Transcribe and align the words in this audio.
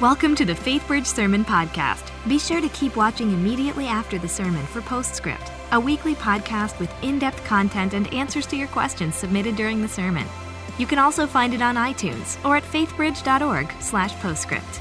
Welcome 0.00 0.34
to 0.36 0.46
the 0.46 0.54
FaithBridge 0.54 1.04
Sermon 1.04 1.44
Podcast. 1.44 2.10
Be 2.26 2.38
sure 2.38 2.62
to 2.62 2.70
keep 2.70 2.96
watching 2.96 3.32
immediately 3.32 3.86
after 3.86 4.18
the 4.18 4.26
sermon 4.26 4.64
for 4.64 4.80
Postscript, 4.80 5.52
a 5.72 5.78
weekly 5.78 6.14
podcast 6.14 6.80
with 6.80 6.90
in 7.04 7.18
depth 7.18 7.44
content 7.44 7.92
and 7.92 8.10
answers 8.14 8.46
to 8.46 8.56
your 8.56 8.68
questions 8.68 9.14
submitted 9.14 9.56
during 9.56 9.82
the 9.82 9.88
sermon. 9.88 10.26
You 10.78 10.86
can 10.86 10.98
also 10.98 11.26
find 11.26 11.52
it 11.52 11.60
on 11.60 11.74
iTunes 11.74 12.42
or 12.46 12.56
at 12.56 12.62
faithbridge.org/slash 12.62 14.14
postscript. 14.22 14.80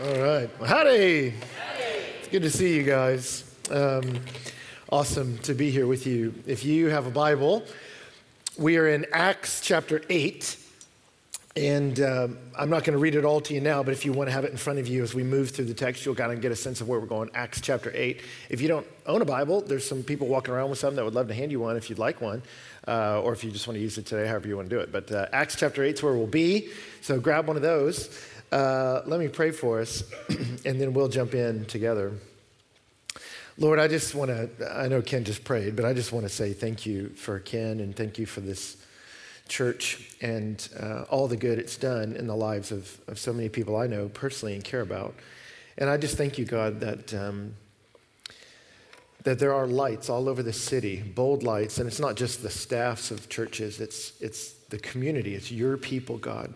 All 0.00 0.22
right. 0.22 0.50
Well, 0.60 0.68
howdy. 0.68 1.32
It's 2.18 2.28
good 2.30 2.42
to 2.42 2.50
see 2.50 2.76
you 2.76 2.82
guys. 2.82 3.50
Um, 3.70 4.20
awesome 4.92 5.38
to 5.38 5.54
be 5.54 5.70
here 5.70 5.86
with 5.86 6.06
you. 6.06 6.34
If 6.46 6.62
you 6.62 6.88
have 6.90 7.06
a 7.06 7.10
Bible, 7.10 7.64
we 8.56 8.76
are 8.76 8.88
in 8.88 9.06
Acts 9.12 9.60
chapter 9.60 10.02
8. 10.08 10.58
And 11.56 12.00
um, 12.00 12.38
I'm 12.58 12.68
not 12.68 12.82
going 12.82 12.94
to 12.94 12.98
read 12.98 13.14
it 13.14 13.24
all 13.24 13.40
to 13.42 13.54
you 13.54 13.60
now, 13.60 13.84
but 13.84 13.92
if 13.92 14.04
you 14.04 14.12
want 14.12 14.28
to 14.28 14.32
have 14.32 14.44
it 14.44 14.50
in 14.50 14.56
front 14.56 14.80
of 14.80 14.88
you 14.88 15.04
as 15.04 15.14
we 15.14 15.22
move 15.22 15.50
through 15.50 15.66
the 15.66 15.74
text, 15.74 16.04
you'll 16.04 16.16
kind 16.16 16.32
of 16.32 16.40
get 16.40 16.50
a 16.50 16.56
sense 16.56 16.80
of 16.80 16.88
where 16.88 16.98
we're 16.98 17.06
going. 17.06 17.30
Acts 17.32 17.60
chapter 17.60 17.92
8. 17.94 18.20
If 18.48 18.60
you 18.60 18.66
don't 18.66 18.86
own 19.06 19.22
a 19.22 19.24
Bible, 19.24 19.60
there's 19.60 19.86
some 19.86 20.02
people 20.02 20.26
walking 20.26 20.52
around 20.52 20.70
with 20.70 20.80
some 20.80 20.96
that 20.96 21.04
would 21.04 21.14
love 21.14 21.28
to 21.28 21.34
hand 21.34 21.52
you 21.52 21.60
one 21.60 21.76
if 21.76 21.88
you'd 21.88 21.98
like 22.00 22.20
one, 22.20 22.42
uh, 22.88 23.22
or 23.22 23.32
if 23.32 23.44
you 23.44 23.52
just 23.52 23.68
want 23.68 23.76
to 23.76 23.80
use 23.80 23.98
it 23.98 24.06
today, 24.06 24.26
however 24.26 24.48
you 24.48 24.56
want 24.56 24.68
to 24.68 24.74
do 24.74 24.80
it. 24.80 24.90
But 24.90 25.12
uh, 25.12 25.28
Acts 25.32 25.54
chapter 25.54 25.84
8 25.84 25.94
is 25.94 26.02
where 26.02 26.14
we'll 26.14 26.26
be. 26.26 26.70
So 27.02 27.20
grab 27.20 27.46
one 27.46 27.54
of 27.54 27.62
those. 27.62 28.20
Uh, 28.50 29.02
let 29.06 29.20
me 29.20 29.28
pray 29.28 29.52
for 29.52 29.80
us, 29.80 30.02
and 30.64 30.80
then 30.80 30.92
we'll 30.92 31.08
jump 31.08 31.34
in 31.34 31.66
together. 31.66 32.14
Lord, 33.56 33.78
I 33.78 33.86
just 33.86 34.14
want 34.14 34.30
to, 34.30 34.76
I 34.76 34.88
know 34.88 35.00
Ken 35.00 35.24
just 35.24 35.44
prayed, 35.44 35.76
but 35.76 35.84
I 35.84 35.92
just 35.92 36.12
want 36.12 36.24
to 36.26 36.28
say 36.28 36.52
thank 36.52 36.86
you 36.86 37.10
for 37.10 37.38
Ken 37.38 37.80
and 37.80 37.94
thank 37.94 38.18
you 38.18 38.26
for 38.26 38.40
this 38.40 38.76
church 39.48 40.16
and 40.20 40.68
uh, 40.80 41.02
all 41.08 41.28
the 41.28 41.36
good 41.36 41.58
it's 41.58 41.76
done 41.76 42.16
in 42.16 42.26
the 42.26 42.34
lives 42.34 42.72
of, 42.72 42.98
of 43.06 43.18
so 43.18 43.32
many 43.32 43.48
people 43.48 43.76
I 43.76 43.86
know 43.86 44.08
personally 44.08 44.54
and 44.54 44.64
care 44.64 44.80
about. 44.80 45.14
And 45.78 45.88
I 45.88 45.96
just 45.96 46.16
thank 46.16 46.36
you, 46.38 46.44
God, 46.44 46.80
that, 46.80 47.14
um, 47.14 47.54
that 49.22 49.38
there 49.38 49.54
are 49.54 49.66
lights 49.66 50.08
all 50.08 50.28
over 50.28 50.42
the 50.42 50.52
city, 50.52 51.02
bold 51.02 51.42
lights, 51.42 51.78
and 51.78 51.86
it's 51.86 52.00
not 52.00 52.16
just 52.16 52.42
the 52.42 52.50
staffs 52.50 53.10
of 53.10 53.28
churches, 53.28 53.80
it's, 53.80 54.20
it's 54.20 54.52
the 54.70 54.78
community, 54.78 55.34
it's 55.34 55.52
your 55.52 55.76
people, 55.76 56.18
God 56.18 56.54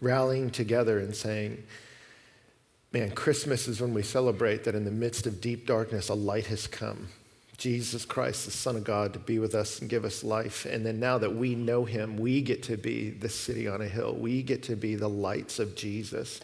rallying 0.00 0.50
together 0.50 0.98
and 0.98 1.14
saying, 1.14 1.62
Man, 2.96 3.10
Christmas 3.10 3.68
is 3.68 3.82
when 3.82 3.92
we 3.92 4.02
celebrate 4.02 4.64
that 4.64 4.74
in 4.74 4.86
the 4.86 4.90
midst 4.90 5.26
of 5.26 5.42
deep 5.42 5.66
darkness, 5.66 6.08
a 6.08 6.14
light 6.14 6.46
has 6.46 6.66
come. 6.66 7.08
Jesus 7.58 8.06
Christ, 8.06 8.46
the 8.46 8.50
Son 8.50 8.74
of 8.74 8.84
God, 8.84 9.12
to 9.12 9.18
be 9.18 9.38
with 9.38 9.54
us 9.54 9.82
and 9.82 9.90
give 9.90 10.06
us 10.06 10.24
life. 10.24 10.64
And 10.64 10.86
then 10.86 10.98
now 10.98 11.18
that 11.18 11.36
we 11.36 11.54
know 11.54 11.84
him, 11.84 12.16
we 12.16 12.40
get 12.40 12.62
to 12.62 12.78
be 12.78 13.10
the 13.10 13.28
city 13.28 13.68
on 13.68 13.82
a 13.82 13.86
hill. 13.86 14.14
We 14.14 14.42
get 14.42 14.62
to 14.62 14.76
be 14.76 14.94
the 14.94 15.10
lights 15.10 15.58
of 15.58 15.76
Jesus 15.76 16.40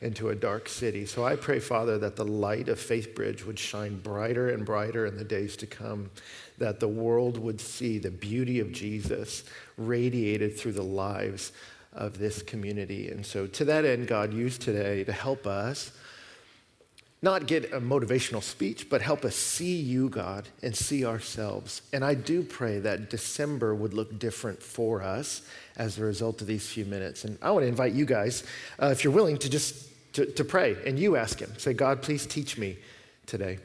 into 0.00 0.28
a 0.28 0.36
dark 0.36 0.68
city. 0.68 1.06
So 1.06 1.26
I 1.26 1.34
pray, 1.34 1.58
Father, 1.58 1.98
that 1.98 2.14
the 2.14 2.24
light 2.24 2.68
of 2.68 2.78
Faith 2.78 3.12
Bridge 3.16 3.44
would 3.44 3.58
shine 3.58 3.98
brighter 3.98 4.50
and 4.50 4.64
brighter 4.64 5.06
in 5.06 5.16
the 5.16 5.24
days 5.24 5.56
to 5.56 5.66
come, 5.66 6.10
that 6.58 6.78
the 6.78 6.86
world 6.86 7.36
would 7.36 7.60
see 7.60 7.98
the 7.98 8.12
beauty 8.12 8.60
of 8.60 8.70
Jesus 8.70 9.42
radiated 9.76 10.56
through 10.56 10.74
the 10.74 10.84
lives 10.84 11.50
of 11.96 12.18
this 12.18 12.42
community. 12.42 13.10
And 13.10 13.24
so, 13.24 13.46
to 13.46 13.64
that 13.64 13.84
end, 13.84 14.06
God 14.06 14.32
used 14.32 14.62
today 14.62 15.02
to 15.04 15.12
help 15.12 15.46
us 15.46 15.90
not 17.22 17.46
get 17.46 17.72
a 17.72 17.80
motivational 17.80 18.42
speech, 18.42 18.88
but 18.88 19.00
help 19.00 19.24
us 19.24 19.34
see 19.34 19.76
you, 19.76 20.08
God, 20.08 20.48
and 20.62 20.76
see 20.76 21.04
ourselves. 21.04 21.82
And 21.92 22.04
I 22.04 22.14
do 22.14 22.42
pray 22.42 22.78
that 22.80 23.10
December 23.10 23.74
would 23.74 23.94
look 23.94 24.18
different 24.18 24.62
for 24.62 25.02
us 25.02 25.42
as 25.76 25.98
a 25.98 26.04
result 26.04 26.40
of 26.42 26.46
these 26.46 26.68
few 26.68 26.84
minutes. 26.84 27.24
And 27.24 27.38
I 27.40 27.50
want 27.50 27.64
to 27.64 27.68
invite 27.68 27.94
you 27.94 28.04
guys, 28.04 28.44
uh, 28.80 28.88
if 28.88 29.02
you're 29.02 29.12
willing, 29.12 29.38
to 29.38 29.50
just 29.50 29.88
to, 30.12 30.26
to 30.26 30.44
pray 30.44 30.76
and 30.86 30.98
you 30.98 31.16
ask 31.16 31.40
Him. 31.40 31.52
Say, 31.58 31.72
God, 31.72 32.02
please 32.02 32.26
teach 32.26 32.58
me 32.58 32.76
today. 33.26 33.58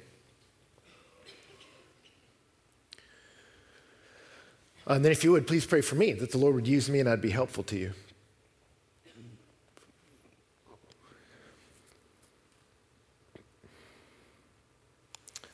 And 4.87 5.05
then, 5.05 5.11
if 5.11 5.23
you 5.23 5.31
would, 5.33 5.45
please 5.45 5.65
pray 5.65 5.81
for 5.81 5.95
me 5.95 6.13
that 6.13 6.31
the 6.31 6.37
Lord 6.37 6.55
would 6.55 6.67
use 6.67 6.89
me 6.89 6.99
and 6.99 7.07
I'd 7.07 7.21
be 7.21 7.29
helpful 7.29 7.63
to 7.65 7.77
you. 7.77 7.93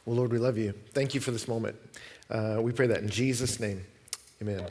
Well, 0.08 0.16
Lord, 0.16 0.32
we 0.32 0.38
love 0.38 0.58
you. 0.58 0.74
Thank 0.94 1.16
you 1.16 1.20
for 1.20 1.32
this 1.32 1.50
moment. 1.50 1.76
Uh, 2.30 2.60
we 2.62 2.72
pray 2.72 2.88
that 2.88 3.00
in 3.00 3.10
Jesus' 3.10 3.60
name. 3.60 3.86
Amen. 4.42 4.66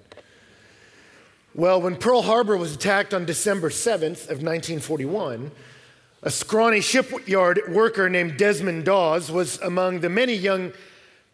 Well, 1.54 1.82
when 1.82 1.96
Pearl 1.96 2.22
Harbor 2.22 2.56
was 2.56 2.74
attacked 2.74 3.12
on 3.12 3.26
December 3.26 3.68
7th 3.68 4.30
of 4.30 4.40
1941, 4.40 5.50
a 6.22 6.30
scrawny 6.30 6.80
shipyard 6.80 7.60
worker 7.68 8.08
named 8.08 8.38
Desmond 8.38 8.86
Doss 8.86 9.28
was 9.28 9.60
among 9.60 10.00
the 10.00 10.08
many 10.08 10.32
young 10.32 10.72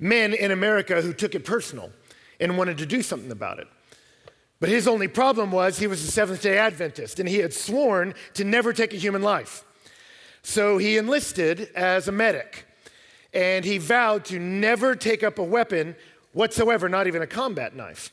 men 0.01 0.34
in 0.34 0.51
America 0.51 1.01
who 1.01 1.13
took 1.13 1.37
it 1.37 1.45
personal 1.45 1.93
and 2.41 2.59
wanted 2.59 2.79
to 2.79 2.87
do 2.87 3.03
something 3.03 3.31
about 3.31 3.61
it. 3.61 3.69
But 4.59 4.69
his 4.69 4.89
only 4.89 5.07
problem 5.07 5.53
was 5.53 5.79
he 5.79 5.87
was 5.87 6.03
a 6.03 6.11
Seventh 6.11 6.43
day 6.43 6.59
Adventist 6.59 7.21
and 7.21 7.29
he 7.29 7.39
had 7.39 7.55
sworn 7.55 8.15
to 8.34 8.43
never 8.43 8.73
take 8.73 8.93
a 8.93 8.97
human 8.97 9.23
life. 9.23 9.63
So 10.43 10.79
he 10.79 10.97
enlisted 10.97 11.69
as 11.77 12.09
a 12.09 12.13
medic 12.13 12.67
and 13.32 13.65
he 13.65 13.78
vowed 13.78 14.25
to 14.26 14.38
never 14.38 14.94
take 14.94 15.22
up 15.22 15.38
a 15.38 15.44
weapon 15.44 15.97
whatsoever, 16.32 16.88
not 16.88 17.06
even 17.06 17.22
a 17.22 17.26
combat 17.26 17.75
knife. 17.75 18.12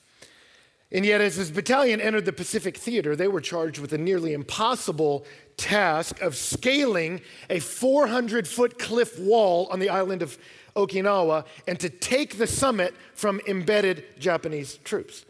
And 0.91 1.05
yet, 1.05 1.21
as 1.21 1.35
his 1.35 1.51
battalion 1.51 2.01
entered 2.01 2.25
the 2.25 2.33
Pacific 2.33 2.75
Theater, 2.75 3.15
they 3.15 3.27
were 3.27 3.41
charged 3.41 3.79
with 3.79 3.93
a 3.93 3.97
nearly 3.97 4.33
impossible 4.33 5.23
task 5.55 6.19
of 6.21 6.35
scaling 6.35 7.21
a 7.49 7.59
400 7.59 8.47
foot 8.47 8.79
cliff 8.79 9.19
wall 9.19 9.67
on 9.71 9.79
the 9.79 9.89
island 9.89 10.23
of 10.23 10.37
Okinawa 10.75 11.45
and 11.67 11.79
to 11.79 11.89
take 11.89 12.37
the 12.37 12.47
summit 12.47 12.95
from 13.13 13.39
embedded 13.47 14.03
Japanese 14.19 14.77
troops. 14.83 15.25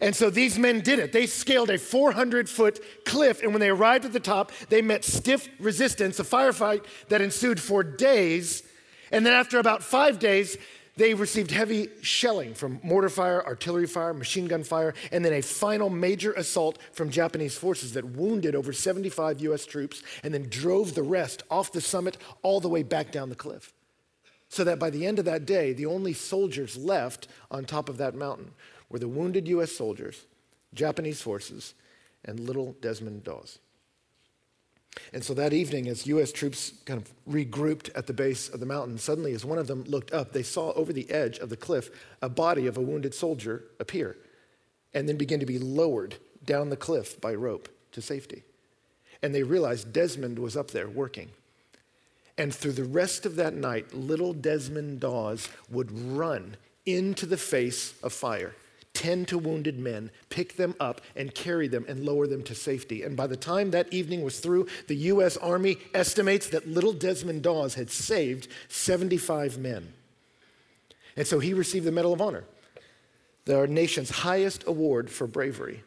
And 0.00 0.14
so 0.14 0.28
these 0.28 0.58
men 0.58 0.80
did 0.80 0.98
it. 0.98 1.12
They 1.12 1.26
scaled 1.26 1.70
a 1.70 1.78
400 1.78 2.48
foot 2.48 2.80
cliff, 3.06 3.42
and 3.42 3.52
when 3.52 3.60
they 3.60 3.70
arrived 3.70 4.04
at 4.04 4.12
the 4.12 4.20
top, 4.20 4.52
they 4.68 4.82
met 4.82 5.04
stiff 5.04 5.48
resistance, 5.60 6.18
a 6.18 6.24
firefight 6.24 6.84
that 7.08 7.20
ensued 7.20 7.60
for 7.60 7.82
days 7.82 8.64
and 9.14 9.24
then 9.24 9.32
after 9.32 9.60
about 9.60 9.84
five 9.84 10.18
days, 10.18 10.58
they 10.96 11.14
received 11.14 11.52
heavy 11.52 11.88
shelling 12.02 12.52
from 12.52 12.80
mortar 12.82 13.08
fire, 13.08 13.44
artillery 13.46 13.86
fire, 13.86 14.12
machine 14.12 14.46
gun 14.46 14.64
fire, 14.64 14.92
and 15.12 15.24
then 15.24 15.32
a 15.32 15.40
final 15.40 15.88
major 15.88 16.32
assault 16.32 16.78
from 16.92 17.10
Japanese 17.10 17.56
forces 17.56 17.92
that 17.92 18.04
wounded 18.04 18.56
over 18.56 18.72
75 18.72 19.40
US 19.40 19.66
troops 19.66 20.02
and 20.24 20.34
then 20.34 20.48
drove 20.48 20.94
the 20.94 21.02
rest 21.04 21.44
off 21.48 21.70
the 21.70 21.80
summit 21.80 22.16
all 22.42 22.58
the 22.58 22.68
way 22.68 22.82
back 22.82 23.12
down 23.12 23.28
the 23.28 23.36
cliff. 23.36 23.72
So 24.48 24.64
that 24.64 24.80
by 24.80 24.90
the 24.90 25.06
end 25.06 25.20
of 25.20 25.24
that 25.26 25.46
day, 25.46 25.72
the 25.72 25.86
only 25.86 26.12
soldiers 26.12 26.76
left 26.76 27.28
on 27.52 27.64
top 27.64 27.88
of 27.88 27.98
that 27.98 28.16
mountain 28.16 28.50
were 28.88 28.98
the 28.98 29.08
wounded 29.08 29.46
US 29.46 29.70
soldiers, 29.70 30.26
Japanese 30.74 31.20
forces, 31.20 31.74
and 32.24 32.40
little 32.40 32.76
Desmond 32.80 33.22
Doss. 33.22 33.60
And 35.12 35.24
so 35.24 35.34
that 35.34 35.52
evening, 35.52 35.88
as 35.88 36.06
U.S. 36.06 36.32
troops 36.32 36.72
kind 36.84 37.00
of 37.00 37.12
regrouped 37.28 37.90
at 37.94 38.06
the 38.06 38.12
base 38.12 38.48
of 38.48 38.60
the 38.60 38.66
mountain, 38.66 38.98
suddenly, 38.98 39.32
as 39.32 39.44
one 39.44 39.58
of 39.58 39.66
them 39.66 39.84
looked 39.84 40.12
up, 40.12 40.32
they 40.32 40.42
saw 40.42 40.72
over 40.72 40.92
the 40.92 41.10
edge 41.10 41.38
of 41.38 41.48
the 41.48 41.56
cliff 41.56 41.90
a 42.22 42.28
body 42.28 42.66
of 42.66 42.76
a 42.76 42.80
wounded 42.80 43.14
soldier 43.14 43.64
appear 43.78 44.16
and 44.92 45.08
then 45.08 45.16
begin 45.16 45.40
to 45.40 45.46
be 45.46 45.58
lowered 45.58 46.16
down 46.44 46.70
the 46.70 46.76
cliff 46.76 47.20
by 47.20 47.34
rope 47.34 47.68
to 47.92 48.00
safety. 48.00 48.42
And 49.22 49.34
they 49.34 49.42
realized 49.42 49.92
Desmond 49.92 50.38
was 50.38 50.56
up 50.56 50.70
there 50.70 50.88
working. 50.88 51.30
And 52.36 52.54
through 52.54 52.72
the 52.72 52.84
rest 52.84 53.26
of 53.26 53.36
that 53.36 53.54
night, 53.54 53.94
little 53.94 54.32
Desmond 54.32 55.00
Doss 55.00 55.48
would 55.70 55.90
run 55.92 56.56
into 56.84 57.26
the 57.26 57.36
face 57.36 57.94
of 58.02 58.12
fire 58.12 58.54
tend 58.94 59.28
to 59.28 59.36
wounded 59.36 59.78
men, 59.78 60.10
pick 60.30 60.56
them 60.56 60.74
up, 60.80 61.00
and 61.14 61.34
carry 61.34 61.68
them 61.68 61.84
and 61.88 62.06
lower 62.06 62.26
them 62.26 62.42
to 62.44 62.54
safety. 62.54 63.02
And 63.02 63.16
by 63.16 63.26
the 63.26 63.36
time 63.36 63.72
that 63.72 63.92
evening 63.92 64.22
was 64.22 64.40
through, 64.40 64.68
the 64.86 64.94
U.S. 64.94 65.36
Army 65.36 65.76
estimates 65.92 66.48
that 66.48 66.66
little 66.66 66.92
Desmond 66.92 67.42
Doss 67.42 67.74
had 67.74 67.90
saved 67.90 68.48
75 68.68 69.58
men. 69.58 69.92
And 71.16 71.26
so 71.26 71.40
he 71.40 71.52
received 71.52 71.84
the 71.84 71.92
Medal 71.92 72.12
of 72.12 72.20
Honor, 72.20 72.44
our 73.52 73.66
nation's 73.66 74.10
highest 74.10 74.64
award 74.66 75.10
for 75.10 75.26
bravery. 75.26 75.82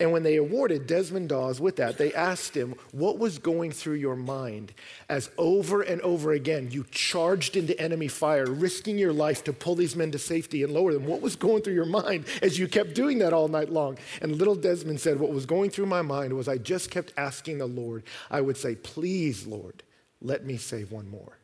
And 0.00 0.12
when 0.12 0.22
they 0.22 0.36
awarded 0.36 0.86
Desmond 0.86 1.28
Doss 1.28 1.60
with 1.60 1.76
that, 1.76 1.98
they 1.98 2.14
asked 2.14 2.56
him, 2.56 2.74
What 2.90 3.18
was 3.18 3.38
going 3.38 3.70
through 3.70 3.96
your 3.96 4.16
mind 4.16 4.72
as 5.10 5.30
over 5.36 5.82
and 5.82 6.00
over 6.00 6.32
again 6.32 6.70
you 6.70 6.86
charged 6.90 7.54
into 7.54 7.78
enemy 7.78 8.08
fire, 8.08 8.46
risking 8.46 8.96
your 8.96 9.12
life 9.12 9.44
to 9.44 9.52
pull 9.52 9.74
these 9.74 9.94
men 9.94 10.10
to 10.12 10.18
safety 10.18 10.62
and 10.62 10.72
lower 10.72 10.94
them? 10.94 11.04
What 11.04 11.20
was 11.20 11.36
going 11.36 11.62
through 11.62 11.74
your 11.74 11.84
mind 11.84 12.24
as 12.40 12.58
you 12.58 12.66
kept 12.66 12.94
doing 12.94 13.18
that 13.18 13.34
all 13.34 13.48
night 13.48 13.68
long? 13.68 13.98
And 14.22 14.36
little 14.36 14.54
Desmond 14.54 15.00
said, 15.00 15.20
What 15.20 15.34
was 15.34 15.44
going 15.44 15.68
through 15.68 15.86
my 15.86 16.00
mind 16.00 16.32
was 16.32 16.48
I 16.48 16.56
just 16.56 16.90
kept 16.90 17.12
asking 17.18 17.58
the 17.58 17.66
Lord, 17.66 18.02
I 18.30 18.40
would 18.40 18.56
say, 18.56 18.76
Please, 18.76 19.46
Lord, 19.46 19.82
let 20.22 20.46
me 20.46 20.56
save 20.56 20.92
one 20.92 21.10
more. 21.10 21.36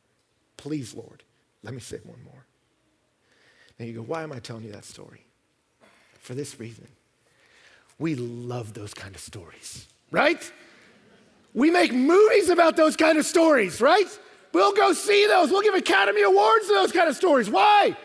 Please, 0.56 0.94
Lord, 0.94 1.23
let 1.62 1.75
me 1.75 1.81
save 1.81 2.06
one 2.06 2.23
more. 2.25 2.47
Now 3.79 3.85
you 3.85 3.93
go, 3.93 4.03
Why 4.03 4.23
am 4.23 4.32
I 4.32 4.38
telling 4.38 4.64
you 4.64 4.73
that 4.73 4.87
story? 4.87 5.26
For 6.20 6.32
this 6.32 6.58
reason 6.58 6.88
We 7.98 8.14
love 8.14 8.75
those 8.75 8.93
kind 8.93 9.14
of 9.14 9.20
stories, 9.20 9.87
right? 10.10 10.52
We 11.54 11.70
make 11.70 11.93
movies 11.93 12.50
about 12.50 12.76
those 12.76 12.96
kind 12.96 13.16
of 13.16 13.25
stories, 13.25 13.81
right? 13.81 14.06
We'll 14.52 14.75
go 14.75 14.93
see 14.93 15.26
those. 15.26 15.50
We'll 15.50 15.62
give 15.62 15.75
Academy 15.75 16.22
Awards 16.22 16.66
to 16.69 16.75
those 16.75 16.93
kind 16.93 17.08
of 17.08 17.16
stories. 17.16 17.48
Why? 17.48 17.96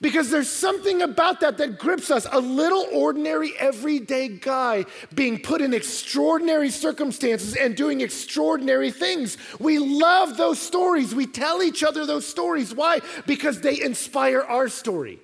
Because 0.00 0.30
there's 0.30 0.48
something 0.48 1.02
about 1.02 1.40
that 1.40 1.58
that 1.58 1.78
grips 1.78 2.10
us. 2.10 2.26
A 2.32 2.40
little 2.40 2.86
ordinary, 2.92 3.52
everyday 3.58 4.28
guy 4.28 4.86
being 5.14 5.38
put 5.40 5.60
in 5.60 5.74
extraordinary 5.74 6.70
circumstances 6.70 7.54
and 7.54 7.76
doing 7.76 8.00
extraordinary 8.00 8.90
things. 8.90 9.36
We 9.58 9.78
love 9.78 10.36
those 10.36 10.58
stories. 10.58 11.14
We 11.14 11.26
tell 11.26 11.62
each 11.62 11.84
other 11.84 12.06
those 12.06 12.26
stories. 12.26 12.74
Why? 12.74 13.00
Because 13.26 13.60
they 13.60 13.80
inspire 13.80 14.40
our 14.40 14.68
story. 14.68 15.20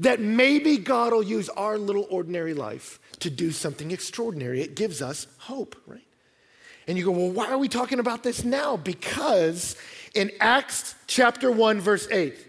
That 0.00 0.20
maybe 0.20 0.76
God 0.76 1.12
will 1.12 1.22
use 1.22 1.48
our 1.48 1.78
little 1.78 2.06
ordinary 2.10 2.52
life 2.52 3.00
to 3.20 3.30
do 3.30 3.50
something 3.50 3.90
extraordinary. 3.90 4.60
It 4.60 4.74
gives 4.74 5.02
us 5.02 5.26
hope, 5.38 5.76
right? 5.86 6.02
And 6.88 6.96
you 6.96 7.04
go, 7.04 7.10
well, 7.10 7.30
why 7.30 7.50
are 7.50 7.58
we 7.58 7.68
talking 7.68 7.98
about 7.98 8.22
this 8.22 8.44
now? 8.44 8.76
Because 8.76 9.76
in 10.14 10.30
Acts 10.40 10.94
chapter 11.06 11.50
1, 11.50 11.80
verse 11.80 12.06
8, 12.10 12.46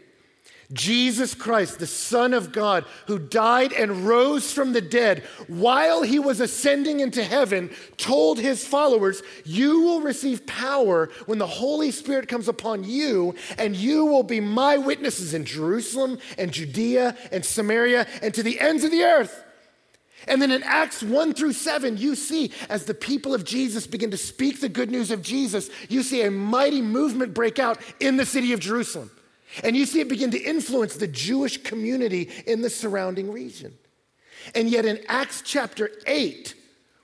Jesus 0.74 1.34
Christ, 1.34 1.80
the 1.80 1.88
Son 1.88 2.34
of 2.34 2.52
God, 2.52 2.84
who 3.08 3.20
died 3.20 3.72
and 3.72 4.06
rose 4.06 4.52
from 4.52 4.74
the 4.74 4.82
dead 4.82 5.24
while 5.48 6.04
he 6.04 6.20
was 6.20 6.42
ascending 6.42 7.00
into 7.00 7.24
heaven, 7.24 7.70
told 7.96 8.38
his 8.38 8.68
followers, 8.68 9.24
You 9.46 9.82
will 9.82 10.02
receive 10.02 10.46
power 10.46 11.10
when 11.26 11.38
the 11.38 11.48
Holy 11.48 11.90
Spirit 11.92 12.28
comes 12.28 12.50
upon 12.50 12.84
you, 12.84 13.34
and 13.58 13.78
you 13.78 14.06
will 14.06 14.24
be 14.24 14.42
my 14.42 14.78
witnesses 14.78 15.34
in 15.34 15.46
Jerusalem 15.46 16.20
and 16.38 16.52
Judea 16.52 17.16
and 17.32 17.46
Samaria 17.46 18.06
and 18.22 18.34
to 18.34 18.44
the 18.44 18.60
ends 18.60 18.84
of 18.84 18.92
the 18.92 19.04
earth. 19.04 19.46
And 20.28 20.42
then 20.42 20.52
in 20.52 20.64
Acts 20.64 21.02
1 21.02 21.34
through 21.34 21.54
7, 21.54 21.98
you 21.98 22.16
see 22.16 22.52
as 22.70 22.86
the 22.86 22.94
people 22.94 23.34
of 23.34 23.46
Jesus 23.46 23.88
begin 23.88 24.12
to 24.12 24.18
speak 24.18 24.60
the 24.60 24.70
good 24.70 24.92
news 24.92 25.12
of 25.12 25.22
Jesus, 25.22 25.70
you 25.90 26.04
see 26.04 26.22
a 26.22 26.32
mighty 26.32 26.82
movement 26.82 27.34
break 27.34 27.60
out 27.60 27.80
in 28.00 28.18
the 28.18 28.26
city 28.26 28.54
of 28.54 28.60
Jerusalem. 28.60 29.12
And 29.64 29.76
you 29.76 29.86
see 29.86 30.02
it 30.02 30.10
begin 30.10 30.32
to 30.32 30.42
influence 30.42 30.96
the 30.96 31.08
Jewish 31.08 31.64
community 31.64 32.30
in 32.46 32.62
the 32.62 32.70
surrounding 32.70 33.32
region. 33.32 33.78
And 34.54 34.70
yet 34.70 34.86
in 34.86 35.00
Acts 35.08 35.42
chapter 35.44 35.90
8, 36.06 36.54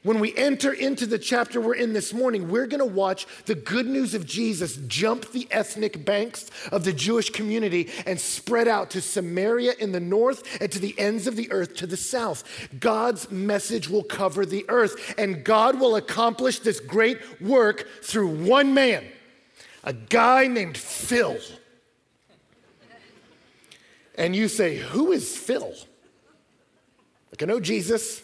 when 0.03 0.19
we 0.19 0.35
enter 0.35 0.73
into 0.73 1.05
the 1.05 1.17
chapter 1.17 1.61
we're 1.61 1.75
in 1.75 1.94
this 1.94 2.13
morning, 2.13 2.50
we're 2.50 2.67
going 2.67 2.79
to 2.79 2.85
watch 2.85 3.25
the 3.45 3.55
good 3.55 3.88
news 3.88 4.13
of 4.13 4.25
Jesus 4.25 4.75
jump 4.88 5.31
the 5.31 5.47
ethnic 5.50 6.03
banks 6.03 6.51
of 6.71 6.83
the 6.83 6.91
Jewish 6.91 7.29
community 7.29 7.89
and 8.05 8.19
spread 8.19 8.67
out 8.67 8.89
to 8.91 9.01
Samaria 9.01 9.73
in 9.79 9.94
the 9.94 10.01
north 10.01 10.61
and 10.61 10.69
to 10.73 10.79
the 10.79 10.97
ends 11.00 11.25
of 11.25 11.38
the 11.38 11.50
earth 11.51 11.75
to 11.77 11.88
the 11.88 11.95
south. 11.95 12.44
God's 12.79 13.31
message 13.31 13.89
will 13.89 14.03
cover 14.03 14.45
the 14.45 14.65
earth, 14.67 15.15
and 15.17 15.44
God 15.44 15.79
will 15.79 15.95
accomplish 15.95 16.59
this 16.59 16.81
great 16.81 17.41
work 17.41 17.88
through 18.03 18.45
one 18.45 18.73
man, 18.73 19.06
a 19.85 19.94
guy 19.94 20.47
named 20.47 20.77
Phil. 20.77 21.38
And 24.15 24.35
you 24.35 24.47
say, 24.47 24.77
Who 24.77 25.11
is 25.11 25.35
Phil? 25.35 25.73
Like, 27.31 27.41
I 27.41 27.45
know 27.45 27.59
Jesus. 27.59 28.22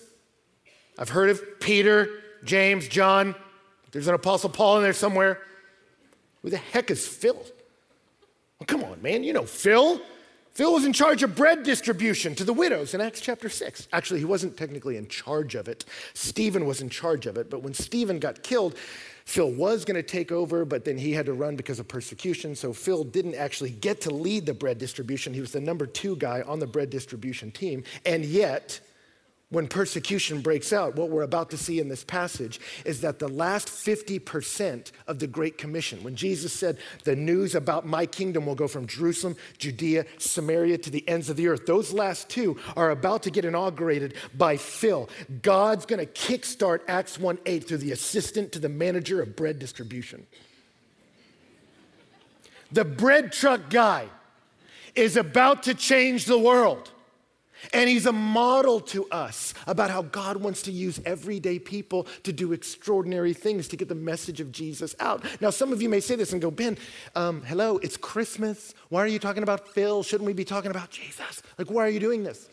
I've 0.99 1.09
heard 1.09 1.29
of 1.29 1.59
Peter, 1.61 2.09
James, 2.43 2.87
John. 2.89 3.33
There's 3.91 4.07
an 4.07 4.13
Apostle 4.13 4.49
Paul 4.49 4.77
in 4.77 4.83
there 4.83 4.93
somewhere. 4.93 5.39
Who 6.41 6.49
the 6.49 6.57
heck 6.57 6.91
is 6.91 7.07
Phil? 7.07 7.41
Well, 8.59 8.67
come 8.67 8.83
on, 8.83 9.01
man. 9.01 9.23
You 9.23 9.31
know 9.31 9.45
Phil. 9.45 10.01
Phil 10.51 10.73
was 10.73 10.83
in 10.83 10.91
charge 10.91 11.23
of 11.23 11.35
bread 11.35 11.63
distribution 11.63 12.35
to 12.35 12.43
the 12.43 12.51
widows 12.51 12.93
in 12.93 12.99
Acts 12.99 13.21
chapter 13.21 13.47
6. 13.47 13.87
Actually, 13.93 14.19
he 14.19 14.25
wasn't 14.25 14.57
technically 14.57 14.97
in 14.97 15.07
charge 15.07 15.55
of 15.55 15.69
it. 15.69 15.85
Stephen 16.13 16.65
was 16.65 16.81
in 16.81 16.89
charge 16.89 17.27
of 17.27 17.37
it. 17.37 17.49
But 17.49 17.63
when 17.63 17.73
Stephen 17.73 18.19
got 18.19 18.43
killed, 18.43 18.75
Phil 19.23 19.49
was 19.49 19.85
going 19.85 19.95
to 19.95 20.03
take 20.03 20.33
over, 20.33 20.65
but 20.65 20.83
then 20.83 20.97
he 20.97 21.13
had 21.13 21.27
to 21.27 21.33
run 21.33 21.55
because 21.55 21.79
of 21.79 21.87
persecution. 21.87 22.55
So 22.55 22.73
Phil 22.73 23.05
didn't 23.05 23.35
actually 23.35 23.69
get 23.69 24.01
to 24.01 24.13
lead 24.13 24.45
the 24.45 24.53
bread 24.53 24.79
distribution. 24.79 25.33
He 25.33 25.39
was 25.39 25.53
the 25.53 25.61
number 25.61 25.85
two 25.85 26.17
guy 26.17 26.41
on 26.41 26.59
the 26.59 26.67
bread 26.67 26.89
distribution 26.89 27.51
team. 27.51 27.85
And 28.05 28.25
yet, 28.25 28.81
when 29.51 29.67
persecution 29.67 30.41
breaks 30.41 30.71
out, 30.71 30.95
what 30.95 31.09
we're 31.09 31.23
about 31.23 31.49
to 31.49 31.57
see 31.57 31.79
in 31.79 31.89
this 31.89 32.03
passage 32.03 32.59
is 32.85 33.01
that 33.01 33.17
the 33.17 33.27
last 33.27 33.67
50% 33.67 34.91
of 35.07 35.17
the 35.17 35.25
Great 35.25 35.57
Commission, 35.57 36.03
when 36.03 36.15
Jesus 36.15 36.53
said, 36.53 36.77
The 37.03 37.15
news 37.15 37.55
about 37.55 37.87
my 37.87 38.05
kingdom 38.05 38.45
will 38.45 38.53
go 38.53 38.67
from 38.67 38.85
Jerusalem, 38.85 39.35
Judea, 39.57 40.05
Samaria 40.19 40.77
to 40.79 40.91
the 40.91 41.07
ends 41.09 41.31
of 41.31 41.35
the 41.35 41.47
earth, 41.47 41.65
those 41.65 41.91
last 41.91 42.29
two 42.29 42.59
are 42.77 42.91
about 42.91 43.23
to 43.23 43.31
get 43.31 43.43
inaugurated 43.43 44.13
by 44.37 44.55
Phil. 44.55 45.09
God's 45.41 45.87
going 45.87 46.05
to 46.05 46.11
kickstart 46.11 46.81
Acts 46.87 47.17
1 47.17 47.39
8 47.43 47.67
through 47.67 47.77
the 47.77 47.91
assistant 47.91 48.51
to 48.51 48.59
the 48.59 48.69
manager 48.69 49.19
of 49.19 49.35
bread 49.35 49.57
distribution. 49.57 50.27
The 52.71 52.85
bread 52.85 53.31
truck 53.31 53.71
guy 53.71 54.05
is 54.93 55.17
about 55.17 55.63
to 55.63 55.73
change 55.73 56.25
the 56.25 56.37
world. 56.37 56.91
And 57.73 57.89
he's 57.89 58.05
a 58.05 58.11
model 58.11 58.79
to 58.81 59.07
us 59.09 59.53
about 59.67 59.89
how 59.89 60.03
God 60.03 60.37
wants 60.37 60.61
to 60.63 60.71
use 60.71 60.99
everyday 61.05 61.59
people 61.59 62.07
to 62.23 62.33
do 62.33 62.53
extraordinary 62.53 63.33
things 63.33 63.67
to 63.69 63.77
get 63.77 63.89
the 63.89 63.95
message 63.95 64.41
of 64.41 64.51
Jesus 64.51 64.95
out. 64.99 65.23
Now, 65.41 65.49
some 65.49 65.71
of 65.71 65.81
you 65.81 65.89
may 65.89 65.99
say 65.99 66.15
this 66.15 66.33
and 66.33 66.41
go, 66.41 66.51
Ben, 66.51 66.77
um, 67.15 67.41
hello, 67.43 67.77
it's 67.77 67.97
Christmas. 67.97 68.73
Why 68.89 69.01
are 69.01 69.07
you 69.07 69.19
talking 69.19 69.43
about 69.43 69.69
Phil? 69.69 70.03
Shouldn't 70.03 70.27
we 70.27 70.33
be 70.33 70.45
talking 70.45 70.71
about 70.71 70.89
Jesus? 70.89 71.41
Like, 71.57 71.69
why 71.69 71.85
are 71.85 71.89
you 71.89 71.99
doing 71.99 72.23
this? 72.23 72.49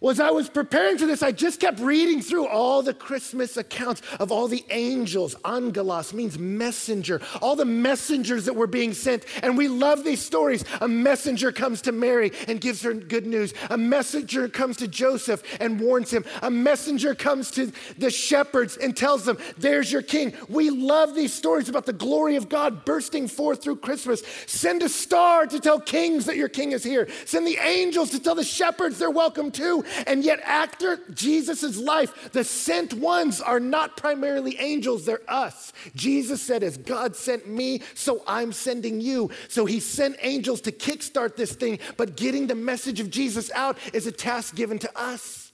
Well, 0.00 0.12
as 0.12 0.20
I 0.20 0.30
was 0.30 0.48
preparing 0.48 0.96
for 0.96 1.06
this, 1.06 1.22
I 1.22 1.32
just 1.32 1.58
kept 1.58 1.80
reading 1.80 2.22
through 2.22 2.46
all 2.46 2.82
the 2.82 2.94
Christmas 2.94 3.56
accounts 3.56 4.00
of 4.20 4.30
all 4.30 4.46
the 4.46 4.64
angels. 4.70 5.34
Angelos 5.44 6.12
means 6.12 6.38
messenger, 6.38 7.20
all 7.42 7.56
the 7.56 7.64
messengers 7.64 8.44
that 8.44 8.54
were 8.54 8.68
being 8.68 8.94
sent. 8.94 9.24
And 9.42 9.58
we 9.58 9.66
love 9.66 10.04
these 10.04 10.22
stories. 10.22 10.64
A 10.80 10.86
messenger 10.86 11.50
comes 11.50 11.82
to 11.82 11.92
Mary 11.92 12.30
and 12.46 12.60
gives 12.60 12.82
her 12.82 12.94
good 12.94 13.26
news. 13.26 13.54
A 13.70 13.76
messenger 13.76 14.48
comes 14.48 14.76
to 14.76 14.86
Joseph 14.86 15.42
and 15.60 15.80
warns 15.80 16.12
him. 16.12 16.24
A 16.42 16.50
messenger 16.50 17.16
comes 17.16 17.50
to 17.52 17.72
the 17.96 18.10
shepherds 18.10 18.76
and 18.76 18.96
tells 18.96 19.24
them, 19.24 19.38
There's 19.56 19.90
your 19.90 20.02
king. 20.02 20.32
We 20.48 20.70
love 20.70 21.16
these 21.16 21.34
stories 21.34 21.68
about 21.68 21.86
the 21.86 21.92
glory 21.92 22.36
of 22.36 22.48
God 22.48 22.84
bursting 22.84 23.26
forth 23.26 23.62
through 23.62 23.76
Christmas. 23.76 24.22
Send 24.46 24.84
a 24.84 24.88
star 24.88 25.46
to 25.46 25.58
tell 25.58 25.80
kings 25.80 26.26
that 26.26 26.36
your 26.36 26.48
king 26.48 26.70
is 26.70 26.84
here. 26.84 27.08
Send 27.24 27.46
the 27.46 27.56
angels 27.56 28.10
to 28.10 28.20
tell 28.20 28.36
the 28.36 28.44
shepherds 28.44 28.98
they're 28.98 29.10
welcome 29.10 29.50
too. 29.50 29.84
And 30.06 30.24
yet, 30.24 30.40
after 30.44 31.00
Jesus' 31.12 31.76
life, 31.78 32.32
the 32.32 32.44
sent 32.44 32.94
ones 32.94 33.40
are 33.40 33.60
not 33.60 33.96
primarily 33.96 34.58
angels, 34.58 35.04
they're 35.04 35.20
us. 35.28 35.72
Jesus 35.94 36.42
said, 36.42 36.62
As 36.62 36.76
God 36.76 37.16
sent 37.16 37.48
me, 37.48 37.82
so 37.94 38.22
I'm 38.26 38.52
sending 38.52 39.00
you. 39.00 39.30
So 39.48 39.66
he 39.66 39.80
sent 39.80 40.16
angels 40.20 40.60
to 40.62 40.72
kickstart 40.72 41.36
this 41.36 41.52
thing, 41.52 41.78
but 41.96 42.16
getting 42.16 42.46
the 42.46 42.54
message 42.54 43.00
of 43.00 43.10
Jesus 43.10 43.50
out 43.52 43.78
is 43.92 44.06
a 44.06 44.12
task 44.12 44.54
given 44.54 44.78
to 44.80 44.98
us. 44.98 45.52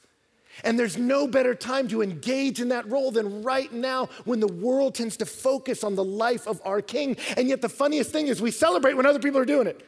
And 0.62 0.78
there's 0.78 0.96
no 0.96 1.26
better 1.26 1.54
time 1.54 1.88
to 1.88 2.02
engage 2.02 2.60
in 2.60 2.68
that 2.68 2.88
role 2.88 3.10
than 3.10 3.42
right 3.42 3.72
now 3.72 4.08
when 4.24 4.38
the 4.38 4.46
world 4.46 4.94
tends 4.94 5.16
to 5.16 5.26
focus 5.26 5.82
on 5.82 5.96
the 5.96 6.04
life 6.04 6.46
of 6.46 6.60
our 6.64 6.80
King. 6.80 7.16
And 7.36 7.48
yet, 7.48 7.60
the 7.60 7.68
funniest 7.68 8.10
thing 8.10 8.28
is 8.28 8.40
we 8.40 8.52
celebrate 8.52 8.94
when 8.94 9.06
other 9.06 9.18
people 9.18 9.40
are 9.40 9.44
doing 9.44 9.66
it. 9.66 9.84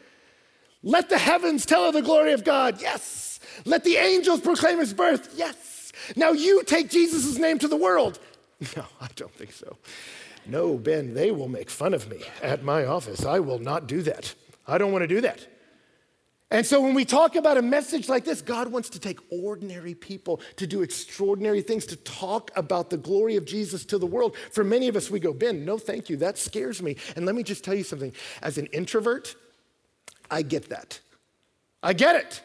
Let 0.82 1.08
the 1.08 1.18
heavens 1.18 1.66
tell 1.66 1.84
of 1.84 1.94
the 1.94 2.02
glory 2.02 2.32
of 2.32 2.44
God. 2.44 2.80
Yes. 2.80 3.35
Let 3.64 3.84
the 3.84 3.96
angels 3.96 4.40
proclaim 4.40 4.78
his 4.78 4.92
birth. 4.92 5.34
Yes. 5.36 5.92
Now 6.14 6.32
you 6.32 6.62
take 6.64 6.90
Jesus' 6.90 7.38
name 7.38 7.58
to 7.58 7.68
the 7.68 7.76
world. 7.76 8.18
No, 8.75 8.86
I 9.02 9.08
don't 9.16 9.34
think 9.34 9.52
so. 9.52 9.76
No, 10.46 10.78
Ben, 10.78 11.12
they 11.12 11.30
will 11.30 11.48
make 11.48 11.68
fun 11.68 11.92
of 11.92 12.08
me 12.08 12.22
at 12.42 12.62
my 12.62 12.86
office. 12.86 13.26
I 13.26 13.38
will 13.38 13.58
not 13.58 13.86
do 13.86 14.00
that. 14.02 14.34
I 14.66 14.78
don't 14.78 14.92
want 14.92 15.02
to 15.02 15.08
do 15.08 15.20
that. 15.20 15.46
And 16.50 16.64
so 16.64 16.80
when 16.80 16.94
we 16.94 17.04
talk 17.04 17.34
about 17.34 17.56
a 17.56 17.62
message 17.62 18.08
like 18.08 18.25
this, 18.25 18.40
God 18.40 18.68
wants 18.68 18.88
to 18.90 19.00
take 19.00 19.18
ordinary 19.30 19.94
people 19.94 20.40
to 20.56 20.66
do 20.66 20.82
extraordinary 20.82 21.60
things, 21.60 21.84
to 21.86 21.96
talk 21.96 22.52
about 22.54 22.88
the 22.88 22.96
glory 22.96 23.34
of 23.34 23.44
Jesus 23.44 23.84
to 23.86 23.98
the 23.98 24.06
world. 24.06 24.36
For 24.52 24.62
many 24.62 24.86
of 24.86 24.94
us, 24.94 25.10
we 25.10 25.18
go, 25.18 25.32
Ben, 25.32 25.64
no, 25.64 25.76
thank 25.76 26.08
you. 26.08 26.16
That 26.18 26.38
scares 26.38 26.80
me. 26.80 26.96
And 27.16 27.26
let 27.26 27.34
me 27.34 27.42
just 27.42 27.64
tell 27.64 27.75
you 27.75 27.82
something. 27.82 28.12
As 28.42 28.58
an 28.58 28.66
introvert, 28.66 29.34
I 30.30 30.42
get 30.42 30.68
that. 30.68 31.00
I 31.82 31.92
get 31.92 32.14
it. 32.14 32.42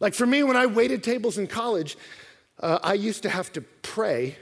Like 0.00 0.14
for 0.14 0.26
me, 0.26 0.42
when 0.42 0.56
I 0.56 0.66
waited 0.66 1.04
tables 1.04 1.38
in 1.38 1.46
college, 1.46 1.96
uh, 2.58 2.78
I 2.82 2.94
used 2.94 3.22
to 3.22 3.28
have 3.28 3.52
to 3.52 3.60
pray 3.60 4.36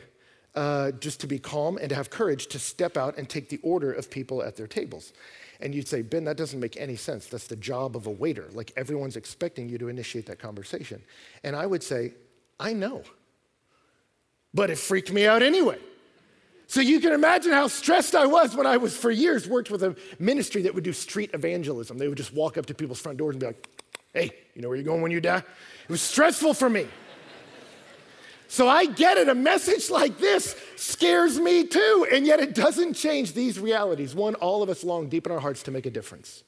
uh, 0.55 0.93
just 0.93 1.21
to 1.21 1.27
be 1.27 1.39
calm 1.39 1.77
and 1.79 1.89
to 1.91 1.95
have 1.95 2.11
courage 2.11 2.47
to 2.49 2.59
step 2.59 2.97
out 2.97 3.19
and 3.19 3.29
take 3.29 3.49
the 3.49 3.61
order 3.63 3.93
of 3.93 4.11
people 4.11 4.43
at 4.43 4.57
their 4.57 4.67
tables. 4.67 5.13
And 5.61 5.75
you'd 5.75 5.89
say, 5.89 6.03
Ben, 6.03 6.25
that 6.25 6.37
doesn't 6.37 6.59
make 6.61 6.77
any 6.77 6.97
sense. 6.97 7.27
That's 7.27 7.49
the 7.49 7.57
job 7.57 7.97
of 7.97 8.07
a 8.07 8.11
waiter. 8.11 8.49
Like 8.53 8.73
everyone's 8.77 9.17
expecting 9.17 9.69
you 9.69 9.79
to 9.79 9.89
initiate 9.89 10.27
that 10.27 10.39
conversation. 10.39 11.03
And 11.43 11.57
I 11.57 11.67
would 11.67 11.83
say, 11.83 12.15
I 12.61 12.73
know. 12.73 13.03
But 14.55 14.71
it 14.71 14.79
freaked 14.79 15.13
me 15.13 15.27
out 15.27 15.43
anyway. 15.43 15.79
So 16.69 16.81
you 16.81 17.01
can 17.01 17.13
imagine 17.13 17.53
how 17.53 17.67
stressed 17.67 18.15
I 18.15 18.27
was 18.27 18.55
when 18.55 18.67
I 18.67 18.77
was 18.77 18.97
for 18.97 19.11
years 19.11 19.49
worked 19.49 19.71
with 19.71 19.83
a 19.83 19.97
ministry 20.19 20.63
that 20.63 20.75
would 20.75 20.85
do 20.85 20.93
street 20.93 21.31
evangelism. 21.33 21.99
They 21.99 22.09
would 22.09 22.19
just 22.19 22.35
walk 22.35 22.59
up 22.59 22.67
to 22.67 22.75
people's 22.75 23.01
front 23.01 23.19
doors 23.19 23.35
and 23.35 23.41
be 23.41 23.47
like, 23.47 23.69
Hey, 24.19 24.33
you 24.55 24.63
know 24.63 24.69
where 24.69 24.77
you're 24.77 24.85
going 24.85 25.01
when 25.01 25.13
you 25.13 25.21
die? 25.21 25.37
It 25.37 25.89
was 25.89 26.03
stressful 26.03 26.55
for 26.55 26.69
me. 26.69 26.89
So 28.49 28.67
I 28.67 28.87
get 28.87 29.17
it. 29.17 29.29
A 29.29 29.35
message 29.35 29.91
like 29.91 30.19
this 30.19 30.57
scares 30.75 31.39
me 31.39 31.65
too. 31.65 32.07
And 32.11 32.27
yet 32.27 32.41
it 32.41 32.53
doesn't 32.53 32.95
change 32.95 33.35
these 33.35 33.61
realities. 33.61 34.17
One, 34.17 34.35
all 34.37 34.63
of 34.63 34.71
us 34.71 34.83
long 34.83 35.09
deep 35.09 35.27
in 35.27 35.33
our 35.33 35.39
hearts 35.39 35.63
to 35.65 35.71
make 35.71 35.87
a 35.87 35.91
difference. 35.91 36.43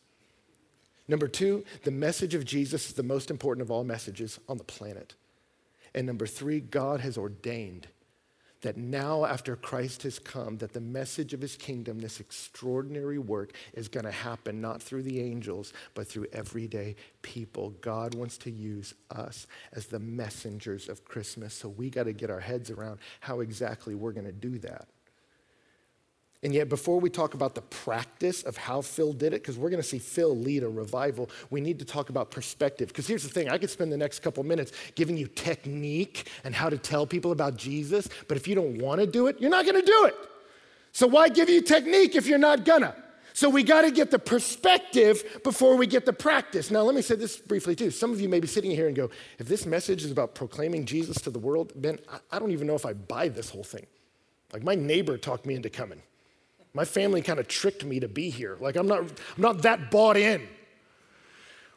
Number 1.06 1.28
two, 1.28 1.64
the 1.84 1.92
message 1.92 2.34
of 2.34 2.44
Jesus 2.44 2.88
is 2.88 2.94
the 2.94 3.04
most 3.04 3.30
important 3.30 3.62
of 3.62 3.70
all 3.70 3.84
messages 3.84 4.40
on 4.48 4.58
the 4.58 4.64
planet. 4.64 5.14
And 5.94 6.08
number 6.08 6.26
three, 6.26 6.58
God 6.58 7.00
has 7.00 7.16
ordained 7.16 7.86
that 8.62 8.76
now 8.76 9.24
after 9.24 9.56
Christ 9.56 10.02
has 10.02 10.18
come, 10.18 10.58
that 10.58 10.72
the 10.72 10.80
message 10.80 11.32
of 11.32 11.40
his 11.40 11.56
kingdom, 11.56 11.98
this 11.98 12.20
extraordinary 12.20 13.18
work, 13.18 13.52
is 13.72 13.88
going 13.88 14.04
to 14.04 14.10
happen 14.10 14.60
not 14.60 14.82
through 14.82 15.02
the 15.02 15.20
angels, 15.20 15.72
but 15.94 16.06
through 16.06 16.26
everyday 16.32 16.96
people. 17.22 17.70
God 17.80 18.14
wants 18.14 18.36
to 18.38 18.50
use 18.50 18.94
us 19.10 19.46
as 19.72 19.86
the 19.86 19.98
messengers 19.98 20.88
of 20.88 21.04
Christmas. 21.04 21.54
So 21.54 21.68
we 21.68 21.90
got 21.90 22.04
to 22.04 22.12
get 22.12 22.30
our 22.30 22.40
heads 22.40 22.70
around 22.70 22.98
how 23.20 23.40
exactly 23.40 23.94
we're 23.94 24.12
going 24.12 24.26
to 24.26 24.32
do 24.32 24.58
that. 24.58 24.88
And 26.42 26.54
yet, 26.54 26.70
before 26.70 26.98
we 26.98 27.10
talk 27.10 27.34
about 27.34 27.54
the 27.54 27.60
practice 27.60 28.42
of 28.44 28.56
how 28.56 28.80
Phil 28.80 29.12
did 29.12 29.34
it, 29.34 29.42
because 29.42 29.58
we're 29.58 29.68
going 29.68 29.82
to 29.82 29.86
see 29.86 29.98
Phil 29.98 30.34
lead 30.34 30.62
a 30.62 30.68
revival, 30.68 31.28
we 31.50 31.60
need 31.60 31.78
to 31.80 31.84
talk 31.84 32.08
about 32.08 32.30
perspective. 32.30 32.88
Because 32.88 33.06
here's 33.06 33.22
the 33.22 33.28
thing 33.28 33.50
I 33.50 33.58
could 33.58 33.68
spend 33.68 33.92
the 33.92 33.98
next 33.98 34.20
couple 34.20 34.42
minutes 34.42 34.72
giving 34.94 35.18
you 35.18 35.26
technique 35.26 36.30
and 36.42 36.54
how 36.54 36.70
to 36.70 36.78
tell 36.78 37.06
people 37.06 37.32
about 37.32 37.56
Jesus, 37.56 38.08
but 38.26 38.38
if 38.38 38.48
you 38.48 38.54
don't 38.54 38.78
want 38.78 39.02
to 39.02 39.06
do 39.06 39.26
it, 39.26 39.38
you're 39.38 39.50
not 39.50 39.66
going 39.66 39.78
to 39.78 39.86
do 39.86 40.04
it. 40.06 40.14
So, 40.92 41.06
why 41.06 41.28
give 41.28 41.50
you 41.50 41.60
technique 41.60 42.16
if 42.16 42.26
you're 42.26 42.38
not 42.38 42.64
gonna? 42.64 42.94
So, 43.34 43.50
we 43.50 43.62
got 43.62 43.82
to 43.82 43.90
get 43.90 44.10
the 44.10 44.18
perspective 44.18 45.40
before 45.44 45.76
we 45.76 45.86
get 45.86 46.06
the 46.06 46.12
practice. 46.14 46.70
Now, 46.70 46.80
let 46.82 46.94
me 46.94 47.02
say 47.02 47.16
this 47.16 47.36
briefly 47.36 47.76
too. 47.76 47.90
Some 47.90 48.12
of 48.12 48.20
you 48.20 48.30
may 48.30 48.40
be 48.40 48.48
sitting 48.48 48.70
here 48.70 48.86
and 48.86 48.96
go, 48.96 49.10
if 49.38 49.46
this 49.46 49.66
message 49.66 50.04
is 50.04 50.10
about 50.10 50.34
proclaiming 50.34 50.86
Jesus 50.86 51.20
to 51.20 51.30
the 51.30 51.38
world, 51.38 51.74
Ben, 51.76 51.98
I 52.30 52.38
don't 52.38 52.50
even 52.50 52.66
know 52.66 52.74
if 52.74 52.86
I 52.86 52.94
buy 52.94 53.28
this 53.28 53.50
whole 53.50 53.62
thing. 53.62 53.86
Like, 54.54 54.64
my 54.64 54.74
neighbor 54.74 55.18
talked 55.18 55.44
me 55.44 55.54
into 55.54 55.68
coming. 55.68 56.02
My 56.72 56.84
family 56.84 57.20
kind 57.22 57.40
of 57.40 57.48
tricked 57.48 57.84
me 57.84 58.00
to 58.00 58.08
be 58.08 58.30
here. 58.30 58.56
Like, 58.60 58.76
I'm 58.76 58.86
not, 58.86 59.00
I'm 59.00 59.14
not 59.38 59.62
that 59.62 59.90
bought 59.90 60.16
in. 60.16 60.46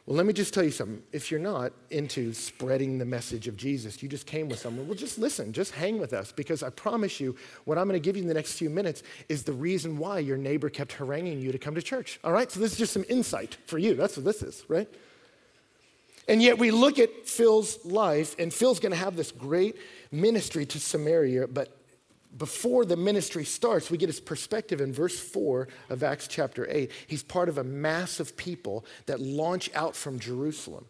Well, 0.06 0.16
let 0.18 0.26
me 0.26 0.34
just 0.34 0.52
tell 0.52 0.62
you 0.62 0.70
something. 0.70 1.02
If 1.12 1.30
you're 1.30 1.40
not 1.40 1.72
into 1.90 2.34
spreading 2.34 2.98
the 2.98 3.06
message 3.06 3.48
of 3.48 3.56
Jesus, 3.56 4.02
you 4.02 4.08
just 4.08 4.26
came 4.26 4.50
with 4.50 4.58
someone, 4.58 4.86
well, 4.86 4.96
just 4.96 5.18
listen, 5.18 5.52
just 5.52 5.72
hang 5.72 5.98
with 5.98 6.12
us, 6.12 6.30
because 6.30 6.62
I 6.62 6.68
promise 6.68 7.20
you, 7.20 7.34
what 7.64 7.78
I'm 7.78 7.88
going 7.88 7.98
to 7.98 8.04
give 8.04 8.14
you 8.14 8.22
in 8.22 8.28
the 8.28 8.34
next 8.34 8.58
few 8.58 8.68
minutes 8.68 9.02
is 9.30 9.44
the 9.44 9.54
reason 9.54 9.96
why 9.96 10.18
your 10.18 10.36
neighbor 10.36 10.68
kept 10.68 10.92
haranguing 10.92 11.40
you 11.40 11.52
to 11.52 11.58
come 11.58 11.74
to 11.74 11.82
church. 11.82 12.20
All 12.22 12.32
right? 12.32 12.50
So 12.50 12.60
this 12.60 12.72
is 12.72 12.78
just 12.78 12.92
some 12.92 13.04
insight 13.08 13.56
for 13.66 13.78
you. 13.78 13.94
That's 13.94 14.16
what 14.16 14.26
this 14.26 14.42
is, 14.42 14.64
right? 14.68 14.88
And 16.28 16.42
yet 16.42 16.58
we 16.58 16.70
look 16.70 16.98
at 16.98 17.26
Phil's 17.26 17.82
life, 17.86 18.36
and 18.38 18.52
Phil's 18.52 18.80
going 18.80 18.92
to 18.92 18.98
have 18.98 19.16
this 19.16 19.32
great 19.32 19.76
ministry 20.12 20.66
to 20.66 20.78
Samaria, 20.78 21.48
but 21.48 21.74
before 22.36 22.84
the 22.84 22.96
ministry 22.96 23.44
starts, 23.44 23.90
we 23.90 23.98
get 23.98 24.08
his 24.08 24.20
perspective 24.20 24.80
in 24.80 24.92
verse 24.92 25.18
4 25.18 25.68
of 25.90 26.02
Acts 26.02 26.26
chapter 26.26 26.66
8. 26.68 26.90
He's 27.06 27.22
part 27.22 27.48
of 27.48 27.58
a 27.58 27.64
mass 27.64 28.18
of 28.18 28.36
people 28.36 28.84
that 29.06 29.20
launch 29.20 29.70
out 29.74 29.94
from 29.94 30.18
Jerusalem. 30.18 30.86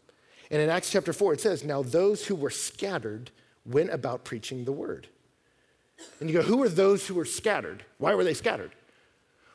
And 0.51 0.63
in 0.63 0.71
Acts 0.71 0.91
chapter 0.91 1.13
4, 1.13 1.35
it 1.35 1.41
says, 1.41 1.65
Now 1.65 1.83
those 1.83 2.27
who 2.27 2.35
were 2.35 2.51
scattered 2.51 3.31
went 3.67 3.91
about 3.91 4.25
preaching 4.25 4.65
the 4.65 4.73
word. 4.73 5.09
And 6.21 6.31
you 6.31 6.37
go, 6.37 6.43
Who 6.43 6.63
are 6.63 6.69
those 6.69 7.07
who 7.07 7.15
were 7.15 7.25
scattered? 7.25 7.85
Why 7.99 8.15
were 8.15 8.25
they 8.25 8.35
scattered? 8.35 8.73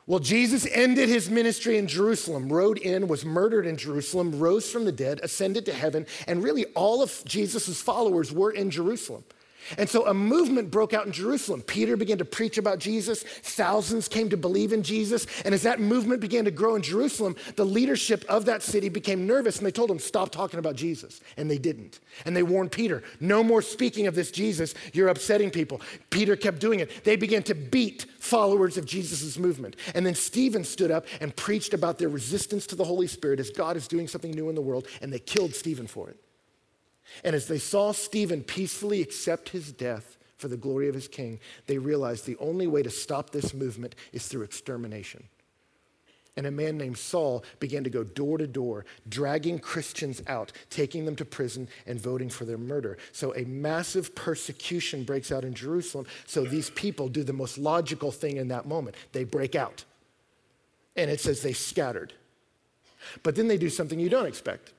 Well, 0.05 0.19
Jesus 0.19 0.67
ended 0.72 1.08
his 1.08 1.29
ministry 1.29 1.77
in 1.77 1.88
Jerusalem, 1.88 2.51
rode 2.51 2.79
in, 2.79 3.08
was 3.08 3.24
murdered 3.24 3.67
in 3.67 3.77
Jerusalem, 3.77 4.39
rose 4.39 4.69
from 4.69 4.86
the 4.86 4.91
dead, 4.91 5.19
ascended 5.22 5.67
to 5.67 5.74
heaven, 5.74 6.08
and 6.27 6.43
really 6.43 6.65
all 6.74 7.03
of 7.03 7.24
Jesus' 7.25 7.79
followers 7.79 8.31
were 8.31 8.50
in 8.50 8.72
Jerusalem. 8.72 9.24
And 9.78 9.89
so 9.89 10.08
a 10.08 10.13
movement 10.13 10.72
broke 10.72 10.94
out 10.94 11.06
in 11.06 11.12
Jerusalem. 11.12 11.62
Peter 11.62 11.96
began 11.96 12.18
to 12.18 12.25
preach 12.25 12.58
about 12.58 12.80
Jesus. 12.80 13.24
Thousands 13.24 14.08
came 14.08 14.30
to 14.30 14.38
believe 14.38 14.74
in 14.74 14.84
Jesus. 14.84 15.28
And 15.46 15.54
as 15.54 15.63
that 15.63 15.80
movement 15.80 16.22
began 16.22 16.46
to 16.46 16.51
grow 16.51 16.75
in 16.75 16.82
Jerusalem, 16.82 17.36
the 17.56 17.66
leadership 17.66 18.25
of 18.28 18.46
that 18.46 18.63
city 18.63 18.89
became 18.89 19.28
nervous 19.28 19.58
and 19.58 19.66
they 19.66 19.72
told 19.72 19.92
him, 19.92 20.00
Stop 20.00 20.32
talking 20.32 20.60
about 20.60 20.75
Jesus. 20.75 21.22
And 21.38 21.50
they 21.50 21.58
didn't. 21.58 22.00
And 22.25 22.36
they 22.36 22.44
warned 22.44 22.72
Peter, 22.72 23.04
No 23.20 23.44
more 23.44 23.62
speaking 23.62 24.08
of 24.08 24.16
this 24.16 24.32
Jesus. 24.32 24.74
You're 24.94 25.10
upsetting 25.10 25.51
people. 25.51 25.82
Peter 26.10 26.36
kept 26.36 26.60
doing 26.60 26.80
it. 26.80 27.04
They 27.04 27.16
began 27.16 27.44
to 27.44 27.56
beat 27.56 28.06
followers 28.20 28.78
of 28.78 28.86
Jesus' 28.86 29.38
movement. 29.38 29.75
And 29.94 30.06
then 30.06 30.16
Stephen 30.16 30.63
stood 30.63 30.92
up 30.92 31.06
and 31.22 31.36
preached 31.36 31.74
about 31.74 31.98
their 31.98 32.10
resistance 32.10 32.66
to 32.68 32.75
the 32.75 32.84
Holy 32.84 33.08
Spirit 33.08 33.39
as 33.39 33.50
God 33.50 33.78
is 33.78 33.88
doing 33.88 34.08
something 34.08 34.32
new 34.32 34.50
in 34.50 34.56
the 34.56 34.62
world. 34.62 34.88
And 35.01 35.12
they 35.12 35.20
killed 35.20 35.54
Stephen 35.54 35.88
for 35.88 36.10
it. 36.10 36.18
And 37.24 37.36
as 37.36 37.48
they 37.48 37.58
saw 37.58 37.92
Stephen 37.92 38.44
peacefully 38.44 39.01
accept 39.01 39.50
his 39.50 39.72
death 39.72 40.18
for 40.38 40.48
the 40.48 40.58
glory 40.58 40.88
of 40.88 40.96
his 40.96 41.08
king, 41.08 41.39
they 41.68 41.78
realized 41.78 42.25
the 42.25 42.38
only 42.38 42.68
way 42.68 42.82
to 42.84 42.89
stop 42.89 43.30
this 43.30 43.54
movement 43.54 43.96
is 44.13 44.28
through 44.28 44.44
extermination. 44.44 45.24
And 46.38 46.48
a 46.48 46.51
man 46.51 46.78
named 46.78 46.98
Saul 46.98 47.44
began 47.60 47.84
to 47.84 47.89
go 47.89 48.04
door 48.06 48.38
to 48.38 48.48
door, 48.48 48.86
dragging 49.10 49.60
Christians 49.60 50.22
out, 50.28 50.54
taking 50.70 51.04
them 51.04 51.18
to 51.18 51.25
prison, 51.25 51.68
and 51.86 52.00
voting 52.00 52.30
for 52.30 52.46
their 52.46 52.58
murder. 52.58 52.98
So 53.12 53.36
a 53.36 53.44
massive 53.44 54.16
persecution 54.16 55.04
breaks 55.04 55.34
out 55.34 55.44
in 55.44 55.54
Jerusalem. 55.54 56.06
So 56.28 56.46
these 56.46 56.70
people 56.70 57.10
do 57.10 57.24
the 57.25 57.34
most 57.34 57.58
logical 57.58 58.12
thing 58.12 58.38
in 58.38 58.48
that 58.50 58.66
moment 58.66 58.96
they 59.12 59.25
break 59.25 59.54
out. 59.56 59.84
And 60.96 61.12
it 61.12 61.20
says 61.20 61.42
they 61.42 61.51
scattered. 61.51 62.13
But 63.22 63.36
then 63.36 63.50
they 63.50 63.58
do 63.58 63.70
something 63.70 64.00
you 64.00 64.10
don't 64.10 64.25
expect. 64.25 64.72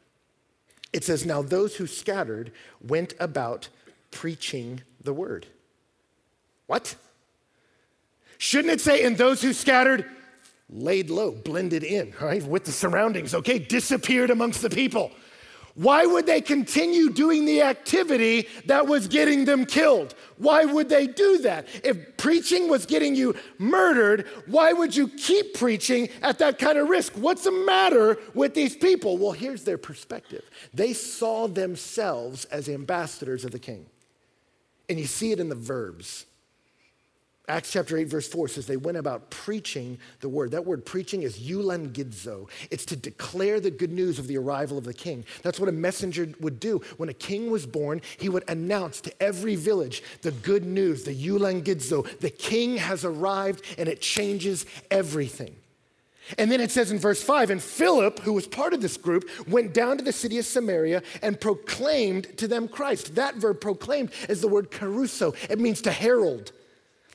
It 0.92 1.04
says, 1.04 1.24
Now 1.24 1.42
those 1.42 1.76
who 1.76 1.86
scattered 1.86 2.52
went 2.80 3.14
about 3.20 3.68
preaching 4.10 4.82
the 5.02 5.12
word. 5.12 5.46
What? 6.66 6.96
Shouldn't 8.38 8.72
it 8.72 8.80
say, 8.80 9.04
and 9.04 9.16
those 9.16 9.42
who 9.42 9.52
scattered 9.52 10.04
laid 10.68 11.10
low, 11.10 11.32
blended 11.32 11.82
in, 11.82 12.14
right, 12.20 12.42
with 12.42 12.64
the 12.64 12.72
surroundings, 12.72 13.34
okay, 13.34 13.58
disappeared 13.58 14.30
amongst 14.30 14.62
the 14.62 14.70
people? 14.70 15.10
Why 15.80 16.04
would 16.04 16.26
they 16.26 16.42
continue 16.42 17.08
doing 17.08 17.46
the 17.46 17.62
activity 17.62 18.48
that 18.66 18.86
was 18.86 19.08
getting 19.08 19.46
them 19.46 19.64
killed? 19.64 20.14
Why 20.36 20.66
would 20.66 20.90
they 20.90 21.06
do 21.06 21.38
that? 21.38 21.68
If 21.82 22.18
preaching 22.18 22.68
was 22.68 22.84
getting 22.84 23.14
you 23.14 23.34
murdered, 23.56 24.26
why 24.46 24.74
would 24.74 24.94
you 24.94 25.08
keep 25.08 25.54
preaching 25.54 26.10
at 26.20 26.38
that 26.40 26.58
kind 26.58 26.76
of 26.76 26.90
risk? 26.90 27.14
What's 27.14 27.44
the 27.44 27.64
matter 27.64 28.18
with 28.34 28.52
these 28.52 28.76
people? 28.76 29.16
Well, 29.16 29.32
here's 29.32 29.64
their 29.64 29.78
perspective 29.78 30.44
they 30.74 30.92
saw 30.92 31.48
themselves 31.48 32.44
as 32.46 32.68
ambassadors 32.68 33.46
of 33.46 33.52
the 33.52 33.58
king. 33.58 33.86
And 34.90 35.00
you 35.00 35.06
see 35.06 35.32
it 35.32 35.40
in 35.40 35.48
the 35.48 35.54
verbs. 35.54 36.26
Acts 37.50 37.72
chapter 37.72 37.96
8, 37.96 38.06
verse 38.06 38.28
4 38.28 38.46
says 38.46 38.66
they 38.66 38.76
went 38.76 38.96
about 38.96 39.28
preaching 39.30 39.98
the 40.20 40.28
word. 40.28 40.52
That 40.52 40.64
word 40.64 40.86
preaching 40.86 41.22
is 41.24 41.40
euangelizo. 41.40 42.48
It's 42.70 42.84
to 42.84 42.94
declare 42.96 43.58
the 43.58 43.72
good 43.72 43.90
news 43.90 44.20
of 44.20 44.28
the 44.28 44.38
arrival 44.38 44.78
of 44.78 44.84
the 44.84 44.94
king. 44.94 45.24
That's 45.42 45.58
what 45.58 45.68
a 45.68 45.72
messenger 45.72 46.28
would 46.38 46.60
do. 46.60 46.80
When 46.96 47.08
a 47.08 47.14
king 47.14 47.50
was 47.50 47.66
born, 47.66 48.02
he 48.18 48.28
would 48.28 48.44
announce 48.48 49.00
to 49.00 49.22
every 49.22 49.56
village 49.56 50.04
the 50.22 50.30
good 50.30 50.64
news, 50.64 51.02
the 51.02 51.12
euangelizo. 51.12 52.20
The 52.20 52.30
king 52.30 52.76
has 52.76 53.04
arrived 53.04 53.64
and 53.78 53.88
it 53.88 54.00
changes 54.00 54.64
everything. 54.88 55.56
And 56.38 56.52
then 56.52 56.60
it 56.60 56.70
says 56.70 56.92
in 56.92 57.00
verse 57.00 57.20
5 57.20 57.50
And 57.50 57.60
Philip, 57.60 58.20
who 58.20 58.32
was 58.32 58.46
part 58.46 58.74
of 58.74 58.80
this 58.80 58.96
group, 58.96 59.28
went 59.48 59.74
down 59.74 59.98
to 59.98 60.04
the 60.04 60.12
city 60.12 60.38
of 60.38 60.46
Samaria 60.46 61.02
and 61.20 61.40
proclaimed 61.40 62.38
to 62.38 62.46
them 62.46 62.68
Christ. 62.68 63.16
That 63.16 63.34
verb 63.34 63.60
proclaimed 63.60 64.12
is 64.28 64.40
the 64.40 64.46
word 64.46 64.70
kerusso, 64.70 65.34
it 65.50 65.58
means 65.58 65.82
to 65.82 65.90
herald 65.90 66.52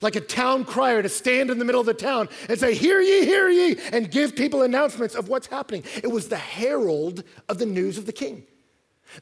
like 0.05 0.15
a 0.15 0.21
town 0.21 0.63
crier 0.63 1.01
to 1.01 1.09
stand 1.09 1.49
in 1.49 1.57
the 1.57 1.65
middle 1.65 1.81
of 1.81 1.87
the 1.87 1.93
town 1.93 2.29
and 2.47 2.59
say, 2.59 2.75
Hear 2.75 3.01
ye, 3.01 3.25
hear 3.25 3.49
ye, 3.49 3.75
and 3.91 4.11
give 4.11 4.35
people 4.35 4.61
announcements 4.61 5.15
of 5.15 5.29
what's 5.29 5.47
happening. 5.47 5.83
It 5.95 6.11
was 6.11 6.29
the 6.29 6.37
herald 6.37 7.23
of 7.49 7.57
the 7.57 7.65
news 7.65 7.97
of 7.97 8.05
the 8.05 8.13
king. 8.13 8.45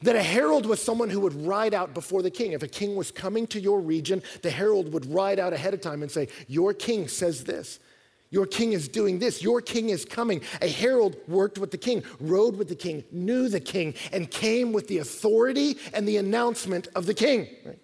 That 0.02 0.14
a 0.14 0.22
herald 0.22 0.66
was 0.66 0.82
someone 0.82 1.08
who 1.08 1.20
would 1.20 1.46
ride 1.46 1.72
out 1.72 1.94
before 1.94 2.20
the 2.20 2.30
king. 2.30 2.52
If 2.52 2.62
a 2.62 2.68
king 2.68 2.96
was 2.96 3.10
coming 3.10 3.46
to 3.46 3.60
your 3.60 3.80
region, 3.80 4.22
the 4.42 4.50
herald 4.50 4.92
would 4.92 5.10
ride 5.10 5.38
out 5.38 5.54
ahead 5.54 5.72
of 5.72 5.80
time 5.80 6.02
and 6.02 6.10
say, 6.10 6.28
Your 6.48 6.74
king 6.74 7.08
says 7.08 7.44
this. 7.44 7.80
Your 8.28 8.44
king 8.44 8.72
is 8.72 8.86
doing 8.86 9.20
this. 9.20 9.42
Your 9.42 9.62
king 9.62 9.88
is 9.88 10.04
coming. 10.04 10.42
A 10.60 10.68
herald 10.68 11.16
worked 11.28 11.56
with 11.56 11.70
the 11.70 11.78
king, 11.78 12.04
rode 12.20 12.56
with 12.56 12.68
the 12.68 12.74
king, 12.74 13.04
knew 13.10 13.48
the 13.48 13.60
king, 13.60 13.94
and 14.12 14.30
came 14.30 14.72
with 14.74 14.88
the 14.88 14.98
authority 14.98 15.78
and 15.94 16.06
the 16.06 16.18
announcement 16.18 16.88
of 16.94 17.06
the 17.06 17.14
king. 17.14 17.48
Right? 17.64 17.78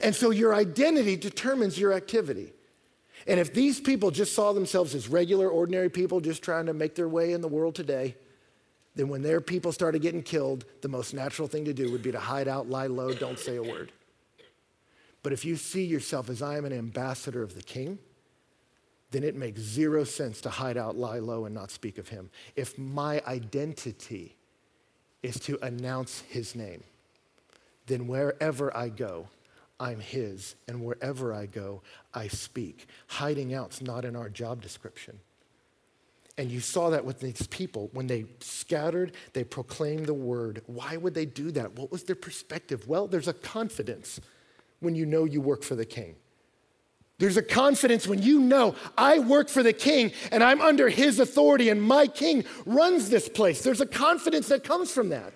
And 0.00 0.14
so 0.14 0.30
your 0.30 0.54
identity 0.54 1.16
determines 1.16 1.78
your 1.78 1.92
activity. 1.92 2.52
And 3.26 3.40
if 3.40 3.54
these 3.54 3.80
people 3.80 4.10
just 4.10 4.34
saw 4.34 4.52
themselves 4.52 4.94
as 4.94 5.08
regular, 5.08 5.48
ordinary 5.48 5.88
people 5.88 6.20
just 6.20 6.42
trying 6.42 6.66
to 6.66 6.74
make 6.74 6.94
their 6.94 7.08
way 7.08 7.32
in 7.32 7.40
the 7.40 7.48
world 7.48 7.74
today, 7.74 8.16
then 8.94 9.08
when 9.08 9.22
their 9.22 9.40
people 9.40 9.72
started 9.72 10.02
getting 10.02 10.22
killed, 10.22 10.64
the 10.82 10.88
most 10.88 11.14
natural 11.14 11.48
thing 11.48 11.64
to 11.64 11.72
do 11.72 11.90
would 11.90 12.02
be 12.02 12.12
to 12.12 12.18
hide 12.18 12.48
out, 12.48 12.68
lie 12.68 12.86
low, 12.86 13.12
don't 13.12 13.38
say 13.38 13.56
a 13.56 13.62
word. 13.62 13.92
But 15.22 15.32
if 15.32 15.44
you 15.44 15.56
see 15.56 15.84
yourself 15.84 16.28
as 16.28 16.42
I 16.42 16.58
am 16.58 16.64
an 16.64 16.72
ambassador 16.72 17.42
of 17.42 17.54
the 17.54 17.62
king, 17.62 17.98
then 19.10 19.24
it 19.24 19.34
makes 19.34 19.60
zero 19.60 20.04
sense 20.04 20.40
to 20.42 20.50
hide 20.50 20.76
out, 20.76 20.96
lie 20.96 21.18
low, 21.18 21.44
and 21.46 21.54
not 21.54 21.70
speak 21.70 21.98
of 21.98 22.08
him. 22.08 22.30
If 22.56 22.76
my 22.78 23.22
identity 23.26 24.36
is 25.22 25.40
to 25.40 25.58
announce 25.64 26.20
his 26.28 26.54
name, 26.54 26.82
then 27.86 28.06
wherever 28.06 28.76
I 28.76 28.90
go, 28.90 29.28
I'm 29.80 30.00
his, 30.00 30.54
and 30.68 30.84
wherever 30.84 31.34
I 31.34 31.46
go, 31.46 31.82
I 32.12 32.28
speak. 32.28 32.86
Hiding 33.08 33.54
out's 33.54 33.82
not 33.82 34.04
in 34.04 34.14
our 34.14 34.28
job 34.28 34.62
description. 34.62 35.18
And 36.36 36.50
you 36.50 36.60
saw 36.60 36.90
that 36.90 37.04
with 37.04 37.20
these 37.20 37.46
people. 37.46 37.90
When 37.92 38.06
they 38.06 38.26
scattered, 38.40 39.12
they 39.34 39.44
proclaimed 39.44 40.06
the 40.06 40.14
word. 40.14 40.62
Why 40.66 40.96
would 40.96 41.14
they 41.14 41.26
do 41.26 41.50
that? 41.52 41.76
What 41.78 41.92
was 41.92 42.04
their 42.04 42.16
perspective? 42.16 42.88
Well, 42.88 43.06
there's 43.06 43.28
a 43.28 43.32
confidence 43.32 44.20
when 44.80 44.94
you 44.94 45.06
know 45.06 45.24
you 45.24 45.40
work 45.40 45.62
for 45.62 45.76
the 45.76 45.84
king. 45.84 46.16
There's 47.18 47.36
a 47.36 47.42
confidence 47.42 48.08
when 48.08 48.22
you 48.22 48.40
know 48.40 48.74
I 48.98 49.20
work 49.20 49.48
for 49.48 49.62
the 49.62 49.72
king 49.72 50.12
and 50.32 50.42
I'm 50.42 50.60
under 50.60 50.88
his 50.88 51.20
authority 51.20 51.68
and 51.68 51.80
my 51.80 52.08
king 52.08 52.44
runs 52.66 53.08
this 53.08 53.28
place. 53.28 53.62
There's 53.62 53.80
a 53.80 53.86
confidence 53.86 54.48
that 54.48 54.64
comes 54.64 54.90
from 54.90 55.10
that. 55.10 55.32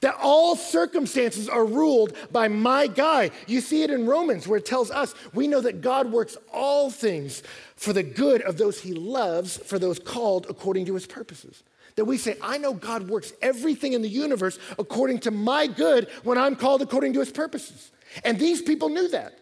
That 0.00 0.16
all 0.20 0.56
circumstances 0.56 1.48
are 1.48 1.64
ruled 1.64 2.16
by 2.32 2.48
my 2.48 2.86
guy. 2.86 3.30
You 3.46 3.60
see 3.60 3.82
it 3.82 3.90
in 3.90 4.06
Romans 4.06 4.48
where 4.48 4.58
it 4.58 4.64
tells 4.64 4.90
us 4.90 5.14
we 5.34 5.46
know 5.46 5.60
that 5.60 5.82
God 5.82 6.10
works 6.10 6.38
all 6.52 6.90
things 6.90 7.42
for 7.76 7.92
the 7.92 8.02
good 8.02 8.40
of 8.42 8.56
those 8.56 8.80
he 8.80 8.94
loves, 8.94 9.58
for 9.58 9.78
those 9.78 9.98
called 9.98 10.46
according 10.48 10.86
to 10.86 10.94
his 10.94 11.06
purposes. 11.06 11.62
That 11.96 12.04
we 12.04 12.16
say, 12.16 12.36
I 12.40 12.56
know 12.56 12.72
God 12.72 13.08
works 13.08 13.32
everything 13.42 13.92
in 13.92 14.00
the 14.00 14.08
universe 14.08 14.58
according 14.78 15.18
to 15.20 15.30
my 15.30 15.66
good 15.66 16.08
when 16.22 16.38
I'm 16.38 16.56
called 16.56 16.80
according 16.80 17.12
to 17.14 17.20
his 17.20 17.30
purposes. 17.30 17.90
And 18.24 18.38
these 18.38 18.62
people 18.62 18.88
knew 18.88 19.08
that. 19.08 19.39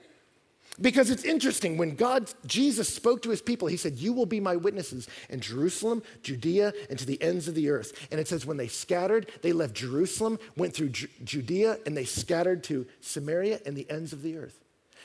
Because 0.80 1.10
it's 1.10 1.24
interesting, 1.24 1.76
when 1.76 1.96
God, 1.96 2.32
Jesus 2.46 2.92
spoke 2.92 3.22
to 3.22 3.30
his 3.30 3.42
people, 3.42 3.66
he 3.66 3.76
said, 3.76 3.96
You 3.96 4.12
will 4.12 4.26
be 4.26 4.38
my 4.38 4.54
witnesses 4.54 5.08
in 5.28 5.40
Jerusalem, 5.40 6.02
Judea, 6.22 6.72
and 6.88 6.98
to 6.98 7.06
the 7.06 7.20
ends 7.20 7.48
of 7.48 7.56
the 7.56 7.68
earth. 7.70 8.08
And 8.12 8.20
it 8.20 8.28
says, 8.28 8.46
when 8.46 8.56
they 8.56 8.68
scattered, 8.68 9.30
they 9.42 9.52
left 9.52 9.74
Jerusalem, 9.74 10.38
went 10.56 10.74
through 10.74 10.90
Ju- 10.90 11.08
Judea, 11.24 11.78
and 11.84 11.96
they 11.96 12.04
scattered 12.04 12.62
to 12.64 12.86
Samaria 13.00 13.60
and 13.66 13.76
the 13.76 13.90
ends 13.90 14.12
of 14.12 14.22
the 14.22 14.36
earth. 14.36 14.62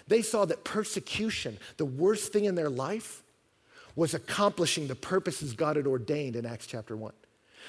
They 0.08 0.22
saw 0.22 0.46
that 0.46 0.64
persecution, 0.64 1.58
the 1.78 1.86
worst 1.86 2.32
thing 2.34 2.46
in 2.46 2.56
their 2.56 2.70
life, 2.70 3.24
was 3.96 4.14
accomplishing 4.14 4.88
the 4.88 4.96
purposes 4.96 5.54
God 5.54 5.76
had 5.76 5.88
ordained 5.88 6.36
in 6.36 6.46
Acts 6.46 6.68
chapter 6.68 6.96
1. 6.96 7.14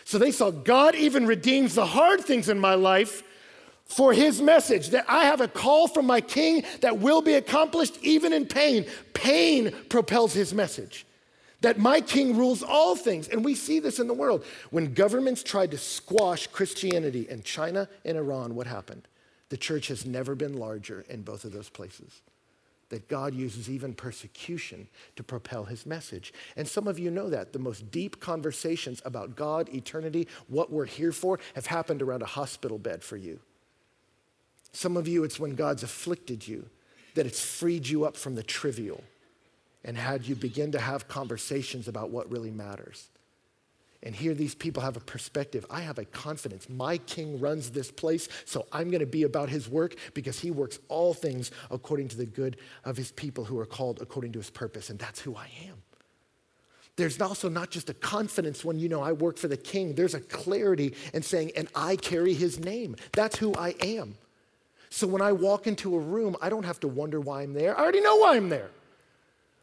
So 0.04 0.18
they 0.18 0.32
saw 0.32 0.50
God 0.50 0.94
even 0.94 1.26
redeems 1.26 1.74
the 1.74 1.86
hard 1.86 2.20
things 2.20 2.48
in 2.48 2.58
my 2.58 2.74
life 2.74 3.22
for 3.84 4.12
his 4.12 4.40
message 4.40 4.90
that 4.90 5.04
I 5.08 5.24
have 5.24 5.40
a 5.40 5.48
call 5.48 5.88
from 5.88 6.06
my 6.06 6.20
king 6.20 6.64
that 6.80 6.98
will 6.98 7.22
be 7.22 7.34
accomplished 7.34 7.98
even 8.02 8.32
in 8.32 8.46
pain. 8.46 8.86
Pain 9.12 9.74
propels 9.88 10.32
his 10.32 10.54
message. 10.54 11.06
That 11.60 11.78
my 11.78 12.00
king 12.00 12.36
rules 12.36 12.62
all 12.62 12.96
things. 12.96 13.28
And 13.28 13.44
we 13.44 13.54
see 13.54 13.80
this 13.80 13.98
in 13.98 14.06
the 14.06 14.14
world. 14.14 14.44
When 14.70 14.94
governments 14.94 15.42
tried 15.42 15.70
to 15.70 15.78
squash 15.78 16.46
Christianity 16.46 17.26
in 17.28 17.42
China 17.42 17.88
and 18.04 18.18
Iran, 18.18 18.54
what 18.54 18.66
happened? 18.66 19.06
The 19.48 19.56
church 19.56 19.88
has 19.88 20.04
never 20.04 20.34
been 20.34 20.58
larger 20.58 21.04
in 21.08 21.22
both 21.22 21.44
of 21.44 21.52
those 21.52 21.68
places. 21.68 22.22
That 22.90 23.08
God 23.08 23.34
uses 23.34 23.70
even 23.70 23.94
persecution 23.94 24.88
to 25.16 25.22
propel 25.22 25.64
his 25.64 25.86
message. 25.86 26.34
And 26.56 26.68
some 26.68 26.86
of 26.86 26.98
you 26.98 27.10
know 27.10 27.30
that. 27.30 27.52
The 27.52 27.58
most 27.58 27.90
deep 27.90 28.20
conversations 28.20 29.00
about 29.04 29.36
God, 29.36 29.68
eternity, 29.74 30.28
what 30.48 30.70
we're 30.70 30.84
here 30.84 31.12
for, 31.12 31.38
have 31.54 31.66
happened 31.66 32.02
around 32.02 32.22
a 32.22 32.26
hospital 32.26 32.78
bed 32.78 33.02
for 33.02 33.16
you. 33.16 33.40
Some 34.74 34.96
of 34.96 35.06
you, 35.06 35.22
it's 35.22 35.38
when 35.38 35.54
God's 35.54 35.84
afflicted 35.84 36.46
you 36.46 36.68
that 37.14 37.26
it's 37.26 37.40
freed 37.40 37.86
you 37.86 38.04
up 38.04 38.16
from 38.16 38.34
the 38.34 38.42
trivial 38.42 39.02
and 39.84 39.96
had 39.96 40.26
you 40.26 40.34
begin 40.34 40.72
to 40.72 40.80
have 40.80 41.06
conversations 41.06 41.86
about 41.86 42.10
what 42.10 42.30
really 42.30 42.50
matters. 42.50 43.08
And 44.02 44.14
here 44.14 44.34
these 44.34 44.54
people 44.54 44.82
have 44.82 44.96
a 44.96 45.00
perspective. 45.00 45.64
I 45.70 45.80
have 45.80 45.98
a 45.98 46.04
confidence. 46.04 46.68
My 46.68 46.98
king 46.98 47.38
runs 47.38 47.70
this 47.70 47.90
place, 47.90 48.28
so 48.44 48.66
I'm 48.72 48.90
going 48.90 49.00
to 49.00 49.06
be 49.06 49.22
about 49.22 49.48
his 49.48 49.68
work 49.68 49.94
because 50.12 50.40
he 50.40 50.50
works 50.50 50.80
all 50.88 51.14
things 51.14 51.52
according 51.70 52.08
to 52.08 52.16
the 52.16 52.26
good 52.26 52.56
of 52.84 52.96
his 52.96 53.12
people 53.12 53.44
who 53.44 53.58
are 53.60 53.66
called 53.66 54.02
according 54.02 54.32
to 54.32 54.40
his 54.40 54.50
purpose. 54.50 54.90
And 54.90 54.98
that's 54.98 55.20
who 55.20 55.36
I 55.36 55.48
am. 55.68 55.82
There's 56.96 57.20
also 57.20 57.48
not 57.48 57.70
just 57.70 57.90
a 57.90 57.94
confidence 57.94 58.64
when 58.64 58.78
you 58.78 58.88
know 58.88 59.02
I 59.02 59.12
work 59.12 59.38
for 59.38 59.48
the 59.48 59.56
king, 59.56 59.94
there's 59.94 60.14
a 60.14 60.20
clarity 60.20 60.94
in 61.12 61.22
saying, 61.22 61.52
and 61.56 61.68
I 61.74 61.96
carry 61.96 62.34
his 62.34 62.58
name. 62.58 62.96
That's 63.12 63.36
who 63.36 63.54
I 63.54 63.74
am. 63.80 64.16
So 64.94 65.08
when 65.08 65.22
I 65.22 65.32
walk 65.32 65.66
into 65.66 65.96
a 65.96 65.98
room, 65.98 66.36
I 66.40 66.48
don't 66.48 66.64
have 66.64 66.78
to 66.78 66.86
wonder 66.86 67.20
why 67.20 67.42
I'm 67.42 67.52
there. 67.52 67.76
I 67.76 67.82
already 67.82 68.00
know 68.00 68.14
why 68.14 68.36
I'm 68.36 68.48
there. 68.48 68.70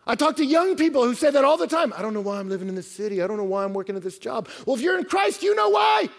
I 0.05 0.13
talk 0.13 0.35
to 0.35 0.45
young 0.45 0.75
people 0.75 1.05
who 1.05 1.15
say 1.15 1.31
that 1.31 1.45
all 1.45 1.55
the 1.55 1.67
time. 1.67 1.93
I 1.95 2.01
don't 2.01 2.13
know 2.13 2.19
why 2.19 2.37
I'm 2.37 2.49
living 2.49 2.67
in 2.67 2.75
this 2.75 2.91
city. 2.91 3.21
I 3.21 3.27
don't 3.27 3.37
know 3.37 3.45
why 3.45 3.63
I'm 3.63 3.73
working 3.73 3.95
at 3.95 4.03
this 4.03 4.17
job. 4.17 4.49
Well, 4.65 4.75
if 4.75 4.81
you're 4.81 4.97
in 4.97 5.05
Christ, 5.05 5.41
you 5.41 5.55
know 5.55 5.69
why. 5.69 6.09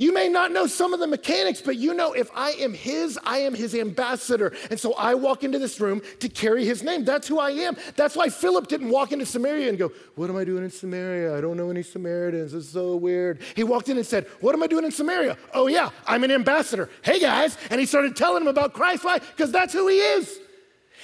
You 0.00 0.14
may 0.14 0.28
not 0.28 0.52
know 0.52 0.68
some 0.68 0.94
of 0.94 1.00
the 1.00 1.08
mechanics, 1.08 1.60
but 1.60 1.74
you 1.74 1.92
know 1.92 2.12
if 2.12 2.30
I 2.32 2.52
am 2.52 2.72
His, 2.72 3.18
I 3.24 3.38
am 3.38 3.52
His 3.52 3.74
ambassador. 3.74 4.54
And 4.70 4.78
so 4.78 4.94
I 4.94 5.14
walk 5.14 5.42
into 5.42 5.58
this 5.58 5.80
room 5.80 6.02
to 6.20 6.28
carry 6.28 6.64
His 6.64 6.84
name. 6.84 7.04
That's 7.04 7.26
who 7.26 7.40
I 7.40 7.50
am. 7.50 7.76
That's 7.96 8.14
why 8.14 8.28
Philip 8.28 8.68
didn't 8.68 8.90
walk 8.90 9.10
into 9.10 9.26
Samaria 9.26 9.68
and 9.68 9.76
go, 9.76 9.90
What 10.14 10.30
am 10.30 10.36
I 10.36 10.44
doing 10.44 10.62
in 10.62 10.70
Samaria? 10.70 11.36
I 11.36 11.40
don't 11.40 11.56
know 11.56 11.68
any 11.68 11.82
Samaritans. 11.82 12.54
It's 12.54 12.68
so 12.68 12.94
weird. 12.94 13.40
He 13.56 13.64
walked 13.64 13.88
in 13.88 13.96
and 13.96 14.06
said, 14.06 14.26
What 14.40 14.54
am 14.54 14.62
I 14.62 14.68
doing 14.68 14.84
in 14.84 14.92
Samaria? 14.92 15.36
Oh, 15.52 15.66
yeah, 15.66 15.90
I'm 16.06 16.22
an 16.22 16.30
ambassador. 16.30 16.88
Hey, 17.02 17.18
guys. 17.18 17.58
And 17.68 17.80
he 17.80 17.86
started 17.86 18.14
telling 18.14 18.44
them 18.44 18.48
about 18.48 18.74
Christ. 18.74 19.04
Why? 19.04 19.18
Because 19.18 19.50
that's 19.50 19.72
who 19.72 19.88
He 19.88 19.98
is. 19.98 20.38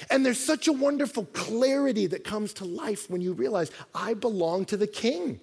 And 0.09 0.25
there's 0.25 0.39
such 0.39 0.69
a 0.69 0.73
wonderful 0.73 1.25
clarity 1.33 2.07
that 2.07 2.23
comes 2.23 2.53
to 2.53 2.65
life 2.65 3.09
when 3.09 3.19
you 3.19 3.33
realize 3.33 3.71
I 3.93 4.13
belong 4.13 4.63
to 4.65 4.77
the 4.77 4.87
King. 4.87 5.41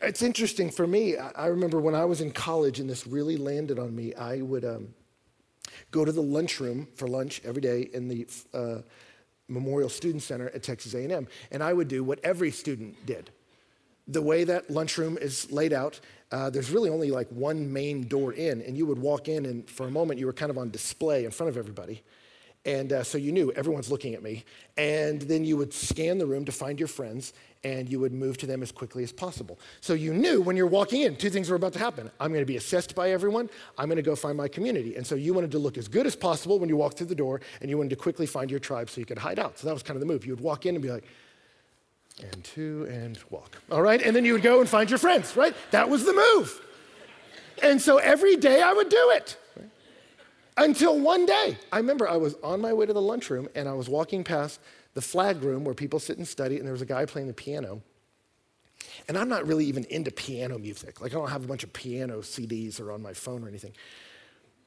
It's 0.00 0.22
interesting 0.22 0.70
for 0.70 0.86
me. 0.86 1.16
I 1.18 1.46
remember 1.46 1.78
when 1.78 1.94
I 1.94 2.06
was 2.06 2.22
in 2.22 2.30
college 2.30 2.80
and 2.80 2.88
this 2.88 3.06
really 3.06 3.36
landed 3.36 3.78
on 3.78 3.94
me, 3.94 4.14
I 4.14 4.40
would 4.40 4.64
um, 4.64 4.94
go 5.90 6.06
to 6.06 6.12
the 6.12 6.22
lunchroom 6.22 6.88
for 6.94 7.06
lunch 7.06 7.42
every 7.44 7.60
day 7.60 7.90
in 7.92 8.08
the 8.08 8.26
uh, 8.54 8.78
Memorial 9.48 9.90
Student 9.90 10.22
Center 10.22 10.48
at 10.54 10.62
Texas 10.62 10.94
A&M, 10.94 11.28
and 11.50 11.62
I 11.62 11.72
would 11.74 11.88
do 11.88 12.02
what 12.02 12.18
every 12.24 12.50
student 12.50 13.04
did. 13.04 13.30
The 14.08 14.22
way 14.22 14.44
that 14.44 14.70
lunchroom 14.70 15.18
is 15.18 15.52
laid 15.52 15.72
out, 15.72 16.00
uh, 16.32 16.48
there's 16.48 16.70
really 16.70 16.88
only 16.88 17.10
like 17.10 17.28
one 17.28 17.70
main 17.70 18.08
door 18.08 18.32
in, 18.32 18.62
and 18.62 18.78
you 18.78 18.86
would 18.86 18.98
walk 18.98 19.28
in, 19.28 19.44
and 19.44 19.68
for 19.68 19.86
a 19.86 19.90
moment 19.90 20.18
you 20.18 20.26
were 20.26 20.32
kind 20.32 20.50
of 20.50 20.56
on 20.56 20.70
display 20.70 21.26
in 21.26 21.30
front 21.30 21.50
of 21.50 21.58
everybody. 21.58 22.02
And 22.66 22.92
uh, 22.92 23.02
so 23.02 23.16
you 23.16 23.32
knew 23.32 23.50
everyone's 23.52 23.90
looking 23.90 24.14
at 24.14 24.22
me. 24.22 24.44
And 24.76 25.22
then 25.22 25.44
you 25.44 25.56
would 25.56 25.72
scan 25.72 26.18
the 26.18 26.26
room 26.26 26.44
to 26.44 26.52
find 26.52 26.78
your 26.78 26.88
friends 26.88 27.32
and 27.64 27.90
you 27.90 28.00
would 28.00 28.12
move 28.12 28.38
to 28.38 28.46
them 28.46 28.62
as 28.62 28.72
quickly 28.72 29.02
as 29.02 29.12
possible. 29.12 29.58
So 29.80 29.92
you 29.92 30.14
knew 30.14 30.40
when 30.40 30.56
you're 30.56 30.66
walking 30.66 31.02
in, 31.02 31.16
two 31.16 31.30
things 31.30 31.50
were 31.50 31.56
about 31.56 31.74
to 31.74 31.78
happen. 31.78 32.10
I'm 32.18 32.28
going 32.28 32.42
to 32.42 32.46
be 32.46 32.56
assessed 32.56 32.94
by 32.94 33.10
everyone. 33.10 33.50
I'm 33.76 33.86
going 33.86 33.96
to 33.96 34.02
go 34.02 34.16
find 34.16 34.36
my 34.36 34.48
community. 34.48 34.96
And 34.96 35.06
so 35.06 35.14
you 35.14 35.34
wanted 35.34 35.50
to 35.52 35.58
look 35.58 35.76
as 35.76 35.88
good 35.88 36.06
as 36.06 36.16
possible 36.16 36.58
when 36.58 36.68
you 36.68 36.76
walked 36.76 36.98
through 36.98 37.08
the 37.08 37.14
door 37.14 37.40
and 37.60 37.68
you 37.68 37.76
wanted 37.76 37.90
to 37.90 37.96
quickly 37.96 38.26
find 38.26 38.50
your 38.50 38.60
tribe 38.60 38.88
so 38.88 39.00
you 39.00 39.06
could 39.06 39.18
hide 39.18 39.38
out. 39.38 39.58
So 39.58 39.66
that 39.66 39.74
was 39.74 39.82
kind 39.82 39.96
of 39.96 40.00
the 40.00 40.06
move. 40.06 40.24
You 40.24 40.32
would 40.32 40.42
walk 40.42 40.64
in 40.66 40.74
and 40.74 40.82
be 40.82 40.90
like, 40.90 41.04
and 42.32 42.44
two 42.44 42.86
and 42.90 43.18
walk. 43.30 43.56
All 43.70 43.82
right? 43.82 44.00
And 44.00 44.14
then 44.14 44.24
you 44.24 44.34
would 44.34 44.42
go 44.42 44.60
and 44.60 44.68
find 44.68 44.90
your 44.90 44.98
friends, 44.98 45.36
right? 45.36 45.54
That 45.70 45.88
was 45.88 46.04
the 46.04 46.12
move. 46.12 46.60
And 47.62 47.80
so 47.80 47.98
every 47.98 48.36
day 48.36 48.62
I 48.62 48.72
would 48.72 48.88
do 48.88 49.10
it. 49.14 49.36
Until 50.56 50.98
one 50.98 51.26
day, 51.26 51.56
I 51.72 51.78
remember 51.78 52.08
I 52.08 52.16
was 52.16 52.34
on 52.42 52.60
my 52.60 52.72
way 52.72 52.86
to 52.86 52.92
the 52.92 53.00
lunchroom 53.00 53.48
and 53.54 53.68
I 53.68 53.72
was 53.72 53.88
walking 53.88 54.24
past 54.24 54.60
the 54.94 55.00
flag 55.00 55.42
room 55.42 55.64
where 55.64 55.74
people 55.74 55.98
sit 55.98 56.18
and 56.18 56.26
study, 56.26 56.56
and 56.56 56.64
there 56.64 56.72
was 56.72 56.82
a 56.82 56.86
guy 56.86 57.06
playing 57.06 57.28
the 57.28 57.34
piano. 57.34 57.80
And 59.08 59.16
I'm 59.16 59.28
not 59.28 59.46
really 59.46 59.64
even 59.66 59.84
into 59.84 60.10
piano 60.10 60.58
music. 60.58 61.00
Like, 61.00 61.12
I 61.12 61.14
don't 61.14 61.30
have 61.30 61.44
a 61.44 61.46
bunch 61.46 61.64
of 61.64 61.72
piano 61.72 62.18
CDs 62.18 62.80
or 62.80 62.92
on 62.92 63.02
my 63.02 63.12
phone 63.12 63.44
or 63.44 63.48
anything. 63.48 63.72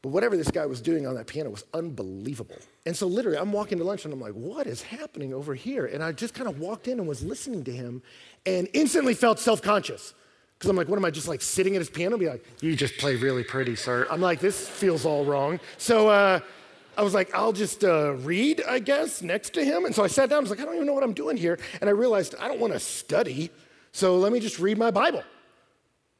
But 0.01 0.09
whatever 0.09 0.35
this 0.35 0.51
guy 0.51 0.65
was 0.65 0.81
doing 0.81 1.07
on 1.07 1.15
that 1.15 1.27
piano 1.27 1.49
was 1.49 1.63
unbelievable. 1.73 2.57
And 2.85 2.95
so, 2.95 3.07
literally, 3.07 3.37
I'm 3.37 3.51
walking 3.51 3.77
to 3.77 3.83
lunch 3.83 4.05
and 4.05 4.13
I'm 4.13 4.19
like, 4.19 4.33
what 4.33 4.67
is 4.67 4.81
happening 4.81 5.33
over 5.33 5.55
here? 5.55 5.85
And 5.85 6.03
I 6.03 6.11
just 6.11 6.33
kind 6.33 6.49
of 6.49 6.59
walked 6.59 6.87
in 6.87 6.99
and 6.99 7.07
was 7.07 7.23
listening 7.23 7.63
to 7.65 7.71
him 7.71 8.01
and 8.45 8.67
instantly 8.73 9.13
felt 9.13 9.39
self 9.39 9.61
conscious. 9.61 10.13
Because 10.63 10.69
I'm 10.69 10.77
like, 10.77 10.87
what 10.87 10.95
am 10.95 11.03
I 11.03 11.11
just 11.11 11.27
like 11.27 11.41
sitting 11.41 11.75
at 11.75 11.79
his 11.79 11.89
piano? 11.89 12.17
Be 12.17 12.29
like, 12.29 12.45
you 12.61 12.73
just 12.73 12.95
play 12.97 13.17
really 13.17 13.43
pretty, 13.43 13.75
sir. 13.75 14.07
I'm 14.09 14.21
like, 14.21 14.39
this 14.39 14.65
feels 14.65 15.05
all 15.05 15.25
wrong. 15.25 15.59
So, 15.77 16.07
uh, 16.07 16.39
I 16.95 17.01
was 17.01 17.13
like, 17.13 17.35
I'll 17.35 17.51
just 17.51 17.83
uh, 17.83 18.13
read, 18.13 18.63
I 18.65 18.79
guess, 18.79 19.21
next 19.21 19.53
to 19.55 19.65
him. 19.65 19.83
And 19.83 19.93
so 19.93 20.05
I 20.05 20.07
sat 20.07 20.29
down. 20.29 20.37
I 20.37 20.41
was 20.41 20.51
like, 20.51 20.61
I 20.61 20.63
don't 20.63 20.75
even 20.75 20.87
know 20.87 20.93
what 20.93 21.03
I'm 21.03 21.11
doing 21.11 21.35
here. 21.35 21.59
And 21.81 21.89
I 21.89 21.91
realized 21.91 22.35
I 22.39 22.47
don't 22.47 22.61
want 22.61 22.71
to 22.71 22.79
study. 22.79 23.51
So 23.91 24.17
let 24.17 24.31
me 24.31 24.39
just 24.39 24.57
read 24.57 24.77
my 24.77 24.89
Bible. 24.89 25.23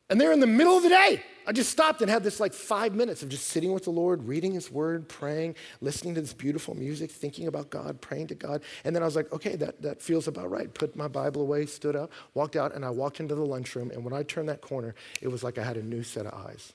And 0.09 0.19
they're 0.19 0.33
in 0.33 0.41
the 0.41 0.47
middle 0.47 0.75
of 0.75 0.83
the 0.83 0.89
day, 0.89 1.23
I 1.45 1.51
just 1.51 1.69
stopped 1.69 2.01
and 2.01 2.09
had 2.09 2.23
this 2.23 2.39
like 2.39 2.53
five 2.53 2.95
minutes 2.95 3.21
of 3.21 3.29
just 3.29 3.47
sitting 3.47 3.73
with 3.73 3.83
the 3.83 3.89
Lord, 3.89 4.23
reading 4.27 4.53
His 4.53 4.71
Word, 4.71 5.09
praying, 5.09 5.55
listening 5.81 6.15
to 6.15 6.21
this 6.21 6.33
beautiful 6.33 6.75
music, 6.75 7.11
thinking 7.11 7.47
about 7.47 7.69
God, 7.69 7.99
praying 7.99 8.27
to 8.27 8.35
God. 8.35 8.61
And 8.85 8.95
then 8.95 9.03
I 9.03 9.05
was 9.05 9.15
like, 9.15 9.31
okay, 9.33 9.55
that, 9.57 9.81
that 9.81 10.01
feels 10.01 10.27
about 10.27 10.49
right. 10.49 10.73
Put 10.73 10.95
my 10.95 11.07
Bible 11.07 11.41
away, 11.41 11.65
stood 11.65 11.95
up, 11.95 12.11
walked 12.33 12.55
out, 12.55 12.73
and 12.73 12.85
I 12.85 12.89
walked 12.89 13.19
into 13.19 13.35
the 13.35 13.45
lunchroom. 13.45 13.91
And 13.91 14.05
when 14.05 14.13
I 14.13 14.23
turned 14.23 14.47
that 14.49 14.61
corner, 14.61 14.95
it 15.21 15.27
was 15.27 15.43
like 15.43 15.57
I 15.57 15.63
had 15.63 15.77
a 15.77 15.83
new 15.83 16.03
set 16.03 16.25
of 16.25 16.33
eyes. 16.33 16.73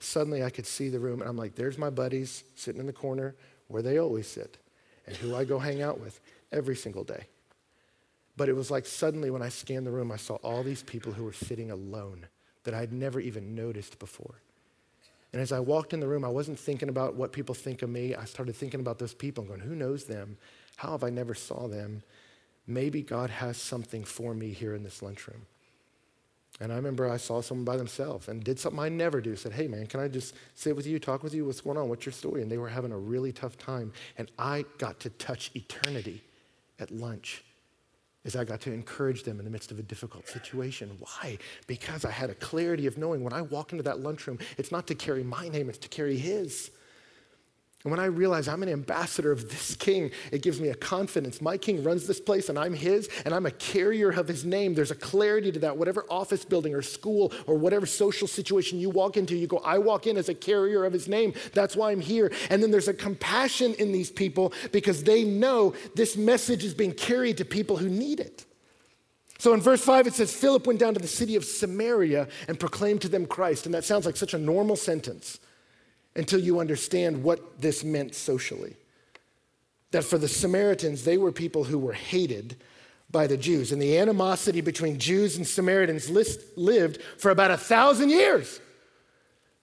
Suddenly 0.00 0.42
I 0.42 0.50
could 0.50 0.66
see 0.66 0.88
the 0.88 1.00
room, 1.00 1.20
and 1.20 1.28
I'm 1.28 1.36
like, 1.36 1.54
there's 1.54 1.78
my 1.78 1.90
buddies 1.90 2.44
sitting 2.54 2.80
in 2.80 2.86
the 2.86 2.92
corner 2.92 3.34
where 3.68 3.82
they 3.82 3.98
always 3.98 4.26
sit 4.26 4.56
and 5.06 5.16
who 5.16 5.34
I 5.34 5.44
go 5.44 5.58
hang 5.58 5.82
out 5.82 6.00
with 6.00 6.20
every 6.52 6.76
single 6.76 7.04
day. 7.04 7.26
But 8.36 8.48
it 8.48 8.56
was 8.56 8.70
like 8.70 8.86
suddenly 8.86 9.30
when 9.30 9.42
I 9.42 9.48
scanned 9.48 9.86
the 9.86 9.92
room, 9.92 10.10
I 10.10 10.16
saw 10.16 10.36
all 10.36 10.62
these 10.62 10.82
people 10.82 11.12
who 11.12 11.24
were 11.24 11.32
sitting 11.32 11.70
alone 11.70 12.26
that 12.64 12.74
I'd 12.74 12.92
never 12.92 13.20
even 13.20 13.54
noticed 13.54 13.98
before. 13.98 14.40
And 15.32 15.40
as 15.40 15.52
I 15.52 15.60
walked 15.60 15.92
in 15.92 16.00
the 16.00 16.06
room, 16.06 16.24
I 16.24 16.28
wasn't 16.28 16.58
thinking 16.58 16.88
about 16.88 17.14
what 17.14 17.32
people 17.32 17.54
think 17.54 17.82
of 17.82 17.90
me. 17.90 18.14
I 18.14 18.24
started 18.24 18.54
thinking 18.54 18.80
about 18.80 18.98
those 18.98 19.14
people 19.14 19.42
and 19.42 19.48
going, 19.48 19.68
who 19.68 19.74
knows 19.74 20.04
them? 20.04 20.36
How 20.76 20.92
have 20.92 21.04
I 21.04 21.10
never 21.10 21.34
saw 21.34 21.66
them? 21.66 22.02
Maybe 22.66 23.02
God 23.02 23.30
has 23.30 23.56
something 23.56 24.04
for 24.04 24.32
me 24.32 24.50
here 24.50 24.74
in 24.74 24.82
this 24.82 25.02
lunchroom. 25.02 25.46
And 26.60 26.72
I 26.72 26.76
remember 26.76 27.10
I 27.10 27.16
saw 27.16 27.40
someone 27.40 27.64
by 27.64 27.76
themselves 27.76 28.28
and 28.28 28.44
did 28.44 28.60
something 28.60 28.78
I 28.78 28.88
never 28.88 29.20
do. 29.20 29.34
Said, 29.34 29.52
Hey, 29.52 29.66
man, 29.66 29.86
can 29.86 29.98
I 29.98 30.06
just 30.06 30.34
sit 30.54 30.76
with 30.76 30.86
you, 30.86 31.00
talk 31.00 31.24
with 31.24 31.34
you? 31.34 31.44
What's 31.44 31.60
going 31.60 31.76
on? 31.76 31.88
What's 31.88 32.06
your 32.06 32.12
story? 32.12 32.42
And 32.42 32.50
they 32.50 32.58
were 32.58 32.68
having 32.68 32.92
a 32.92 32.98
really 32.98 33.32
tough 33.32 33.58
time. 33.58 33.92
And 34.16 34.30
I 34.38 34.64
got 34.78 35.00
to 35.00 35.10
touch 35.10 35.50
eternity 35.54 36.22
at 36.78 36.92
lunch 36.92 37.42
as 38.24 38.36
I 38.36 38.44
got 38.44 38.60
to 38.62 38.72
encourage 38.72 39.22
them 39.22 39.38
in 39.38 39.44
the 39.44 39.50
midst 39.50 39.70
of 39.70 39.78
a 39.78 39.82
difficult 39.82 40.28
situation. 40.28 40.96
Why? 40.98 41.38
Because 41.66 42.04
I 42.04 42.10
had 42.10 42.30
a 42.30 42.34
clarity 42.34 42.86
of 42.86 42.96
knowing 42.96 43.22
when 43.22 43.32
I 43.32 43.42
walk 43.42 43.72
into 43.72 43.82
that 43.84 44.00
lunchroom, 44.00 44.38
it's 44.56 44.72
not 44.72 44.86
to 44.86 44.94
carry 44.94 45.22
my 45.22 45.48
name, 45.48 45.68
it's 45.68 45.78
to 45.78 45.88
carry 45.88 46.16
his. 46.16 46.70
And 47.84 47.90
when 47.90 48.00
I 48.00 48.06
realize 48.06 48.48
I'm 48.48 48.62
an 48.62 48.70
ambassador 48.70 49.30
of 49.30 49.50
this 49.50 49.76
king, 49.76 50.10
it 50.32 50.40
gives 50.40 50.58
me 50.58 50.68
a 50.68 50.74
confidence. 50.74 51.42
My 51.42 51.58
king 51.58 51.84
runs 51.84 52.06
this 52.06 52.18
place 52.18 52.48
and 52.48 52.58
I'm 52.58 52.72
his, 52.72 53.10
and 53.26 53.34
I'm 53.34 53.44
a 53.44 53.50
carrier 53.50 54.08
of 54.10 54.26
his 54.26 54.46
name. 54.46 54.74
There's 54.74 54.90
a 54.90 54.94
clarity 54.94 55.52
to 55.52 55.58
that. 55.60 55.76
Whatever 55.76 56.06
office 56.08 56.46
building 56.46 56.74
or 56.74 56.80
school 56.80 57.30
or 57.46 57.56
whatever 57.56 57.84
social 57.84 58.26
situation 58.26 58.80
you 58.80 58.88
walk 58.88 59.18
into, 59.18 59.36
you 59.36 59.46
go, 59.46 59.58
I 59.58 59.76
walk 59.76 60.06
in 60.06 60.16
as 60.16 60.30
a 60.30 60.34
carrier 60.34 60.86
of 60.86 60.94
his 60.94 61.08
name. 61.08 61.34
That's 61.52 61.76
why 61.76 61.92
I'm 61.92 62.00
here. 62.00 62.32
And 62.48 62.62
then 62.62 62.70
there's 62.70 62.88
a 62.88 62.94
compassion 62.94 63.74
in 63.74 63.92
these 63.92 64.10
people 64.10 64.54
because 64.72 65.04
they 65.04 65.22
know 65.22 65.74
this 65.94 66.16
message 66.16 66.64
is 66.64 66.72
being 66.72 66.92
carried 66.92 67.36
to 67.36 67.44
people 67.44 67.76
who 67.76 67.90
need 67.90 68.18
it. 68.18 68.46
So 69.38 69.52
in 69.52 69.60
verse 69.60 69.84
5, 69.84 70.06
it 70.06 70.14
says, 70.14 70.32
Philip 70.32 70.66
went 70.66 70.78
down 70.78 70.94
to 70.94 71.00
the 71.00 71.06
city 71.06 71.36
of 71.36 71.44
Samaria 71.44 72.28
and 72.48 72.58
proclaimed 72.58 73.02
to 73.02 73.10
them 73.10 73.26
Christ. 73.26 73.66
And 73.66 73.74
that 73.74 73.84
sounds 73.84 74.06
like 74.06 74.16
such 74.16 74.32
a 74.32 74.38
normal 74.38 74.76
sentence 74.76 75.38
until 76.16 76.40
you 76.40 76.60
understand 76.60 77.22
what 77.22 77.60
this 77.60 77.84
meant 77.84 78.14
socially. 78.14 78.76
That 79.90 80.04
for 80.04 80.18
the 80.18 80.28
Samaritans, 80.28 81.04
they 81.04 81.18
were 81.18 81.32
people 81.32 81.64
who 81.64 81.78
were 81.78 81.92
hated 81.92 82.56
by 83.10 83.26
the 83.26 83.36
Jews. 83.36 83.72
And 83.72 83.80
the 83.80 83.98
animosity 83.98 84.60
between 84.60 84.98
Jews 84.98 85.36
and 85.36 85.46
Samaritans 85.46 86.10
lived 86.10 87.00
for 87.18 87.30
about 87.30 87.50
a 87.50 87.56
thousand 87.56 88.10
years. 88.10 88.60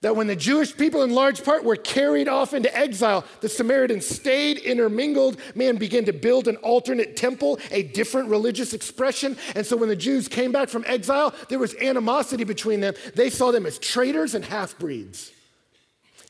That 0.00 0.16
when 0.16 0.26
the 0.26 0.34
Jewish 0.34 0.76
people, 0.76 1.04
in 1.04 1.14
large 1.14 1.44
part, 1.44 1.62
were 1.62 1.76
carried 1.76 2.26
off 2.26 2.54
into 2.54 2.76
exile, 2.76 3.24
the 3.40 3.48
Samaritans 3.48 4.04
stayed 4.04 4.58
intermingled, 4.58 5.36
man, 5.54 5.76
began 5.76 6.04
to 6.06 6.12
build 6.12 6.48
an 6.48 6.56
alternate 6.56 7.16
temple, 7.16 7.60
a 7.70 7.84
different 7.84 8.28
religious 8.28 8.74
expression. 8.74 9.36
And 9.54 9.64
so 9.64 9.76
when 9.76 9.88
the 9.88 9.94
Jews 9.94 10.26
came 10.26 10.50
back 10.50 10.70
from 10.70 10.84
exile, 10.88 11.32
there 11.48 11.60
was 11.60 11.76
animosity 11.76 12.42
between 12.42 12.80
them. 12.80 12.94
They 13.14 13.30
saw 13.30 13.52
them 13.52 13.64
as 13.64 13.78
traitors 13.78 14.34
and 14.34 14.44
half 14.44 14.76
breeds. 14.76 15.30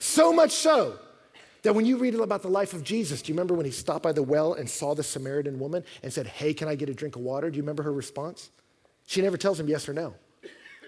So 0.02 0.32
much 0.32 0.50
so 0.50 0.98
that 1.62 1.76
when 1.76 1.86
you 1.86 1.96
read 1.96 2.16
about 2.16 2.42
the 2.42 2.48
life 2.48 2.72
of 2.72 2.82
Jesus, 2.82 3.22
do 3.22 3.30
you 3.30 3.36
remember 3.36 3.54
when 3.54 3.64
he 3.64 3.70
stopped 3.70 4.02
by 4.02 4.10
the 4.10 4.22
well 4.22 4.54
and 4.54 4.68
saw 4.68 4.96
the 4.96 5.04
Samaritan 5.04 5.60
woman 5.60 5.84
and 6.02 6.12
said, 6.12 6.26
Hey, 6.26 6.52
can 6.54 6.66
I 6.66 6.74
get 6.74 6.88
a 6.88 6.94
drink 6.94 7.14
of 7.14 7.22
water? 7.22 7.48
Do 7.48 7.56
you 7.56 7.62
remember 7.62 7.84
her 7.84 7.92
response? 7.92 8.50
She 9.06 9.22
never 9.22 9.36
tells 9.36 9.60
him 9.60 9.68
yes 9.68 9.88
or 9.88 9.92
no. 9.92 10.14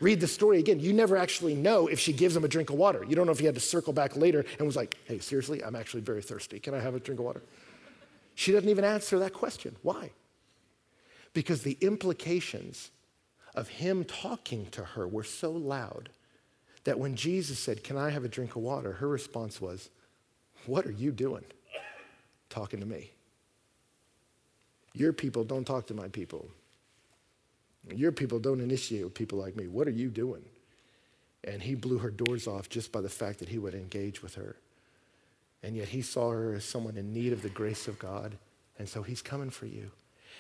Read 0.01 0.19
the 0.19 0.27
story 0.27 0.59
again. 0.59 0.81
You 0.81 0.93
never 0.93 1.17
actually 1.17 1.55
know 1.55 1.87
if 1.87 2.01
she 2.01 2.13
gives 2.13 2.35
him 2.35 2.43
a 2.43 2.49
drink 2.49 2.71
of 2.71 2.77
water. 2.77 3.05
You 3.09 3.15
don't 3.15 3.27
know 3.27 3.31
if 3.31 3.39
he 3.39 3.47
had 3.47 3.55
to 3.55 3.61
circle 3.61 3.93
back 3.93 4.17
later 4.17 4.45
and 4.59 4.67
was 4.67 4.75
like, 4.75 4.97
Hey, 5.05 5.21
seriously, 5.21 5.63
I'm 5.63 5.77
actually 5.77 6.03
very 6.03 6.21
thirsty. 6.21 6.59
Can 6.59 6.75
I 6.75 6.81
have 6.81 6.97
a 6.97 7.01
drink 7.01 7.21
of 7.21 7.25
water? 7.25 7.43
She 8.35 8.51
doesn't 8.51 8.69
even 8.69 8.85
answer 8.85 9.21
that 9.21 9.33
question. 9.33 9.77
Why? 9.83 10.11
Because 11.35 11.63
the 11.63 11.79
implications 11.81 12.91
of 13.55 13.69
him 13.69 14.03
talking 14.03 14.67
to 14.73 14.83
her 14.83 15.07
were 15.07 15.23
so 15.23 15.53
loud 15.53 16.09
that 16.85 16.99
when 16.99 17.17
Jesus 17.17 17.59
said, 17.59 17.83
Can 17.83 17.97
I 17.97 18.11
have 18.11 18.25
a 18.25 18.29
drink 18.29 18.57
of 18.57 18.63
water? 18.63 18.93
her 18.93 19.09
response 19.09 19.61
was, 19.61 19.91
What 20.67 20.87
are 20.87 20.93
you 20.93 21.11
doing 21.13 21.45
talking 22.51 22.81
to 22.81 22.87
me? 22.87 23.11
Your 24.93 25.13
people 25.13 25.45
don't 25.45 25.65
talk 25.65 25.87
to 25.89 25.95
my 25.95 26.09
people. 26.09 26.49
Your 27.95 28.13
people 28.13 28.39
don't 28.39 28.61
initiate 28.61 29.05
with 29.05 29.15
people 29.15 29.39
like 29.39 29.57
me. 29.57 29.67
What 29.67 29.89
are 29.89 29.93
you 29.93 30.09
doing? 30.09 30.43
And 31.43 31.61
he 31.61 31.75
blew 31.75 31.99
her 31.99 32.11
doors 32.11 32.47
off 32.47 32.69
just 32.69 32.93
by 32.93 33.01
the 33.01 33.09
fact 33.09 33.41
that 33.41 33.49
he 33.49 33.59
would 33.59 33.75
engage 33.75 34.23
with 34.23 34.37
her. 34.37 34.57
And 35.63 35.77
yet 35.77 35.89
he 35.89 36.01
saw 36.01 36.31
her 36.31 36.55
as 36.55 36.65
someone 36.65 36.97
in 36.97 37.13
need 37.13 37.33
of 37.33 37.43
the 37.43 37.51
grace 37.51 37.89
of 37.89 37.99
God. 37.99 38.37
And 38.79 38.89
so 38.89 39.03
he's 39.03 39.21
coming 39.21 39.51
for 39.51 39.67
you. 39.67 39.91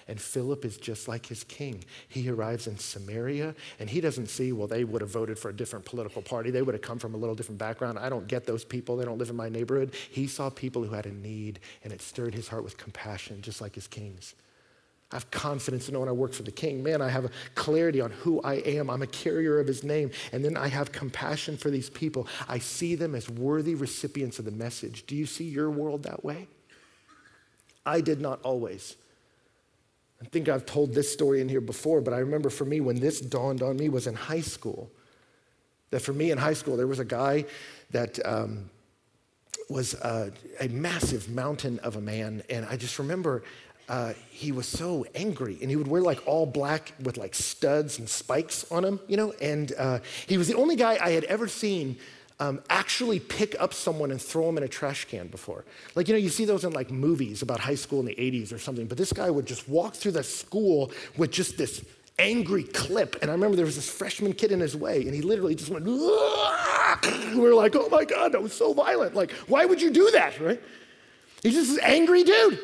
And 0.06 0.20
Philip 0.20 0.64
is 0.64 0.76
just 0.76 1.08
like 1.08 1.26
his 1.26 1.44
king. 1.44 1.82
He 2.08 2.28
arrives 2.28 2.66
in 2.66 2.78
Samaria 2.78 3.54
and 3.80 3.88
he 3.88 4.00
doesn't 4.00 4.28
see, 4.28 4.52
well, 4.52 4.66
they 4.66 4.84
would 4.84 5.00
have 5.00 5.10
voted 5.10 5.38
for 5.38 5.48
a 5.48 5.56
different 5.56 5.84
political 5.86 6.20
party. 6.20 6.50
They 6.50 6.60
would 6.60 6.74
have 6.74 6.82
come 6.82 6.98
from 6.98 7.14
a 7.14 7.16
little 7.16 7.34
different 7.34 7.58
background. 7.58 7.98
I 7.98 8.10
don't 8.10 8.26
get 8.26 8.44
those 8.44 8.64
people. 8.64 8.96
They 8.96 9.06
don't 9.06 9.18
live 9.18 9.30
in 9.30 9.36
my 9.36 9.48
neighborhood. 9.48 9.94
He 10.10 10.26
saw 10.26 10.50
people 10.50 10.84
who 10.84 10.94
had 10.94 11.06
a 11.06 11.12
need 11.12 11.60
and 11.82 11.92
it 11.92 12.02
stirred 12.02 12.34
his 12.34 12.48
heart 12.48 12.64
with 12.64 12.76
compassion, 12.76 13.40
just 13.40 13.62
like 13.62 13.74
his 13.74 13.86
kings. 13.86 14.34
I 15.10 15.16
have 15.16 15.30
confidence 15.30 15.88
in 15.88 15.94
knowing 15.94 16.08
I 16.08 16.12
work 16.12 16.32
for 16.32 16.42
the 16.42 16.50
king. 16.50 16.82
Man, 16.82 17.00
I 17.00 17.08
have 17.08 17.24
a 17.24 17.30
clarity 17.54 18.00
on 18.00 18.10
who 18.10 18.42
I 18.42 18.54
am. 18.54 18.90
I'm 18.90 19.02
a 19.02 19.06
carrier 19.06 19.60
of 19.60 19.66
his 19.66 19.84
name. 19.84 20.10
And 20.32 20.44
then 20.44 20.56
I 20.56 20.68
have 20.68 20.92
compassion 20.92 21.56
for 21.56 21.70
these 21.70 21.88
people. 21.88 22.26
I 22.48 22.58
see 22.58 22.94
them 22.94 23.14
as 23.14 23.30
worthy 23.30 23.74
recipients 23.74 24.38
of 24.38 24.44
the 24.44 24.50
message. 24.50 25.06
Do 25.06 25.14
you 25.14 25.24
see 25.24 25.44
your 25.44 25.70
world 25.70 26.02
that 26.02 26.24
way? 26.24 26.48
I 27.86 28.00
did 28.00 28.20
not 28.20 28.40
always. 28.42 28.96
I 30.24 30.26
think 30.28 30.48
I've 30.48 30.64
told 30.64 30.94
this 30.94 31.12
story 31.12 31.42
in 31.42 31.50
here 31.50 31.60
before, 31.60 32.00
but 32.00 32.14
I 32.14 32.18
remember 32.18 32.48
for 32.48 32.64
me 32.64 32.80
when 32.80 32.98
this 32.98 33.20
dawned 33.20 33.62
on 33.62 33.76
me 33.76 33.90
was 33.90 34.06
in 34.06 34.14
high 34.14 34.40
school. 34.40 34.90
That 35.90 36.00
for 36.00 36.14
me 36.14 36.30
in 36.30 36.38
high 36.38 36.54
school, 36.54 36.78
there 36.78 36.86
was 36.86 36.98
a 36.98 37.04
guy 37.04 37.44
that 37.90 38.18
um, 38.26 38.70
was 39.68 39.94
uh, 39.96 40.30
a 40.60 40.68
massive 40.68 41.28
mountain 41.28 41.78
of 41.80 41.96
a 41.96 42.00
man. 42.00 42.42
And 42.48 42.64
I 42.64 42.76
just 42.76 42.98
remember 42.98 43.42
uh, 43.86 44.14
he 44.30 44.50
was 44.50 44.66
so 44.66 45.04
angry 45.14 45.58
and 45.60 45.68
he 45.68 45.76
would 45.76 45.88
wear 45.88 46.00
like 46.00 46.26
all 46.26 46.46
black 46.46 46.94
with 47.02 47.18
like 47.18 47.34
studs 47.34 47.98
and 47.98 48.08
spikes 48.08 48.64
on 48.72 48.82
him, 48.82 49.00
you 49.06 49.18
know? 49.18 49.32
And 49.42 49.72
uh, 49.76 49.98
he 50.26 50.38
was 50.38 50.48
the 50.48 50.56
only 50.56 50.76
guy 50.76 50.98
I 51.00 51.10
had 51.10 51.24
ever 51.24 51.48
seen 51.48 51.98
um, 52.40 52.60
actually 52.68 53.20
pick 53.20 53.54
up 53.60 53.72
someone 53.72 54.10
and 54.10 54.20
throw 54.20 54.46
them 54.46 54.58
in 54.58 54.64
a 54.64 54.68
trash 54.68 55.04
can 55.04 55.28
before. 55.28 55.64
Like, 55.94 56.08
you 56.08 56.14
know, 56.14 56.18
you 56.18 56.28
see 56.28 56.44
those 56.44 56.64
in 56.64 56.72
like 56.72 56.90
movies 56.90 57.42
about 57.42 57.60
high 57.60 57.74
school 57.74 58.00
in 58.00 58.06
the 58.06 58.14
80s 58.14 58.52
or 58.52 58.58
something, 58.58 58.86
but 58.86 58.98
this 58.98 59.12
guy 59.12 59.30
would 59.30 59.46
just 59.46 59.68
walk 59.68 59.94
through 59.94 60.12
the 60.12 60.22
school 60.22 60.90
with 61.16 61.30
just 61.30 61.56
this 61.56 61.84
angry 62.18 62.64
clip. 62.64 63.16
And 63.22 63.30
I 63.30 63.34
remember 63.34 63.56
there 63.56 63.66
was 63.66 63.76
this 63.76 63.88
freshman 63.88 64.32
kid 64.32 64.52
in 64.52 64.60
his 64.60 64.76
way, 64.76 65.02
and 65.02 65.14
he 65.14 65.22
literally 65.22 65.54
just 65.54 65.70
went, 65.70 65.84
we 65.84 65.92
were 67.40 67.54
like, 67.54 67.74
oh 67.76 67.88
my 67.90 68.04
God, 68.04 68.32
that 68.32 68.42
was 68.42 68.52
so 68.52 68.72
violent. 68.72 69.14
Like, 69.14 69.32
why 69.48 69.64
would 69.64 69.80
you 69.80 69.90
do 69.90 70.10
that, 70.12 70.40
right? 70.40 70.60
He's 71.42 71.54
just 71.54 71.78
an 71.78 71.84
angry 71.84 72.24
dude. 72.24 72.58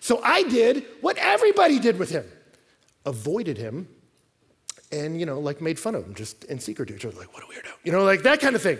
So 0.00 0.20
I 0.22 0.42
did 0.44 0.84
what 1.00 1.16
everybody 1.18 1.78
did 1.78 1.98
with 1.98 2.10
him 2.10 2.24
avoided 3.06 3.56
him 3.56 3.88
and, 4.92 5.18
you 5.18 5.26
know, 5.26 5.38
like 5.38 5.60
made 5.60 5.78
fun 5.78 5.94
of 5.94 6.04
him 6.04 6.14
just 6.14 6.44
in 6.44 6.58
secret. 6.58 6.96
Just 6.96 7.16
like, 7.16 7.32
what 7.32 7.42
a 7.42 7.46
weirdo. 7.46 7.72
You 7.84 7.92
know, 7.92 8.04
like 8.04 8.22
that 8.22 8.40
kind 8.40 8.56
of 8.56 8.62
thing. 8.62 8.78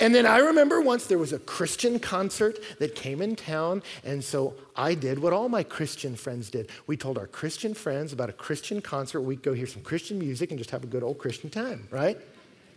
And 0.00 0.14
then 0.14 0.26
I 0.26 0.38
remember 0.38 0.80
once 0.80 1.06
there 1.06 1.18
was 1.18 1.32
a 1.32 1.38
Christian 1.38 1.98
concert 1.98 2.58
that 2.78 2.94
came 2.94 3.22
in 3.22 3.36
town, 3.36 3.82
and 4.04 4.22
so 4.22 4.54
I 4.76 4.94
did 4.94 5.18
what 5.18 5.32
all 5.32 5.48
my 5.48 5.62
Christian 5.62 6.14
friends 6.14 6.50
did. 6.50 6.70
We 6.86 6.96
told 6.96 7.16
our 7.16 7.26
Christian 7.26 7.74
friends 7.74 8.12
about 8.12 8.28
a 8.28 8.34
Christian 8.34 8.82
concert. 8.82 9.22
We'd 9.22 9.42
go 9.42 9.54
hear 9.54 9.66
some 9.66 9.82
Christian 9.82 10.18
music 10.18 10.50
and 10.50 10.58
just 10.58 10.70
have 10.70 10.84
a 10.84 10.86
good 10.86 11.02
old 11.02 11.18
Christian 11.18 11.48
time, 11.48 11.88
right? 11.90 12.18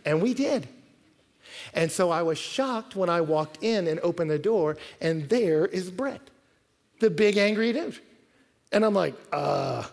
And 0.04 0.22
we 0.22 0.32
did. 0.32 0.68
And 1.74 1.92
so 1.92 2.10
I 2.10 2.22
was 2.22 2.38
shocked 2.38 2.96
when 2.96 3.10
I 3.10 3.20
walked 3.20 3.62
in 3.62 3.88
and 3.88 4.00
opened 4.00 4.30
the 4.30 4.38
door, 4.38 4.78
and 5.00 5.28
there 5.28 5.66
is 5.66 5.90
Brett, 5.90 6.22
the 7.00 7.10
big 7.10 7.36
angry 7.36 7.72
dude. 7.72 7.98
And 8.70 8.84
I'm 8.84 8.94
like, 8.94 9.14
uh, 9.32 9.84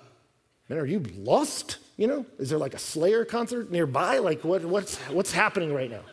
man, 0.69 0.80
are 0.80 0.86
you 0.86 1.04
lost? 1.17 1.80
You 1.99 2.07
know, 2.07 2.25
is 2.38 2.49
there 2.49 2.57
like 2.57 2.73
a 2.73 2.79
Slayer 2.79 3.25
concert 3.25 3.71
nearby? 3.71 4.19
Like, 4.19 4.45
what, 4.45 4.63
what's, 4.63 4.95
what's 5.09 5.33
happening 5.33 5.73
right 5.73 5.91
now? 5.91 6.03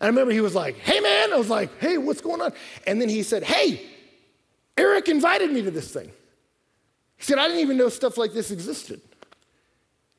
I 0.00 0.06
remember 0.06 0.32
he 0.32 0.40
was 0.40 0.54
like, 0.54 0.76
hey, 0.76 1.00
man. 1.00 1.32
I 1.32 1.36
was 1.36 1.50
like, 1.50 1.80
hey, 1.80 1.98
what's 1.98 2.20
going 2.20 2.40
on? 2.40 2.52
And 2.86 3.02
then 3.02 3.08
he 3.08 3.24
said, 3.24 3.42
hey, 3.42 3.84
Eric 4.76 5.08
invited 5.08 5.50
me 5.50 5.62
to 5.62 5.72
this 5.72 5.92
thing. 5.92 6.12
He 7.16 7.24
said, 7.24 7.38
I 7.38 7.48
didn't 7.48 7.62
even 7.62 7.76
know 7.76 7.88
stuff 7.88 8.16
like 8.16 8.34
this 8.34 8.52
existed. 8.52 9.00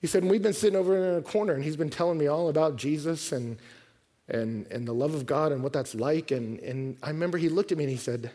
He 0.02 0.08
said, 0.08 0.26
we've 0.26 0.44
been 0.44 0.52
sitting 0.52 0.78
over 0.78 0.98
in 0.98 1.20
a 1.20 1.22
corner 1.22 1.54
and 1.54 1.64
he's 1.64 1.78
been 1.78 1.90
telling 1.90 2.18
me 2.18 2.28
all 2.28 2.50
about 2.50 2.76
Jesus 2.76 3.32
and, 3.32 3.58
and, 4.28 4.68
and 4.68 4.86
the 4.86 4.94
love 4.94 5.14
of 5.14 5.26
God 5.26 5.54
and 5.54 5.64
what 5.64 5.72
that's 5.72 5.96
like. 5.96 6.32
And, 6.32 6.60
and 6.60 6.98
I 7.02 7.12
remember 7.12 7.38
he 7.38 7.48
looked 7.48 7.72
at 7.72 7.78
me 7.78 7.86
and 7.86 7.92
he 7.92 7.98
said, 7.98 8.30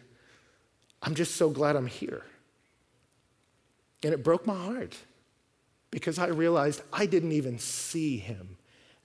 I'm 1.03 1.15
just 1.15 1.37
so 1.37 1.51
glad 1.51 1.77
I'm 1.77 1.87
here. 1.87 2.23
And 4.03 4.15
it 4.15 4.25
broke 4.25 4.47
my 4.47 4.57
heart 4.57 4.97
because 5.91 6.19
I 6.19 6.27
realized 6.29 6.83
I 6.93 7.07
didn't 7.07 7.33
even 7.33 7.59
see 7.59 8.19
him 8.19 8.57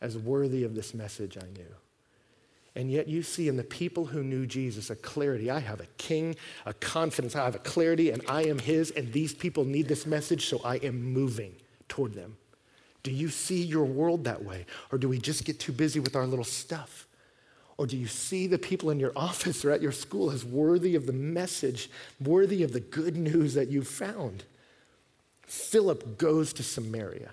as 0.01 0.17
worthy 0.17 0.63
of 0.63 0.75
this 0.75 0.93
message 0.93 1.37
I 1.37 1.47
knew. 1.57 1.75
And 2.75 2.91
yet, 2.91 3.07
you 3.07 3.23
see 3.23 3.47
in 3.47 3.55
the 3.55 3.63
people 3.63 4.05
who 4.05 4.21
knew 4.21 4.45
Jesus 4.45 4.89
a 4.89 4.95
clarity. 4.97 5.49
I 5.49 5.59
have 5.59 5.79
a 5.79 5.87
king, 5.97 6.35
a 6.65 6.73
confidence. 6.73 7.33
I 7.33 7.45
have 7.45 7.55
a 7.55 7.59
clarity, 7.59 8.11
and 8.11 8.21
I 8.27 8.43
am 8.43 8.59
his, 8.59 8.91
and 8.91 9.13
these 9.13 9.33
people 9.33 9.63
need 9.63 9.87
this 9.87 10.05
message, 10.05 10.47
so 10.47 10.59
I 10.63 10.75
am 10.77 11.01
moving 11.01 11.55
toward 11.87 12.13
them. 12.13 12.35
Do 13.03 13.11
you 13.11 13.29
see 13.29 13.63
your 13.63 13.85
world 13.85 14.25
that 14.25 14.43
way? 14.43 14.65
Or 14.91 14.97
do 14.97 15.07
we 15.07 15.19
just 15.19 15.45
get 15.45 15.59
too 15.59 15.71
busy 15.71 16.01
with 16.01 16.17
our 16.17 16.27
little 16.27 16.43
stuff? 16.43 17.07
Or 17.77 17.87
do 17.87 17.95
you 17.95 18.07
see 18.07 18.47
the 18.47 18.57
people 18.57 18.89
in 18.89 18.99
your 18.99 19.13
office 19.15 19.63
or 19.63 19.71
at 19.71 19.81
your 19.81 19.91
school 19.91 20.31
as 20.31 20.43
worthy 20.43 20.95
of 20.95 21.05
the 21.05 21.13
message, 21.13 21.89
worthy 22.19 22.63
of 22.63 22.73
the 22.73 22.79
good 22.79 23.15
news 23.15 23.53
that 23.53 23.69
you 23.69 23.83
found? 23.83 24.43
Philip 25.55 26.17
goes 26.17 26.53
to 26.53 26.63
Samaria 26.63 27.31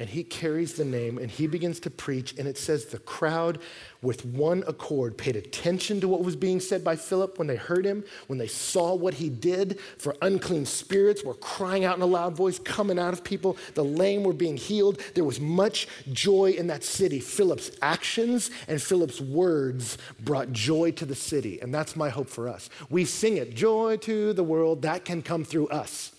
and 0.00 0.08
he 0.08 0.22
carries 0.22 0.74
the 0.74 0.84
name 0.84 1.18
and 1.18 1.30
he 1.30 1.46
begins 1.48 1.80
to 1.80 1.90
preach. 1.90 2.38
And 2.38 2.46
it 2.46 2.56
says 2.56 2.86
the 2.86 3.00
crowd, 3.00 3.58
with 4.00 4.24
one 4.24 4.62
accord, 4.68 5.18
paid 5.18 5.34
attention 5.34 6.00
to 6.00 6.08
what 6.08 6.22
was 6.22 6.36
being 6.36 6.60
said 6.60 6.84
by 6.84 6.94
Philip 6.94 7.36
when 7.36 7.48
they 7.48 7.56
heard 7.56 7.84
him, 7.84 8.04
when 8.28 8.38
they 8.38 8.46
saw 8.46 8.94
what 8.94 9.14
he 9.14 9.28
did. 9.28 9.80
For 9.98 10.14
unclean 10.22 10.66
spirits 10.66 11.24
were 11.24 11.34
crying 11.34 11.84
out 11.84 11.96
in 11.96 12.02
a 12.02 12.06
loud 12.06 12.36
voice, 12.36 12.60
coming 12.60 12.98
out 12.98 13.12
of 13.12 13.24
people. 13.24 13.56
The 13.74 13.84
lame 13.84 14.22
were 14.22 14.32
being 14.32 14.56
healed. 14.56 15.00
There 15.14 15.24
was 15.24 15.40
much 15.40 15.88
joy 16.12 16.52
in 16.52 16.68
that 16.68 16.84
city. 16.84 17.18
Philip's 17.18 17.72
actions 17.82 18.52
and 18.68 18.80
Philip's 18.80 19.20
words 19.20 19.98
brought 20.20 20.52
joy 20.52 20.92
to 20.92 21.06
the 21.06 21.16
city. 21.16 21.60
And 21.60 21.74
that's 21.74 21.96
my 21.96 22.08
hope 22.08 22.28
for 22.28 22.48
us. 22.48 22.70
We 22.88 23.04
sing 23.04 23.36
it, 23.36 23.56
joy 23.56 23.96
to 24.02 24.32
the 24.32 24.44
world. 24.44 24.82
That 24.82 25.04
can 25.04 25.22
come 25.22 25.44
through 25.44 25.68
us, 25.68 26.12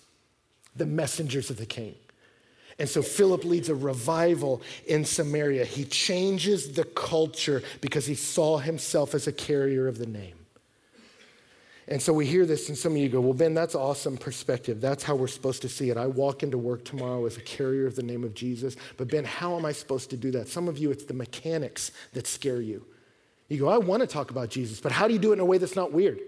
the 0.79 0.85
messengers 0.85 1.49
of 1.49 1.57
the 1.57 1.65
king. 1.65 1.95
And 2.79 2.87
so 2.87 3.01
Philip 3.01 3.43
leads 3.43 3.67
a 3.67 3.75
revival 3.75 4.61
in 4.87 5.03
Samaria. 5.03 5.65
He 5.65 5.83
changes 5.83 6.71
the 6.71 6.85
culture 6.85 7.61
because 7.81 8.05
he 8.05 8.15
saw 8.15 8.57
himself 8.57 9.13
as 9.13 9.27
a 9.27 9.33
carrier 9.33 9.87
of 9.87 9.97
the 9.97 10.05
name. 10.05 10.35
And 11.89 12.01
so 12.01 12.13
we 12.13 12.27
hear 12.27 12.45
this, 12.45 12.69
and 12.69 12.77
some 12.77 12.91
of 12.91 12.99
you 12.99 13.09
go, 13.09 13.19
Well, 13.19 13.33
Ben, 13.33 13.55
that's 13.55 13.73
awesome 13.73 14.15
perspective. 14.15 14.79
That's 14.79 15.03
how 15.03 15.15
we're 15.15 15.27
supposed 15.27 15.63
to 15.63 15.69
see 15.69 15.89
it. 15.89 15.97
I 15.97 16.05
walk 16.05 16.43
into 16.43 16.57
work 16.57 16.85
tomorrow 16.85 17.25
as 17.25 17.35
a 17.35 17.41
carrier 17.41 17.87
of 17.87 17.95
the 17.95 18.03
name 18.03 18.23
of 18.23 18.35
Jesus. 18.35 18.75
But, 18.95 19.09
Ben, 19.09 19.25
how 19.25 19.57
am 19.57 19.65
I 19.65 19.71
supposed 19.71 20.11
to 20.11 20.17
do 20.17 20.29
that? 20.31 20.47
Some 20.47 20.67
of 20.67 20.77
you, 20.77 20.91
it's 20.91 21.05
the 21.05 21.15
mechanics 21.15 21.91
that 22.13 22.27
scare 22.27 22.61
you. 22.61 22.85
You 23.49 23.57
go, 23.57 23.69
I 23.69 23.79
want 23.79 24.01
to 24.01 24.07
talk 24.07 24.29
about 24.29 24.49
Jesus, 24.49 24.79
but 24.79 24.91
how 24.91 25.07
do 25.07 25.13
you 25.13 25.19
do 25.19 25.31
it 25.31 25.33
in 25.33 25.39
a 25.39 25.45
way 25.45 25.57
that's 25.57 25.75
not 25.75 25.91
weird? 25.91 26.19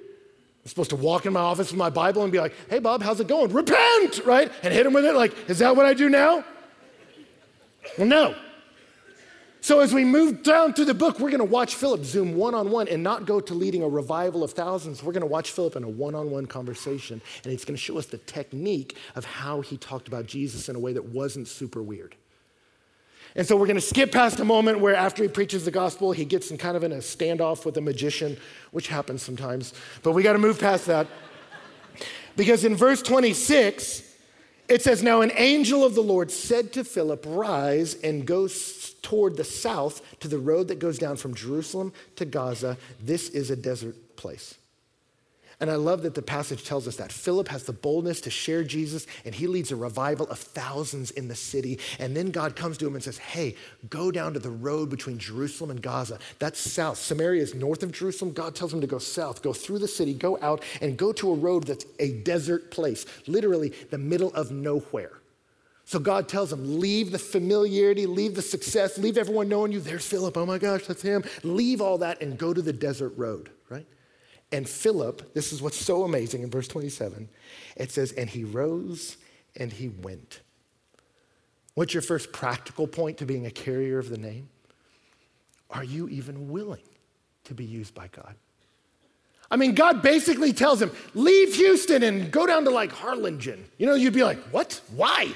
I'm 0.64 0.70
supposed 0.70 0.92
to 0.92 0.96
walk 0.96 1.26
in 1.26 1.34
my 1.34 1.40
office 1.40 1.72
with 1.72 1.78
my 1.80 1.90
Bible 1.90 2.22
and 2.22 2.32
be 2.32 2.40
like, 2.40 2.54
hey, 2.70 2.80
Bob, 2.80 3.02
how's 3.02 3.20
it 3.20 3.28
going? 3.28 3.52
Repent, 3.52 4.24
right? 4.26 4.52
And 4.62 4.72
hit 4.74 4.86
him 4.86 4.94
with 4.94 5.06
it. 5.06 5.16
Like, 5.16 5.50
is 5.50 5.60
that 5.60 5.76
what 5.76 5.88
I 5.88 5.94
do 5.94 6.08
now? 6.08 6.44
Well, 7.98 8.08
no. 8.08 8.36
So 9.64 9.80
as 9.80 9.94
we 9.94 10.04
move 10.04 10.42
down 10.42 10.74
through 10.74 10.86
the 10.86 10.94
book, 10.96 11.20
we're 11.20 11.30
going 11.30 11.40
to 11.40 11.46
watch 11.46 11.76
Philip 11.76 12.04
zoom 12.04 12.36
one 12.36 12.56
on 12.56 12.72
one 12.72 12.88
and 12.88 13.04
not 13.04 13.26
go 13.26 13.40
to 13.40 13.54
leading 13.54 13.84
a 13.84 13.88
revival 13.88 14.44
of 14.44 14.52
thousands. 14.52 15.04
We're 15.04 15.14
going 15.14 15.22
to 15.22 15.28
watch 15.28 15.52
Philip 15.52 15.76
in 15.76 15.84
a 15.84 15.90
one 15.90 16.16
on 16.16 16.32
one 16.32 16.48
conversation, 16.48 17.22
and 17.44 17.54
it's 17.54 17.64
going 17.64 17.76
to 17.76 17.82
show 17.82 17.98
us 18.00 18.08
the 18.08 18.18
technique 18.18 18.98
of 19.16 19.24
how 19.24 19.62
he 19.62 19.78
talked 19.78 20.08
about 20.08 20.26
Jesus 20.26 20.68
in 20.68 20.76
a 20.76 20.80
way 20.80 20.94
that 20.94 21.06
wasn't 21.06 21.48
super 21.48 21.84
weird. 21.84 22.16
And 23.36 23.48
so 23.48 23.56
we're 23.56 23.68
going 23.68 23.76
to 23.76 23.82
skip 23.82 24.12
past 24.12 24.40
a 24.40 24.46
moment 24.46 24.80
where 24.80 24.96
after 24.96 25.24
he 25.24 25.30
preaches 25.30 25.64
the 25.64 25.72
gospel, 25.72 26.12
he 26.12 26.26
gets 26.26 26.52
in 26.52 26.58
kind 26.58 26.76
of 26.76 26.84
in 26.84 26.92
a 26.92 26.98
standoff 26.98 27.66
with 27.66 27.78
a 27.78 27.82
magician, 27.82 28.38
which 28.72 28.88
happens 28.88 29.22
sometimes. 29.22 29.74
But 30.04 30.12
we 30.12 30.24
got 30.24 30.34
to 30.34 30.40
move 30.40 30.60
past 30.60 30.86
that. 30.88 31.08
Because 32.36 32.66
in 32.66 32.76
verse 32.76 33.02
26, 33.02 34.04
it 34.68 34.82
says, 34.82 35.04
Now 35.04 35.22
an 35.22 35.32
angel 35.36 35.84
of 35.84 35.96
the 35.96 36.02
Lord 36.02 36.32
said 36.32 36.74
to 36.74 36.84
Philip, 36.84 37.26
Rise 37.28 37.96
and 37.96 38.26
go 38.26 38.48
toward 39.02 39.38
the 39.38 39.44
south 39.44 40.20
to 40.20 40.28
the 40.28 40.40
road 40.40 40.68
that 40.70 40.80
goes 40.80 40.98
down 40.98 41.18
from 41.18 41.34
Jerusalem 41.34 41.94
to 42.16 42.26
Gaza. 42.26 42.78
This 43.00 43.30
is 43.30 43.50
a 43.50 43.56
desert 43.56 44.16
place. 44.16 44.56
And 45.62 45.70
I 45.70 45.76
love 45.76 46.02
that 46.02 46.16
the 46.16 46.24
passage 46.24 46.66
tells 46.66 46.88
us 46.88 46.96
that. 46.96 47.12
Philip 47.12 47.48
has 47.50 47.66
the 47.66 47.72
boldness 47.72 48.20
to 48.22 48.32
share 48.32 48.64
Jesus, 48.64 49.06
and 49.26 49.36
he 49.36 49.46
leads 49.46 49.72
a 49.72 49.76
revival 49.76 50.26
of 50.28 50.40
thousands 50.40 51.12
in 51.12 51.28
the 51.28 51.36
city. 51.36 51.78
And 52.00 52.18
then 52.18 52.32
God 52.32 52.56
comes 52.56 52.80
to 52.80 52.88
him 52.88 52.96
and 52.96 53.04
says, 53.04 53.20
Hey, 53.20 53.56
go 53.88 54.10
down 54.10 54.34
to 54.34 54.40
the 54.40 54.50
road 54.50 54.90
between 54.90 55.20
Jerusalem 55.20 55.70
and 55.70 55.80
Gaza. 55.80 56.18
That's 56.40 56.60
south. 56.60 56.98
Samaria 56.98 57.44
is 57.44 57.54
north 57.54 57.84
of 57.84 57.92
Jerusalem. 57.92 58.34
God 58.34 58.56
tells 58.56 58.74
him 58.74 58.82
to 58.82 58.88
go 58.88 58.98
south, 58.98 59.44
go 59.44 59.54
through 59.54 59.78
the 59.78 59.88
city, 59.88 60.16
go 60.16 60.40
out, 60.42 60.64
and 60.82 60.98
go 60.98 61.14
to 61.14 61.32
a 61.32 61.36
road 61.36 61.66
that's 61.66 61.86
a 62.00 62.14
desert 62.24 62.72
place, 62.72 63.06
literally 63.28 63.70
the 63.92 64.00
middle 64.00 64.34
of 64.34 64.50
nowhere. 64.50 65.12
So 65.86 66.00
God 66.00 66.28
tells 66.28 66.52
him, 66.52 66.80
leave 66.80 67.12
the 67.12 67.20
familiarity, 67.20 68.08
leave 68.08 68.34
the 68.34 68.42
success, 68.42 68.98
leave 68.98 69.18
everyone 69.18 69.50
knowing 69.50 69.72
you. 69.72 69.80
There's 69.80 70.08
Philip. 70.08 70.38
Oh 70.38 70.46
my 70.46 70.58
gosh, 70.58 70.88
that's 70.88 71.04
him. 71.04 71.24
Leave 71.44 71.82
all 71.82 72.00
that 72.00 72.20
and 72.22 72.36
go 72.36 72.52
to 72.52 72.62
the 72.64 72.74
desert 72.74 73.14
road? 73.16 73.52
And 74.52 74.68
Philip, 74.68 75.34
this 75.34 75.54
is 75.54 75.62
what's 75.62 75.78
so 75.78 76.04
amazing 76.04 76.44
in 76.44 76.50
verse 76.50 76.68
27, 76.68 77.30
it 77.78 77.92
says, 77.92 78.12
and 78.12 78.30
he 78.30 78.44
rose 78.44 79.18
and 79.56 79.72
he 79.72 79.90
went. 79.90 80.42
What's 81.74 81.94
your 81.94 82.02
first 82.02 82.34
practical 82.34 82.86
point 82.86 83.18
to 83.20 83.26
being 83.26 83.46
a 83.46 83.52
carrier 83.52 83.98
of 83.98 84.10
the 84.10 84.18
name? 84.18 84.50
Are 85.70 85.86
you 85.86 86.10
even 86.10 86.50
willing 86.50 86.84
to 87.46 87.54
be 87.54 87.64
used 87.64 87.94
by 87.94 88.08
God? 88.08 88.36
I 89.50 89.56
mean, 89.58 89.74
God 89.74 90.02
basically 90.02 90.54
tells 90.54 90.82
him, 90.82 90.92
leave 91.14 91.56
Houston 91.56 92.04
and 92.04 92.32
go 92.32 92.46
down 92.46 92.64
to 92.66 92.70
like 92.70 92.92
Harlingen. 92.92 93.66
You 93.78 93.86
know, 93.86 93.96
you'd 93.96 94.14
be 94.14 94.24
like, 94.24 94.38
what? 94.52 94.82
Why? 94.96 95.34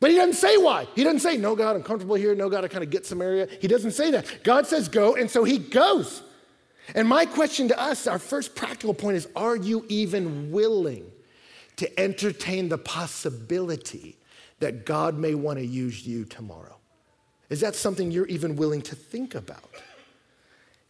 But 0.00 0.10
he 0.10 0.16
doesn't 0.16 0.34
say 0.34 0.58
why. 0.58 0.86
He 0.94 1.04
doesn't 1.04 1.20
say, 1.20 1.38
no, 1.38 1.56
God, 1.56 1.76
I'm 1.76 1.82
comfortable 1.82 2.16
here. 2.16 2.34
No, 2.34 2.50
God, 2.50 2.64
I 2.64 2.68
kind 2.68 2.84
of 2.84 2.90
get 2.90 3.06
Samaria. 3.06 3.48
He 3.60 3.68
doesn't 3.68 3.92
say 3.92 4.10
that. 4.10 4.44
God 4.44 4.66
says 4.66 4.88
go, 4.88 5.14
and 5.14 5.30
so 5.30 5.44
he 5.44 5.56
goes. 5.56 6.22
And 6.94 7.08
my 7.08 7.24
question 7.24 7.68
to 7.68 7.80
us, 7.80 8.06
our 8.06 8.18
first 8.18 8.54
practical 8.54 8.94
point 8.94 9.16
is 9.16 9.28
are 9.34 9.56
you 9.56 9.84
even 9.88 10.50
willing 10.50 11.10
to 11.76 12.00
entertain 12.00 12.68
the 12.68 12.78
possibility 12.78 14.16
that 14.60 14.84
God 14.84 15.16
may 15.18 15.34
want 15.34 15.58
to 15.58 15.66
use 15.66 16.06
you 16.06 16.24
tomorrow? 16.24 16.76
Is 17.50 17.60
that 17.60 17.74
something 17.74 18.10
you're 18.10 18.26
even 18.26 18.56
willing 18.56 18.82
to 18.82 18.94
think 18.94 19.34
about? 19.34 19.70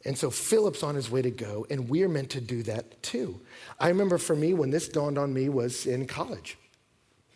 And 0.05 0.17
so 0.19 0.31
Philip's 0.31 0.83
on 0.83 0.95
his 0.95 1.11
way 1.11 1.23
to 1.23 1.31
go, 1.31 1.67
and 1.71 1.89
we're 1.89 2.09
meant 2.09 2.31
to 2.31 2.41
do 2.41 2.63
that 2.65 3.03
too. 3.03 3.41
I 3.81 3.89
remember 3.89 4.19
for 4.19 4.37
me, 4.37 4.53
when 4.53 4.71
this 4.71 4.89
dawned 4.89 5.17
on 5.17 5.33
me, 5.33 5.49
was 5.49 5.87
in 5.87 6.07
college. 6.07 6.59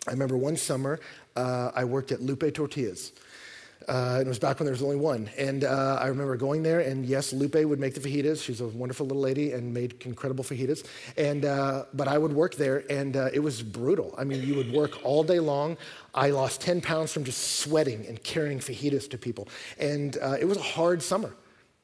I 0.06 0.12
remember 0.12 0.36
one 0.36 0.56
summer, 0.56 1.00
uh, 1.34 1.70
I 1.74 1.84
worked 1.84 2.12
at 2.12 2.20
Lupe 2.20 2.52
Tortillas. 2.54 3.12
Uh, 3.86 4.18
it 4.20 4.26
was 4.26 4.38
back 4.38 4.58
when 4.58 4.64
there 4.66 4.72
was 4.72 4.82
only 4.82 4.96
one. 4.96 5.30
And 5.38 5.64
uh, 5.64 5.98
I 6.00 6.08
remember 6.08 6.36
going 6.36 6.62
there, 6.62 6.80
and 6.80 7.06
yes, 7.06 7.32
Lupe 7.32 7.54
would 7.54 7.78
make 7.78 7.94
the 7.94 8.00
fajitas. 8.00 8.42
She's 8.42 8.60
a 8.60 8.66
wonderful 8.66 9.06
little 9.06 9.22
lady 9.22 9.52
and 9.52 9.72
made 9.72 9.94
incredible 10.04 10.44
fajitas. 10.44 10.84
And, 11.16 11.44
uh, 11.44 11.84
but 11.94 12.08
I 12.08 12.18
would 12.18 12.32
work 12.32 12.56
there, 12.56 12.84
and 12.90 13.16
uh, 13.16 13.30
it 13.32 13.40
was 13.40 13.62
brutal. 13.62 14.14
I 14.18 14.24
mean, 14.24 14.42
you 14.46 14.56
would 14.56 14.72
work 14.72 15.04
all 15.04 15.22
day 15.22 15.40
long. 15.40 15.76
I 16.14 16.30
lost 16.30 16.60
10 16.60 16.80
pounds 16.80 17.12
from 17.12 17.24
just 17.24 17.60
sweating 17.60 18.04
and 18.06 18.22
carrying 18.22 18.58
fajitas 18.58 19.08
to 19.10 19.18
people. 19.18 19.48
And 19.78 20.18
uh, 20.20 20.36
it 20.40 20.44
was 20.44 20.58
a 20.58 20.62
hard 20.62 21.02
summer 21.02 21.34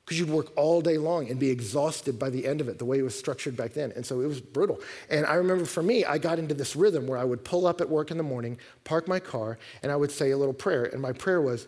because 0.05 0.19
you'd 0.19 0.29
work 0.29 0.53
all 0.57 0.83
day 0.83 0.99
long 0.99 1.31
and 1.31 1.41
be 1.41 1.49
exhausted 1.51 2.19
by 2.19 2.29
the 2.29 2.47
end 2.47 2.61
of 2.61 2.69
it, 2.69 2.79
the 2.79 2.85
way 2.85 2.99
it 2.99 3.03
was 3.03 3.19
structured 3.19 3.57
back 3.57 3.73
then. 3.73 3.91
And 3.97 4.05
so 4.05 4.21
it 4.21 4.27
was 4.27 4.39
brutal. 4.41 4.81
And 5.09 5.25
I 5.25 5.35
remember 5.35 5.65
for 5.65 5.83
me, 5.83 6.05
I 6.05 6.19
got 6.19 6.39
into 6.39 6.55
this 6.55 6.77
rhythm 6.77 7.07
where 7.07 7.19
I 7.19 7.25
would 7.25 7.43
pull 7.43 7.67
up 7.67 7.81
at 7.81 7.89
work 7.89 8.11
in 8.11 8.19
the 8.19 8.23
morning, 8.23 8.59
park 8.85 9.09
my 9.09 9.19
car, 9.19 9.59
and 9.83 9.91
I 9.91 9.97
would 9.97 10.11
say 10.11 10.33
a 10.33 10.37
little 10.37 10.53
prayer. 10.53 10.85
And 10.85 11.01
my 11.01 11.13
prayer 11.13 11.41
was, 11.41 11.67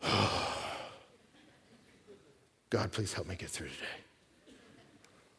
God, 2.70 2.92
please 2.92 3.12
help 3.12 3.26
me 3.26 3.34
get 3.34 3.50
through 3.50 3.70
today. 3.70 4.54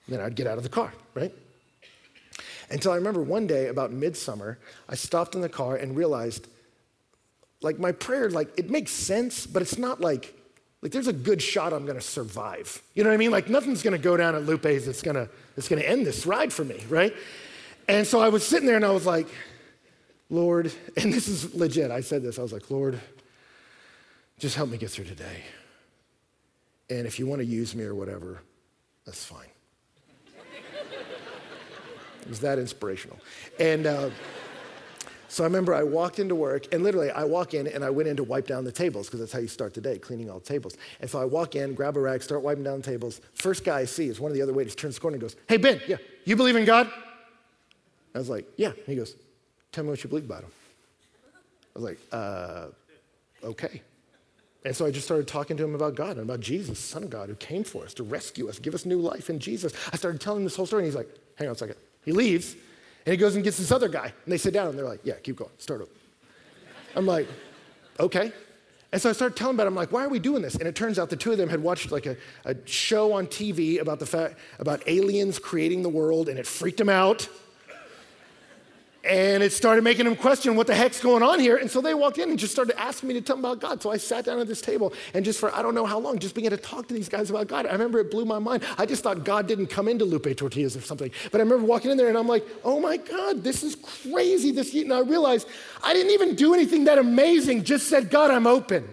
And 0.08 0.16
Then 0.16 0.26
I'd 0.26 0.36
get 0.36 0.48
out 0.48 0.58
of 0.58 0.64
the 0.64 0.70
car, 0.70 0.94
right? 1.14 1.34
Until 2.70 2.92
I 2.92 2.96
remember 2.96 3.22
one 3.22 3.48
day 3.48 3.68
about 3.68 3.94
midsummer, 3.94 4.60
I 4.90 4.96
stopped 4.96 5.36
in 5.36 5.42
the 5.42 5.48
car 5.50 5.78
and 5.78 5.96
realized, 5.96 6.48
like 7.62 7.80
my 7.80 7.94
prayer, 7.94 8.30
like 8.30 8.50
it 8.58 8.70
makes 8.70 8.92
sense, 8.92 9.46
but 9.46 9.62
it's 9.62 9.78
not 9.78 10.02
like, 10.02 10.34
like 10.82 10.92
there's 10.92 11.08
a 11.08 11.14
good 11.14 11.42
shot 11.42 11.74
I'm 11.74 11.86
gonna 11.86 12.02
survive. 12.02 12.82
You 12.96 13.04
know 13.04 13.10
what 13.10 13.16
I 13.16 13.18
mean? 13.18 13.32
Like 13.32 13.50
nothing's 13.50 13.84
gonna 13.84 13.98
go 13.98 14.18
down 14.18 14.36
at 14.36 14.46
Lupe's 14.46 14.86
that's 14.86 15.02
gonna, 15.02 15.30
that's 15.56 15.68
gonna 15.68 15.82
end 15.82 16.06
this 16.06 16.26
ride 16.26 16.52
for 16.52 16.64
me, 16.64 16.84
right? 16.90 17.14
And 17.88 18.06
so 18.08 18.20
I 18.20 18.30
was 18.30 18.46
sitting 18.46 18.66
there 18.66 18.78
and 18.78 18.86
I 18.86 18.92
was 18.92 19.06
like, 19.06 19.28
Lord, 20.30 20.72
and 20.98 21.14
this 21.14 21.28
is 21.28 21.54
legit, 21.54 21.92
I 21.92 22.02
said 22.02 22.24
this, 22.24 22.40
I 22.40 22.42
was 22.42 22.54
like, 22.54 22.72
Lord, 22.72 23.00
just 24.40 24.56
help 24.56 24.70
me 24.70 24.78
get 24.78 24.90
through 24.90 25.06
today. 25.06 25.44
And 26.90 27.06
if 27.06 27.20
you 27.20 27.28
want 27.28 27.40
to 27.40 27.46
use 27.46 27.76
me 27.76 27.84
or 27.84 27.96
whatever, 27.96 28.42
that's 29.06 29.24
fine. 29.24 29.48
it 32.22 32.28
was 32.28 32.40
that 32.40 32.60
inspirational. 32.60 33.20
And 33.60 33.86
uh, 33.86 34.10
so 35.32 35.46
I 35.46 35.48
remember 35.48 35.74
I 35.74 35.84
walked 35.84 36.20
into 36.20 36.36
work, 36.36 36.74
and 36.74 36.84
literally 36.84 37.10
I 37.10 37.24
walk 37.24 37.54
in 37.54 37.66
and 37.66 37.86
I 37.86 37.90
went 37.90 38.10
in 38.10 38.18
to 38.18 38.24
wipe 38.24 38.48
down 38.48 38.66
the 38.66 38.72
tables 38.72 39.08
because 39.08 39.22
that's 39.22 39.32
how 39.32 39.40
you 39.40 39.48
start 39.48 39.74
the 39.74 39.80
day, 39.80 39.98
cleaning 39.98 40.30
all 40.30 40.42
tables. 40.42 40.76
And 41.00 41.10
so 41.10 41.22
I 41.22 41.24
walk 41.24 41.56
in, 41.56 41.74
grab 41.74 41.96
a 41.96 42.02
rag, 42.02 42.22
start 42.22 42.42
wiping 42.42 42.66
down 42.66 42.82
the 42.82 42.86
tables. 42.86 43.22
First 43.34 43.64
guy 43.64 43.80
I 43.80 43.86
see 43.86 44.10
is 44.10 44.20
one 44.20 44.30
of 44.30 44.36
the 44.36 44.42
other 44.42 44.52
waiters, 44.52 44.76
turns 44.76 44.96
the 44.96 45.02
corner 45.02 45.16
and 45.16 45.22
goes, 45.22 45.38
Hey, 45.48 45.56
Ben, 45.56 45.80
yeah, 45.88 45.96
you 46.26 46.36
believe 46.36 46.58
in 46.58 46.66
God? 46.66 46.92
I 48.14 48.18
was 48.18 48.28
like, 48.28 48.46
Yeah. 48.58 48.74
He 48.86 48.94
goes, 48.94 49.16
Tell 49.72 49.86
me 49.86 49.92
what 49.92 50.04
you 50.04 50.10
believe 50.10 50.26
about 50.26 50.44
him. 50.44 50.52
I 51.78 51.80
was 51.80 51.84
like, 51.84 52.00
uh, 52.12 52.66
Okay. 53.42 53.82
And 54.66 54.76
so 54.76 54.86
I 54.86 54.92
just 54.92 55.06
started 55.06 55.30
talking 55.30 55.56
to 55.56 55.64
him 55.64 55.76
about 55.76 55.96
God 55.96 56.18
and 56.18 56.20
about 56.20 56.42
Jesus, 56.42 56.78
Son 56.78 57.04
of 57.04 57.10
God, 57.10 57.30
who 57.30 57.36
came 57.36 57.64
for 57.64 57.86
us 57.86 57.94
to 57.94 58.04
rescue 58.04 58.50
us, 58.50 58.60
give 58.60 58.76
us 58.76 58.86
new 58.86 59.00
life 59.00 59.30
in 59.30 59.40
Jesus. 59.40 59.72
I 59.94 59.96
started 59.96 60.20
telling 60.20 60.42
him 60.42 60.44
this 60.44 60.58
whole 60.58 60.66
story, 60.66 60.84
and 60.84 60.88
he's 60.88 60.96
like, 60.96 61.08
hang 61.38 61.48
on 61.48 61.56
a 61.56 61.58
second. 61.58 61.78
He 62.04 62.12
leaves, 62.12 62.58
and 63.06 63.14
he 63.14 63.18
goes 63.18 63.36
and 63.36 63.44
gets 63.44 63.58
this 63.58 63.72
other 63.72 63.90
guy. 63.90 64.06
And 64.06 64.32
they 64.32 64.38
sit 64.38 64.54
down, 64.54 64.68
and 64.68 64.78
they're 64.78 64.88
like, 64.88 65.02
yeah, 65.04 65.16
keep 65.16 65.38
going, 65.38 65.52
start 65.58 65.82
over. 65.82 65.92
I'm 66.96 67.06
like, 67.06 67.28
okay. 68.00 68.32
And 68.92 69.02
so 69.02 69.10
I 69.10 69.14
started 69.14 69.38
telling 69.38 69.56
about 69.56 69.64
it. 69.64 69.68
I'm 69.68 69.76
like, 69.76 69.92
why 69.92 70.04
are 70.04 70.10
we 70.10 70.20
doing 70.20 70.42
this? 70.42 70.56
And 70.56 70.68
it 70.68 70.76
turns 70.76 71.00
out 71.00 71.10
the 71.10 71.16
two 71.16 71.32
of 71.32 71.38
them 71.38 71.48
had 71.48 71.64
watched 71.64 71.92
like 71.92 72.06
a, 72.06 72.18
a 72.44 72.56
show 72.66 73.14
on 73.14 73.28
TV 73.28 73.80
about 73.80 74.00
the 74.00 74.06
fact 74.06 74.36
about 74.60 74.84
aliens 74.86 75.40
creating 75.40 75.82
the 75.82 75.90
world, 75.90 76.28
and 76.28 76.38
it 76.38 76.46
freaked 76.46 76.78
them 76.78 76.90
out. 76.90 77.30
And 79.04 79.42
it 79.42 79.52
started 79.52 79.84
making 79.84 80.06
them 80.06 80.16
question 80.16 80.56
what 80.56 80.68
the 80.68 80.76
heck's 80.76 81.02
going 81.02 81.24
on 81.24 81.40
here. 81.40 81.58
And 81.58 81.72
so 81.72 81.82
they 81.82 81.96
walked 81.96 82.20
in 82.20 82.30
and 82.30 82.38
just 82.38 82.54
started 82.54 82.80
asking 82.80 83.10
me 83.10 83.16
to 83.16 83.22
tell 83.22 83.36
them 83.36 83.44
about 83.46 83.60
God. 83.60 83.82
So 83.82 83.90
I 83.90 83.98
sat 83.98 84.26
down 84.26 84.40
at 84.40 84.48
this 84.48 84.62
table 84.62 84.94
and 85.16 85.26
just 85.26 85.40
for 85.40 85.54
I 85.56 85.64
don't 85.64 85.74
know 85.74 85.88
how 85.88 85.98
long, 85.98 86.20
just 86.20 86.36
began 86.36 86.52
to 86.52 86.58
talk 86.58 86.88
to 86.88 86.94
these 86.94 87.10
guys 87.10 87.32
about 87.32 87.48
God. 87.48 87.66
I 87.66 87.72
remember 87.72 88.00
it 88.00 88.12
blew 88.12 88.26
my 88.26 88.38
mind. 88.38 88.64
I 88.78 88.86
just 88.86 89.02
thought 89.02 89.24
God 89.24 89.48
didn't 89.48 89.68
come 89.68 89.88
into 89.88 90.06
Lupe 90.06 90.38
Tortillas 90.38 90.78
or 90.78 90.82
something. 90.82 91.10
But 91.32 91.42
I 91.42 91.44
remember 91.44 91.66
walking 91.66 91.90
in 91.90 91.98
there 91.98 92.10
and 92.10 92.18
I'm 92.18 92.28
like, 92.28 92.46
oh 92.64 92.80
my 92.80 92.98
God, 92.98 93.44
this 93.44 93.64
is 93.64 93.76
crazy. 93.76 94.52
This 94.52 94.72
and 94.76 94.94
I 94.94 95.00
realized 95.00 95.48
I 95.84 95.94
didn't 95.94 96.12
even 96.12 96.36
do 96.36 96.54
anything 96.54 96.84
that 96.84 97.00
amazing, 97.00 97.64
just 97.64 97.88
said, 97.88 98.12
God, 98.12 98.30
I'm 98.30 98.46
open. 98.46 98.88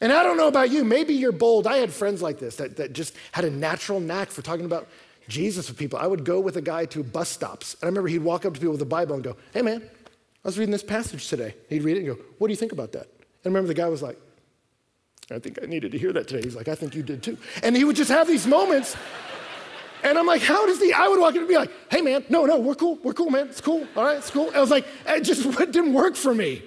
And 0.00 0.12
I 0.12 0.22
don't 0.22 0.36
know 0.36 0.48
about 0.48 0.70
you, 0.70 0.84
maybe 0.84 1.14
you're 1.14 1.32
bold. 1.32 1.66
I 1.66 1.78
had 1.78 1.90
friends 1.90 2.20
like 2.20 2.38
this 2.38 2.56
that, 2.56 2.76
that 2.76 2.92
just 2.92 3.14
had 3.32 3.44
a 3.44 3.50
natural 3.50 4.00
knack 4.00 4.30
for 4.30 4.42
talking 4.42 4.66
about 4.66 4.88
Jesus 5.28 5.68
with 5.68 5.78
people. 5.78 5.98
I 5.98 6.06
would 6.06 6.24
go 6.24 6.40
with 6.40 6.56
a 6.56 6.62
guy 6.62 6.86
to 6.86 7.02
bus 7.02 7.28
stops. 7.28 7.74
And 7.74 7.84
I 7.84 7.86
remember 7.86 8.08
he'd 8.08 8.18
walk 8.18 8.44
up 8.44 8.54
to 8.54 8.60
people 8.60 8.72
with 8.72 8.82
a 8.82 8.86
Bible 8.86 9.14
and 9.14 9.24
go, 9.24 9.36
Hey, 9.52 9.62
man, 9.62 9.82
I 9.82 10.48
was 10.48 10.58
reading 10.58 10.72
this 10.72 10.82
passage 10.82 11.28
today. 11.28 11.54
He'd 11.68 11.82
read 11.82 11.96
it 11.96 12.06
and 12.06 12.16
go, 12.16 12.22
What 12.38 12.48
do 12.48 12.52
you 12.52 12.56
think 12.56 12.72
about 12.72 12.92
that? 12.92 13.06
And 13.06 13.46
I 13.46 13.48
remember 13.48 13.68
the 13.68 13.74
guy 13.74 13.88
was 13.88 14.02
like, 14.02 14.18
I 15.30 15.38
think 15.38 15.58
I 15.62 15.66
needed 15.66 15.92
to 15.92 15.98
hear 15.98 16.12
that 16.12 16.28
today. 16.28 16.42
He's 16.42 16.56
like, 16.56 16.68
I 16.68 16.74
think 16.74 16.94
you 16.94 17.02
did 17.02 17.22
too. 17.22 17.38
And 17.62 17.76
he 17.76 17.84
would 17.84 17.96
just 17.96 18.10
have 18.10 18.26
these 18.26 18.46
moments. 18.46 18.94
And 20.02 20.18
I'm 20.18 20.26
like, 20.26 20.42
how 20.42 20.66
does 20.66 20.78
the, 20.78 20.92
I 20.92 21.08
would 21.08 21.18
walk 21.18 21.32
in 21.32 21.40
and 21.40 21.48
be 21.48 21.56
like, 21.56 21.70
hey 21.90 22.02
man, 22.02 22.24
no, 22.28 22.44
no, 22.44 22.58
we're 22.58 22.74
cool, 22.74 22.98
we're 23.02 23.14
cool, 23.14 23.30
man, 23.30 23.48
it's 23.48 23.62
cool, 23.62 23.86
all 23.96 24.04
right, 24.04 24.18
it's 24.18 24.30
cool. 24.30 24.50
I 24.54 24.60
was 24.60 24.70
like, 24.70 24.86
it 25.06 25.22
just 25.22 25.50
didn't 25.58 25.94
work 25.94 26.14
for 26.14 26.34
me. 26.34 26.62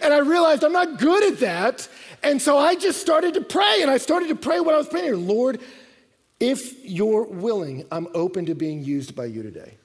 And 0.00 0.14
I 0.14 0.18
realized 0.18 0.62
I'm 0.62 0.72
not 0.72 1.00
good 1.00 1.24
at 1.24 1.40
that. 1.40 1.88
And 2.22 2.40
so 2.40 2.56
I 2.56 2.76
just 2.76 3.00
started 3.00 3.34
to 3.34 3.40
pray, 3.40 3.82
and 3.82 3.90
I 3.90 3.98
started 3.98 4.28
to 4.28 4.36
pray 4.36 4.60
when 4.60 4.74
I 4.74 4.78
was 4.78 4.88
praying 4.88 5.26
Lord, 5.26 5.60
if 6.40 6.84
you're 6.84 7.24
willing, 7.24 7.86
I'm 7.90 8.08
open 8.14 8.46
to 8.46 8.54
being 8.54 8.84
used 8.84 9.14
by 9.14 9.26
you 9.26 9.42
today. 9.42 9.78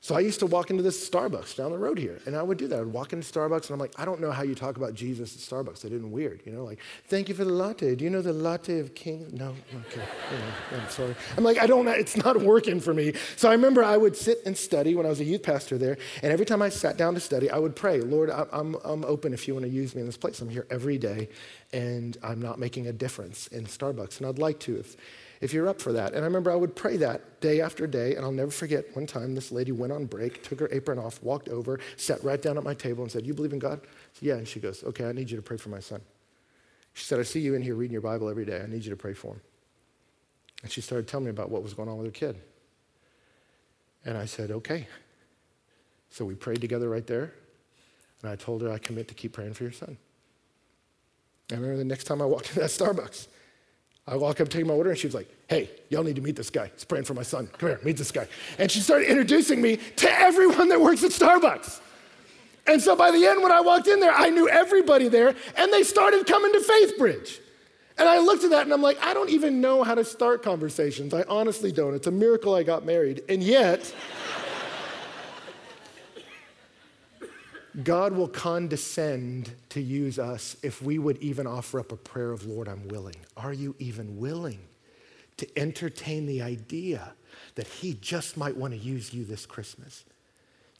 So 0.00 0.14
I 0.14 0.20
used 0.20 0.38
to 0.40 0.46
walk 0.46 0.70
into 0.70 0.82
this 0.82 1.08
Starbucks 1.08 1.56
down 1.56 1.72
the 1.72 1.78
road 1.78 1.98
here, 1.98 2.20
and 2.24 2.36
I 2.36 2.42
would 2.42 2.56
do 2.56 2.68
that. 2.68 2.76
I 2.76 2.78
would 2.78 2.92
walk 2.92 3.12
into 3.12 3.30
Starbucks, 3.30 3.64
and 3.64 3.72
I'm 3.72 3.80
like, 3.80 3.92
I 3.98 4.04
don't 4.04 4.20
know 4.20 4.30
how 4.30 4.42
you 4.44 4.54
talk 4.54 4.76
about 4.76 4.94
Jesus 4.94 5.34
at 5.34 5.42
Starbucks. 5.42 5.80
They 5.80 5.88
didn't 5.88 6.12
weird, 6.12 6.40
you 6.46 6.52
know, 6.52 6.64
like, 6.64 6.78
thank 7.08 7.28
you 7.28 7.34
for 7.34 7.44
the 7.44 7.52
latte. 7.52 7.96
Do 7.96 8.04
you 8.04 8.10
know 8.10 8.22
the 8.22 8.32
latte 8.32 8.78
of 8.78 8.94
King? 8.94 9.28
No, 9.32 9.56
okay, 9.74 10.02
I'm 10.72 10.88
sorry. 10.88 11.16
I'm 11.36 11.42
like, 11.42 11.58
I 11.58 11.66
don't 11.66 11.88
it's 11.88 12.16
not 12.16 12.40
working 12.40 12.78
for 12.78 12.94
me. 12.94 13.14
So 13.34 13.48
I 13.48 13.52
remember 13.52 13.82
I 13.82 13.96
would 13.96 14.16
sit 14.16 14.38
and 14.46 14.56
study 14.56 14.94
when 14.94 15.04
I 15.04 15.08
was 15.08 15.18
a 15.18 15.24
youth 15.24 15.42
pastor 15.42 15.76
there, 15.76 15.98
and 16.22 16.32
every 16.32 16.46
time 16.46 16.62
I 16.62 16.68
sat 16.68 16.96
down 16.96 17.14
to 17.14 17.20
study, 17.20 17.50
I 17.50 17.58
would 17.58 17.74
pray, 17.74 18.00
Lord, 18.00 18.30
I'm, 18.30 18.76
I'm 18.84 19.04
open 19.04 19.34
if 19.34 19.48
you 19.48 19.54
want 19.54 19.66
to 19.66 19.70
use 19.70 19.96
me 19.96 20.00
in 20.00 20.06
this 20.06 20.16
place. 20.16 20.40
I'm 20.40 20.48
here 20.48 20.66
every 20.70 20.96
day, 20.96 21.28
and 21.72 22.16
I'm 22.22 22.40
not 22.40 22.60
making 22.60 22.86
a 22.86 22.92
difference 22.92 23.48
in 23.48 23.66
Starbucks, 23.66 24.18
and 24.18 24.26
I'd 24.28 24.38
like 24.38 24.60
to 24.60 24.76
if 24.76 24.96
if 25.40 25.52
you're 25.52 25.68
up 25.68 25.80
for 25.80 25.92
that. 25.92 26.12
And 26.12 26.22
I 26.22 26.24
remember 26.24 26.50
I 26.50 26.56
would 26.56 26.74
pray 26.74 26.96
that 26.98 27.40
day 27.40 27.60
after 27.60 27.86
day, 27.86 28.14
and 28.14 28.24
I'll 28.24 28.32
never 28.32 28.50
forget 28.50 28.94
one 28.94 29.06
time 29.06 29.34
this 29.34 29.52
lady 29.52 29.72
went 29.72 29.92
on 29.92 30.06
break, 30.06 30.42
took 30.42 30.60
her 30.60 30.68
apron 30.72 30.98
off, 30.98 31.22
walked 31.22 31.48
over, 31.48 31.78
sat 31.96 32.22
right 32.24 32.40
down 32.40 32.58
at 32.58 32.64
my 32.64 32.74
table, 32.74 33.02
and 33.02 33.10
said, 33.12 33.26
You 33.26 33.34
believe 33.34 33.52
in 33.52 33.58
God? 33.58 33.80
Said, 34.14 34.22
yeah. 34.22 34.34
And 34.34 34.48
she 34.48 34.60
goes, 34.60 34.82
Okay, 34.84 35.04
I 35.04 35.12
need 35.12 35.30
you 35.30 35.36
to 35.36 35.42
pray 35.42 35.56
for 35.56 35.68
my 35.68 35.80
son. 35.80 36.00
She 36.94 37.04
said, 37.04 37.20
I 37.20 37.22
see 37.22 37.40
you 37.40 37.54
in 37.54 37.62
here 37.62 37.74
reading 37.74 37.92
your 37.92 38.02
Bible 38.02 38.28
every 38.28 38.44
day. 38.44 38.60
I 38.60 38.66
need 38.66 38.84
you 38.84 38.90
to 38.90 38.96
pray 38.96 39.14
for 39.14 39.34
him. 39.34 39.40
And 40.62 40.72
she 40.72 40.80
started 40.80 41.06
telling 41.06 41.26
me 41.26 41.30
about 41.30 41.50
what 41.50 41.62
was 41.62 41.74
going 41.74 41.88
on 41.88 41.96
with 41.96 42.06
her 42.06 42.12
kid. 42.12 42.40
And 44.04 44.16
I 44.16 44.24
said, 44.24 44.50
Okay. 44.50 44.86
So 46.10 46.24
we 46.24 46.34
prayed 46.34 46.60
together 46.60 46.88
right 46.88 47.06
there. 47.06 47.34
And 48.22 48.30
I 48.30 48.36
told 48.36 48.62
her, 48.62 48.72
I 48.72 48.78
commit 48.78 49.08
to 49.08 49.14
keep 49.14 49.32
praying 49.32 49.54
for 49.54 49.62
your 49.62 49.72
son. 49.72 49.96
I 51.50 51.54
remember 51.54 51.76
the 51.76 51.84
next 51.84 52.04
time 52.04 52.20
I 52.20 52.24
walked 52.24 52.48
into 52.48 52.60
that 52.60 52.70
Starbucks, 52.70 53.28
I 54.08 54.16
walk 54.16 54.40
up, 54.40 54.48
take 54.48 54.64
my 54.64 54.74
order, 54.74 54.90
and 54.90 54.98
she 54.98 55.06
was 55.06 55.14
like, 55.14 55.28
Hey, 55.48 55.70
y'all 55.90 56.02
need 56.02 56.16
to 56.16 56.22
meet 56.22 56.36
this 56.36 56.50
guy. 56.50 56.70
He's 56.74 56.84
praying 56.84 57.04
for 57.04 57.14
my 57.14 57.22
son. 57.22 57.46
Come 57.58 57.68
here, 57.68 57.80
meet 57.84 57.96
this 57.96 58.10
guy. 58.10 58.26
And 58.58 58.70
she 58.70 58.80
started 58.80 59.08
introducing 59.08 59.60
me 59.60 59.76
to 59.96 60.10
everyone 60.10 60.68
that 60.68 60.80
works 60.80 61.04
at 61.04 61.10
Starbucks. 61.10 61.80
And 62.66 62.82
so 62.82 62.96
by 62.96 63.10
the 63.10 63.24
end, 63.24 63.42
when 63.42 63.52
I 63.52 63.60
walked 63.60 63.88
in 63.88 64.00
there, 64.00 64.12
I 64.12 64.28
knew 64.28 64.48
everybody 64.48 65.08
there, 65.08 65.34
and 65.56 65.72
they 65.72 65.82
started 65.82 66.26
coming 66.26 66.52
to 66.52 66.60
Faith 66.60 66.98
Bridge. 66.98 67.40
And 67.98 68.08
I 68.08 68.18
looked 68.18 68.44
at 68.44 68.50
that 68.50 68.62
and 68.62 68.72
I'm 68.72 68.80
like, 68.80 68.96
I 69.02 69.12
don't 69.12 69.30
even 69.30 69.60
know 69.60 69.82
how 69.82 69.96
to 69.96 70.04
start 70.04 70.42
conversations. 70.42 71.12
I 71.12 71.24
honestly 71.28 71.72
don't. 71.72 71.94
It's 71.94 72.06
a 72.06 72.12
miracle 72.12 72.54
I 72.54 72.62
got 72.62 72.86
married. 72.86 73.22
And 73.28 73.42
yet, 73.42 73.92
God 77.82 78.12
will 78.12 78.28
condescend 78.28 79.52
to 79.68 79.80
use 79.80 80.18
us 80.18 80.56
if 80.62 80.82
we 80.82 80.98
would 80.98 81.18
even 81.18 81.46
offer 81.46 81.78
up 81.78 81.92
a 81.92 81.96
prayer 81.96 82.32
of, 82.32 82.46
Lord, 82.46 82.66
I'm 82.66 82.88
willing. 82.88 83.16
Are 83.36 83.52
you 83.52 83.76
even 83.78 84.18
willing 84.18 84.60
to 85.36 85.58
entertain 85.58 86.26
the 86.26 86.42
idea 86.42 87.12
that 87.54 87.66
He 87.66 87.94
just 87.94 88.36
might 88.36 88.56
want 88.56 88.72
to 88.72 88.78
use 88.78 89.14
you 89.14 89.24
this 89.24 89.46
Christmas 89.46 90.04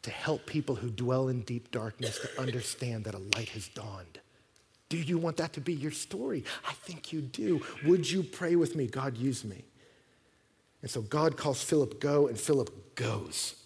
to 0.02 0.10
help 0.10 0.46
people 0.46 0.74
who 0.74 0.90
dwell 0.90 1.28
in 1.28 1.42
deep 1.42 1.70
darkness 1.70 2.18
to 2.18 2.40
understand 2.40 3.04
that 3.04 3.14
a 3.14 3.18
light 3.36 3.50
has 3.50 3.68
dawned? 3.68 4.20
Do 4.88 4.96
you 4.96 5.18
want 5.18 5.36
that 5.36 5.52
to 5.52 5.60
be 5.60 5.74
your 5.74 5.92
story? 5.92 6.44
I 6.66 6.72
think 6.72 7.12
you 7.12 7.20
do. 7.20 7.62
Would 7.84 8.10
you 8.10 8.22
pray 8.22 8.56
with 8.56 8.74
me? 8.74 8.86
God, 8.86 9.16
use 9.16 9.44
me. 9.44 9.64
And 10.80 10.90
so 10.90 11.02
God 11.02 11.36
calls 11.36 11.62
Philip, 11.62 12.00
go, 12.00 12.26
and 12.26 12.38
Philip 12.38 12.94
goes. 12.94 13.57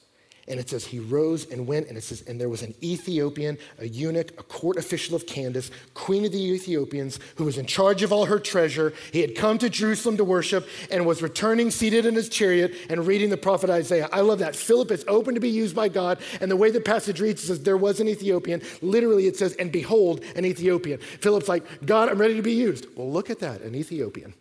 And 0.48 0.58
it 0.58 0.68
says 0.68 0.84
he 0.84 0.98
rose 0.98 1.48
and 1.50 1.68
went, 1.68 1.86
and 1.86 1.96
it 1.96 2.02
says, 2.02 2.24
and 2.26 2.40
there 2.40 2.48
was 2.48 2.62
an 2.62 2.74
Ethiopian, 2.82 3.58
a 3.78 3.86
eunuch, 3.86 4.32
a 4.40 4.42
court 4.42 4.76
official 4.76 5.14
of 5.14 5.24
Candace, 5.24 5.70
queen 5.94 6.24
of 6.24 6.32
the 6.32 6.44
Ethiopians, 6.44 7.20
who 7.36 7.44
was 7.44 7.58
in 7.58 7.66
charge 7.66 8.02
of 8.02 8.12
all 8.12 8.24
her 8.24 8.40
treasure. 8.40 8.92
He 9.12 9.20
had 9.20 9.36
come 9.36 9.58
to 9.58 9.70
Jerusalem 9.70 10.16
to 10.16 10.24
worship 10.24 10.68
and 10.90 11.06
was 11.06 11.22
returning 11.22 11.70
seated 11.70 12.06
in 12.06 12.16
his 12.16 12.28
chariot 12.28 12.74
and 12.90 13.06
reading 13.06 13.30
the 13.30 13.36
prophet 13.36 13.70
Isaiah. 13.70 14.08
I 14.12 14.22
love 14.22 14.40
that. 14.40 14.56
Philip 14.56 14.90
is 14.90 15.04
open 15.06 15.34
to 15.34 15.40
be 15.40 15.48
used 15.48 15.76
by 15.76 15.88
God. 15.88 16.18
And 16.40 16.50
the 16.50 16.56
way 16.56 16.72
the 16.72 16.80
passage 16.80 17.20
reads 17.20 17.44
says, 17.44 17.62
there 17.62 17.76
was 17.76 18.00
an 18.00 18.08
Ethiopian. 18.08 18.62
Literally, 18.80 19.28
it 19.28 19.36
says, 19.36 19.54
and 19.54 19.70
behold, 19.70 20.24
an 20.34 20.44
Ethiopian. 20.44 20.98
Philip's 20.98 21.48
like, 21.48 21.86
God, 21.86 22.08
I'm 22.08 22.18
ready 22.18 22.34
to 22.34 22.42
be 22.42 22.54
used. 22.54 22.86
Well, 22.96 23.10
look 23.10 23.30
at 23.30 23.38
that, 23.38 23.60
an 23.60 23.76
Ethiopian. 23.76 24.34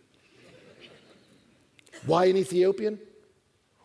Why 2.06 2.24
an 2.24 2.36
Ethiopian? 2.36 2.98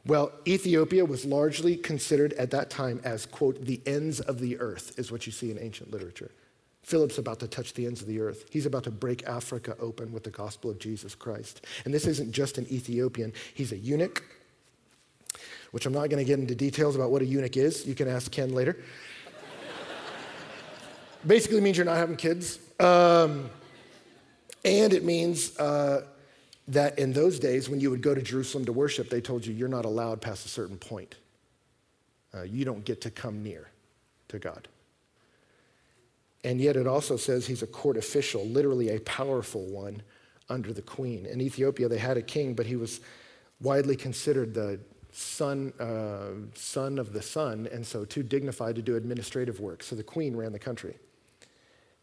Well, 0.08 0.32
Ethiopia 0.48 1.04
was 1.04 1.26
largely 1.26 1.76
considered 1.76 2.32
at 2.34 2.52
that 2.52 2.70
time 2.70 3.02
as, 3.04 3.26
quote, 3.26 3.66
the 3.66 3.82
ends 3.86 4.22
of 4.22 4.40
the 4.40 4.58
earth, 4.58 4.98
is 4.98 5.12
what 5.12 5.26
you 5.26 5.34
see 5.34 5.52
in 5.52 5.60
ancient 5.60 5.92
literature. 5.92 6.32
Philip's 6.82 7.18
about 7.18 7.42
to 7.42 7.48
touch 7.48 7.74
the 7.74 7.86
ends 7.86 8.02
of 8.02 8.08
the 8.08 8.22
earth. 8.22 8.46
He's 8.50 8.66
about 8.66 8.86
to 8.86 8.92
break 8.92 9.28
Africa 9.28 9.76
open 9.82 10.14
with 10.14 10.24
the 10.24 10.30
gospel 10.30 10.72
of 10.72 10.80
Jesus 10.80 11.14
Christ. 11.14 11.66
And 11.84 11.94
this 11.94 12.08
isn't 12.08 12.32
just 12.32 12.58
an 12.58 12.66
Ethiopian, 12.72 13.34
he's 13.54 13.74
a 13.74 13.78
eunuch, 13.78 14.24
which 15.72 15.86
I'm 15.86 15.92
not 15.92 16.10
going 16.10 16.24
to 16.24 16.28
get 16.28 16.40
into 16.40 16.56
details 16.56 16.96
about 16.96 17.12
what 17.12 17.22
a 17.22 17.26
eunuch 17.26 17.58
is. 17.58 17.86
You 17.86 17.94
can 17.94 18.08
ask 18.08 18.32
Ken 18.32 18.54
later. 18.54 18.78
Basically 21.28 21.60
means 21.60 21.76
you're 21.76 21.86
not 21.86 21.98
having 21.98 22.16
kids. 22.16 22.60
Um, 22.80 23.50
and 24.64 24.94
it 24.94 25.04
means 25.04 25.58
uh, 25.60 26.04
that 26.68 27.00
in 27.00 27.14
those 27.14 27.40
days, 27.40 27.70
when 27.70 27.80
you 27.80 27.90
would 27.90 28.02
go 28.02 28.14
to 28.14 28.22
Jerusalem 28.22 28.66
to 28.66 28.74
worship, 28.74 29.10
they 29.10 29.22
told 29.22 29.46
you 29.46 29.54
you're 29.54 29.68
not 29.68 29.86
allowed 29.86 30.22
past 30.22 30.46
a 30.46 30.50
certain 30.50 30.78
point. 30.78 31.16
Uh, 32.34 32.44
you 32.44 32.66
don't 32.66 32.84
get 32.84 33.02
to 33.02 33.10
come 33.10 33.42
near 33.42 33.70
to 34.28 34.40
God. 34.40 34.68
And 36.44 36.60
yet 36.60 36.76
it 36.76 36.88
also 36.88 37.18
says 37.18 37.48
he's 37.48 37.64
a 37.64 37.68
court 37.68 37.98
official, 37.98 38.46
literally 38.46 38.90
a 38.90 39.00
powerful 39.02 39.66
one 39.66 40.02
under 40.50 40.74
the 40.74 40.82
queen. 40.82 41.26
In 41.26 41.42
Ethiopia, 41.42 41.88
they 41.88 41.98
had 41.98 42.18
a 42.18 42.22
king, 42.22 42.54
but 42.54 42.66
he 42.66 42.76
was 42.76 43.02
widely 43.60 43.96
considered 43.96 44.54
the 44.54 44.80
son, 45.12 45.74
uh, 45.80 46.48
son 46.54 47.00
of 47.00 47.12
the 47.12 47.22
sun, 47.22 47.68
and 47.72 47.86
so 47.86 48.06
too 48.06 48.24
dignified 48.24 48.76
to 48.76 48.82
do 48.82 48.96
administrative 48.96 49.60
work. 49.60 49.84
So 49.84 49.96
the 49.96 50.04
queen 50.04 50.36
ran 50.36 50.52
the 50.52 50.60
country. 50.60 50.96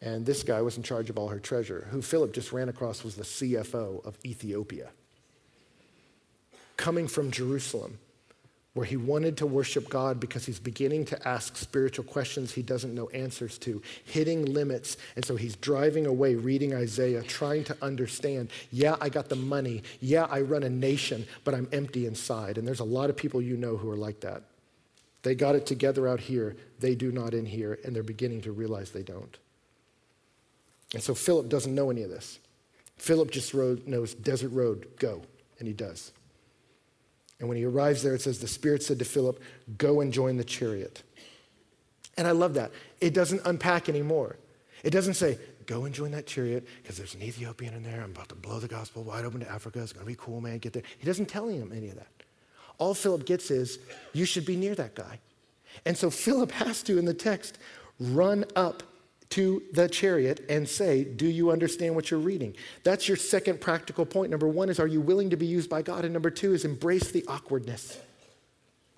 And 0.04 0.26
this 0.26 0.42
guy 0.42 0.60
was 0.60 0.76
in 0.76 0.82
charge 0.82 1.08
of 1.08 1.18
all 1.18 1.28
her 1.28 1.40
treasure. 1.40 1.88
Who 1.90 2.02
Philip 2.02 2.34
just 2.34 2.52
ran 2.52 2.68
across 2.68 3.02
was 3.02 3.16
the 3.16 3.24
CFO 3.24 4.04
of 4.04 4.18
Ethiopia. 4.22 4.90
Coming 6.76 7.08
from 7.08 7.30
Jerusalem, 7.30 7.98
where 8.74 8.84
he 8.84 8.98
wanted 8.98 9.38
to 9.38 9.46
worship 9.46 9.88
God 9.88 10.20
because 10.20 10.44
he's 10.44 10.58
beginning 10.58 11.06
to 11.06 11.26
ask 11.28 11.56
spiritual 11.56 12.04
questions 12.04 12.52
he 12.52 12.60
doesn't 12.60 12.94
know 12.94 13.08
answers 13.10 13.56
to, 13.60 13.80
hitting 14.04 14.44
limits. 14.44 14.98
And 15.16 15.24
so 15.24 15.36
he's 15.36 15.56
driving 15.56 16.04
away, 16.04 16.34
reading 16.34 16.74
Isaiah, 16.74 17.22
trying 17.22 17.64
to 17.64 17.76
understand 17.80 18.50
yeah, 18.70 18.96
I 19.00 19.08
got 19.08 19.30
the 19.30 19.36
money. 19.36 19.84
Yeah, 20.00 20.26
I 20.28 20.42
run 20.42 20.64
a 20.64 20.68
nation, 20.68 21.26
but 21.44 21.54
I'm 21.54 21.68
empty 21.72 22.04
inside. 22.06 22.58
And 22.58 22.68
there's 22.68 22.80
a 22.80 22.84
lot 22.84 23.08
of 23.08 23.16
people 23.16 23.40
you 23.40 23.56
know 23.56 23.78
who 23.78 23.88
are 23.90 23.96
like 23.96 24.20
that. 24.20 24.42
They 25.22 25.34
got 25.34 25.54
it 25.54 25.64
together 25.64 26.06
out 26.06 26.20
here, 26.20 26.56
they 26.78 26.94
do 26.94 27.10
not 27.10 27.32
in 27.32 27.46
here, 27.46 27.78
and 27.84 27.96
they're 27.96 28.02
beginning 28.02 28.42
to 28.42 28.52
realize 28.52 28.90
they 28.90 29.02
don't. 29.02 29.38
And 30.94 31.02
so 31.02 31.14
Philip 31.14 31.48
doesn't 31.48 31.74
know 31.74 31.90
any 31.90 32.02
of 32.02 32.10
this. 32.10 32.38
Philip 32.96 33.30
just 33.30 33.52
knows 33.54 34.14
desert 34.14 34.50
road, 34.50 34.86
go. 34.98 35.22
And 35.58 35.68
he 35.68 35.74
does. 35.74 36.12
And 37.40 37.48
when 37.48 37.58
he 37.58 37.64
arrives 37.64 38.02
there, 38.02 38.14
it 38.14 38.22
says, 38.22 38.38
The 38.38 38.48
Spirit 38.48 38.82
said 38.82 38.98
to 39.00 39.04
Philip, 39.04 39.42
Go 39.76 40.00
and 40.00 40.12
join 40.12 40.36
the 40.36 40.44
chariot. 40.44 41.02
And 42.16 42.26
I 42.26 42.30
love 42.30 42.54
that. 42.54 42.70
It 43.00 43.12
doesn't 43.12 43.42
unpack 43.44 43.88
anymore. 43.88 44.36
It 44.84 44.90
doesn't 44.90 45.14
say, 45.14 45.38
go 45.66 45.84
and 45.84 45.94
join 45.94 46.12
that 46.12 46.26
chariot 46.26 46.66
because 46.82 46.96
there's 46.96 47.14
an 47.14 47.22
Ethiopian 47.22 47.74
in 47.74 47.82
there. 47.82 48.02
I'm 48.02 48.10
about 48.10 48.28
to 48.28 48.34
blow 48.34 48.60
the 48.60 48.68
gospel 48.68 49.02
wide 49.02 49.24
open 49.24 49.40
to 49.40 49.50
Africa. 49.50 49.82
It's 49.82 49.92
going 49.92 50.06
to 50.06 50.10
be 50.10 50.16
cool, 50.16 50.40
man. 50.40 50.58
Get 50.58 50.74
there. 50.74 50.82
He 50.98 51.06
doesn't 51.06 51.26
tell 51.26 51.48
him 51.48 51.72
any 51.74 51.88
of 51.88 51.96
that. 51.96 52.08
All 52.78 52.94
Philip 52.94 53.26
gets 53.26 53.50
is, 53.50 53.78
you 54.12 54.24
should 54.24 54.46
be 54.46 54.56
near 54.56 54.74
that 54.74 54.94
guy. 54.94 55.18
And 55.84 55.96
so 55.96 56.10
Philip 56.10 56.52
has 56.52 56.82
to, 56.84 56.98
in 56.98 57.04
the 57.04 57.14
text, 57.14 57.58
run 57.98 58.44
up 58.54 58.82
to 59.34 59.64
the 59.72 59.88
chariot 59.88 60.44
and 60.48 60.68
say, 60.68 61.02
Do 61.02 61.26
you 61.26 61.50
understand 61.50 61.96
what 61.96 62.08
you're 62.08 62.20
reading? 62.20 62.54
That's 62.84 63.08
your 63.08 63.16
second 63.16 63.60
practical 63.60 64.06
point. 64.06 64.30
Number 64.30 64.46
one 64.46 64.68
is, 64.68 64.78
Are 64.78 64.86
you 64.86 65.00
willing 65.00 65.30
to 65.30 65.36
be 65.36 65.46
used 65.46 65.68
by 65.68 65.82
God? 65.82 66.04
And 66.04 66.12
number 66.12 66.30
two 66.30 66.54
is, 66.54 66.64
embrace 66.64 67.10
the 67.10 67.24
awkwardness. 67.26 67.98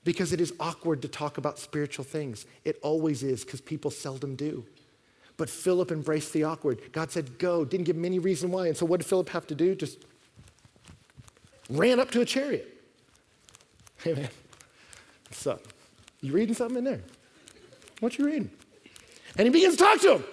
Because 0.04 0.34
it 0.34 0.40
is 0.42 0.52
awkward 0.60 1.00
to 1.02 1.08
talk 1.08 1.38
about 1.38 1.58
spiritual 1.58 2.04
things. 2.04 2.44
It 2.66 2.78
always 2.82 3.22
is, 3.22 3.44
because 3.46 3.62
people 3.62 3.90
seldom 3.90 4.36
do. 4.36 4.66
But 5.38 5.48
Philip 5.48 5.90
embraced 5.90 6.34
the 6.34 6.44
awkward. 6.44 6.92
God 6.92 7.10
said, 7.10 7.38
Go, 7.38 7.64
didn't 7.64 7.86
give 7.86 7.96
him 7.96 8.04
any 8.04 8.18
reason 8.18 8.50
why. 8.50 8.66
And 8.66 8.76
so 8.76 8.84
what 8.84 9.00
did 9.00 9.06
Philip 9.06 9.30
have 9.30 9.46
to 9.46 9.54
do? 9.54 9.74
Just 9.74 10.04
ran 11.70 11.98
up 11.98 12.10
to 12.10 12.20
a 12.20 12.26
chariot. 12.26 12.78
Man, 14.04 14.28
what's 15.28 15.46
up? 15.46 15.62
You 16.20 16.34
reading 16.34 16.54
something 16.54 16.76
in 16.76 16.84
there? 16.84 17.00
What 18.00 18.18
you 18.18 18.26
reading? 18.26 18.50
And 19.36 19.46
he 19.46 19.50
begins 19.50 19.76
to 19.76 19.84
talk 19.84 20.00
to 20.00 20.16
him. 20.16 20.24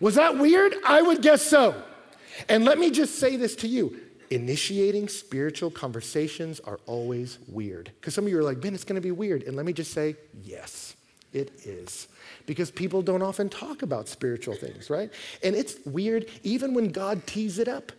Was 0.00 0.14
that 0.14 0.38
weird? 0.38 0.74
I 0.86 1.02
would 1.02 1.22
guess 1.22 1.42
so. 1.42 1.82
And 2.48 2.64
let 2.64 2.78
me 2.78 2.90
just 2.90 3.18
say 3.18 3.36
this 3.36 3.54
to 3.56 3.68
you 3.68 4.00
initiating 4.30 5.08
spiritual 5.08 5.70
conversations 5.70 6.60
are 6.60 6.78
always 6.86 7.38
weird. 7.48 7.90
Because 8.00 8.14
some 8.14 8.24
of 8.24 8.30
you 8.30 8.38
are 8.38 8.44
like, 8.44 8.60
Ben, 8.60 8.74
it's 8.74 8.84
going 8.84 8.94
to 8.94 9.00
be 9.00 9.10
weird. 9.10 9.42
And 9.42 9.56
let 9.56 9.66
me 9.66 9.72
just 9.72 9.92
say, 9.92 10.14
yes, 10.44 10.94
it 11.32 11.50
is. 11.64 12.06
Because 12.46 12.70
people 12.70 13.02
don't 13.02 13.22
often 13.22 13.48
talk 13.48 13.82
about 13.82 14.08
spiritual 14.08 14.54
things, 14.54 14.88
right? 14.88 15.10
And 15.42 15.56
it's 15.56 15.76
weird 15.84 16.26
even 16.44 16.74
when 16.74 16.90
God 16.90 17.26
tees 17.26 17.58
it 17.58 17.68
up. 17.68 17.92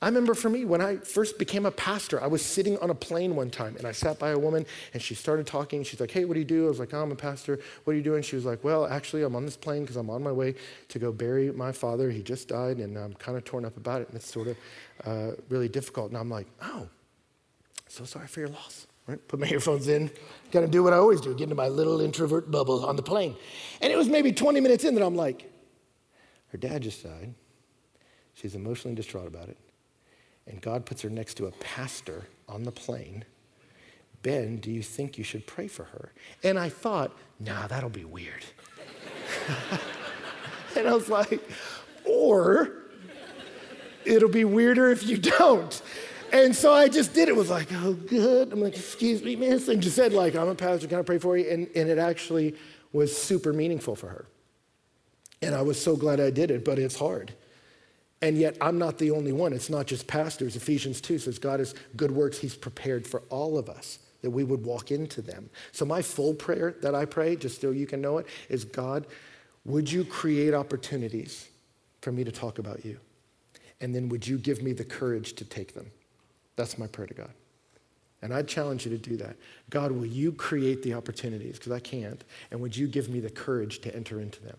I 0.00 0.06
remember 0.06 0.34
for 0.34 0.48
me, 0.48 0.64
when 0.64 0.80
I 0.80 0.98
first 0.98 1.38
became 1.40 1.66
a 1.66 1.72
pastor, 1.72 2.22
I 2.22 2.28
was 2.28 2.44
sitting 2.44 2.78
on 2.78 2.90
a 2.90 2.94
plane 2.94 3.34
one 3.34 3.50
time 3.50 3.74
and 3.76 3.84
I 3.84 3.90
sat 3.90 4.16
by 4.16 4.30
a 4.30 4.38
woman 4.38 4.64
and 4.94 5.02
she 5.02 5.16
started 5.16 5.44
talking. 5.44 5.82
She's 5.82 5.98
like, 5.98 6.12
Hey, 6.12 6.24
what 6.24 6.34
do 6.34 6.40
you 6.40 6.46
do? 6.46 6.66
I 6.66 6.68
was 6.68 6.78
like, 6.78 6.94
oh, 6.94 7.02
I'm 7.02 7.10
a 7.10 7.16
pastor. 7.16 7.58
What 7.82 7.94
are 7.94 7.96
you 7.96 8.02
doing? 8.02 8.22
She 8.22 8.36
was 8.36 8.44
like, 8.44 8.62
Well, 8.62 8.86
actually, 8.86 9.24
I'm 9.24 9.34
on 9.34 9.44
this 9.44 9.56
plane 9.56 9.82
because 9.82 9.96
I'm 9.96 10.08
on 10.08 10.22
my 10.22 10.30
way 10.30 10.54
to 10.88 10.98
go 11.00 11.10
bury 11.10 11.50
my 11.50 11.72
father. 11.72 12.10
He 12.10 12.22
just 12.22 12.46
died 12.46 12.78
and 12.78 12.96
I'm 12.96 13.14
kind 13.14 13.36
of 13.36 13.44
torn 13.44 13.64
up 13.64 13.76
about 13.76 14.00
it 14.00 14.08
and 14.08 14.16
it's 14.16 14.32
sort 14.32 14.46
of 14.46 14.56
uh, 15.04 15.30
really 15.48 15.68
difficult. 15.68 16.10
And 16.10 16.18
I'm 16.18 16.30
like, 16.30 16.46
Oh, 16.62 16.88
so 17.88 18.04
sorry 18.04 18.28
for 18.28 18.38
your 18.38 18.50
loss. 18.50 18.86
Right? 19.08 19.26
Put 19.26 19.40
my 19.40 19.48
earphones 19.50 19.88
in, 19.88 20.12
got 20.52 20.60
to 20.60 20.68
do 20.68 20.84
what 20.84 20.92
I 20.92 20.96
always 20.96 21.20
do, 21.20 21.32
get 21.34 21.44
into 21.44 21.56
my 21.56 21.68
little 21.68 22.00
introvert 22.00 22.52
bubble 22.52 22.84
on 22.84 22.94
the 22.94 23.02
plane. 23.02 23.34
And 23.80 23.92
it 23.92 23.96
was 23.96 24.08
maybe 24.08 24.30
20 24.30 24.60
minutes 24.60 24.84
in 24.84 24.94
that 24.94 25.04
I'm 25.04 25.16
like, 25.16 25.50
Her 26.52 26.58
dad 26.58 26.82
just 26.82 27.02
died. 27.02 27.34
She's 28.34 28.54
emotionally 28.54 28.94
distraught 28.94 29.26
about 29.26 29.48
it 29.48 29.58
and 30.48 30.60
God 30.60 30.86
puts 30.86 31.02
her 31.02 31.10
next 31.10 31.34
to 31.34 31.46
a 31.46 31.52
pastor 31.52 32.26
on 32.48 32.64
the 32.64 32.72
plane. 32.72 33.24
Ben, 34.22 34.56
do 34.56 34.70
you 34.70 34.82
think 34.82 35.16
you 35.18 35.24
should 35.24 35.46
pray 35.46 35.68
for 35.68 35.84
her? 35.84 36.12
And 36.42 36.58
I 36.58 36.68
thought, 36.68 37.16
nah, 37.38 37.66
that'll 37.66 37.90
be 37.90 38.04
weird. 38.04 38.44
and 40.76 40.88
I 40.88 40.94
was 40.94 41.08
like, 41.08 41.40
or 42.04 42.72
it'll 44.04 44.28
be 44.28 44.44
weirder 44.44 44.90
if 44.90 45.06
you 45.06 45.18
don't. 45.18 45.82
And 46.32 46.54
so 46.54 46.72
I 46.72 46.88
just 46.88 47.14
did 47.14 47.28
it. 47.28 47.36
Was 47.36 47.50
like, 47.50 47.68
oh, 47.72 47.94
good. 47.94 48.52
I'm 48.52 48.60
like, 48.60 48.76
excuse 48.76 49.22
me, 49.22 49.36
miss. 49.36 49.68
And 49.68 49.82
just 49.82 49.96
said, 49.96 50.12
like, 50.12 50.34
I'm 50.34 50.48
a 50.48 50.54
pastor. 50.54 50.86
Can 50.86 50.98
I 50.98 51.02
pray 51.02 51.18
for 51.18 51.36
you? 51.36 51.48
And, 51.48 51.68
and 51.74 51.88
it 51.88 51.98
actually 51.98 52.54
was 52.92 53.16
super 53.16 53.52
meaningful 53.52 53.96
for 53.96 54.08
her. 54.08 54.26
And 55.40 55.54
I 55.54 55.62
was 55.62 55.80
so 55.80 55.96
glad 55.96 56.20
I 56.20 56.30
did 56.30 56.50
it, 56.50 56.64
but 56.64 56.78
it's 56.78 56.96
hard. 56.96 57.32
And 58.20 58.36
yet, 58.36 58.56
I'm 58.60 58.78
not 58.78 58.98
the 58.98 59.12
only 59.12 59.32
one. 59.32 59.52
It's 59.52 59.70
not 59.70 59.86
just 59.86 60.06
pastors. 60.06 60.56
Ephesians 60.56 61.00
2 61.00 61.18
says 61.18 61.38
God 61.38 61.60
has 61.60 61.74
good 61.96 62.10
works 62.10 62.38
He's 62.38 62.56
prepared 62.56 63.06
for 63.06 63.22
all 63.30 63.56
of 63.56 63.68
us, 63.68 64.00
that 64.22 64.30
we 64.30 64.42
would 64.42 64.64
walk 64.64 64.90
into 64.90 65.22
them. 65.22 65.50
So, 65.70 65.84
my 65.84 66.02
full 66.02 66.34
prayer 66.34 66.74
that 66.82 66.94
I 66.94 67.04
pray, 67.04 67.36
just 67.36 67.60
so 67.60 67.70
you 67.70 67.86
can 67.86 68.00
know 68.00 68.18
it, 68.18 68.26
is 68.48 68.64
God, 68.64 69.06
would 69.64 69.90
you 69.90 70.04
create 70.04 70.52
opportunities 70.52 71.48
for 72.00 72.10
me 72.10 72.24
to 72.24 72.32
talk 72.32 72.58
about 72.58 72.84
you? 72.84 72.98
And 73.80 73.94
then 73.94 74.08
would 74.08 74.26
you 74.26 74.38
give 74.38 74.62
me 74.62 74.72
the 74.72 74.84
courage 74.84 75.34
to 75.34 75.44
take 75.44 75.74
them? 75.74 75.90
That's 76.56 76.78
my 76.78 76.88
prayer 76.88 77.06
to 77.06 77.14
God. 77.14 77.30
And 78.20 78.34
I 78.34 78.42
challenge 78.42 78.84
you 78.84 78.90
to 78.90 78.98
do 78.98 79.16
that. 79.18 79.36
God, 79.70 79.92
will 79.92 80.06
you 80.06 80.32
create 80.32 80.82
the 80.82 80.94
opportunities? 80.94 81.58
Because 81.58 81.70
I 81.72 81.78
can't. 81.78 82.24
And 82.50 82.60
would 82.60 82.76
you 82.76 82.88
give 82.88 83.08
me 83.08 83.20
the 83.20 83.30
courage 83.30 83.78
to 83.80 83.94
enter 83.94 84.20
into 84.20 84.42
them? 84.42 84.56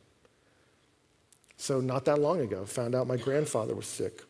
So, 1.62 1.82
not 1.82 2.05
that 2.05 2.20
long 2.20 2.39
ago, 2.39 2.66
found 2.66 2.95
out 2.95 3.05
my 3.05 3.18
grandfather 3.18 3.76
was 3.76 3.86
sick 3.86 4.24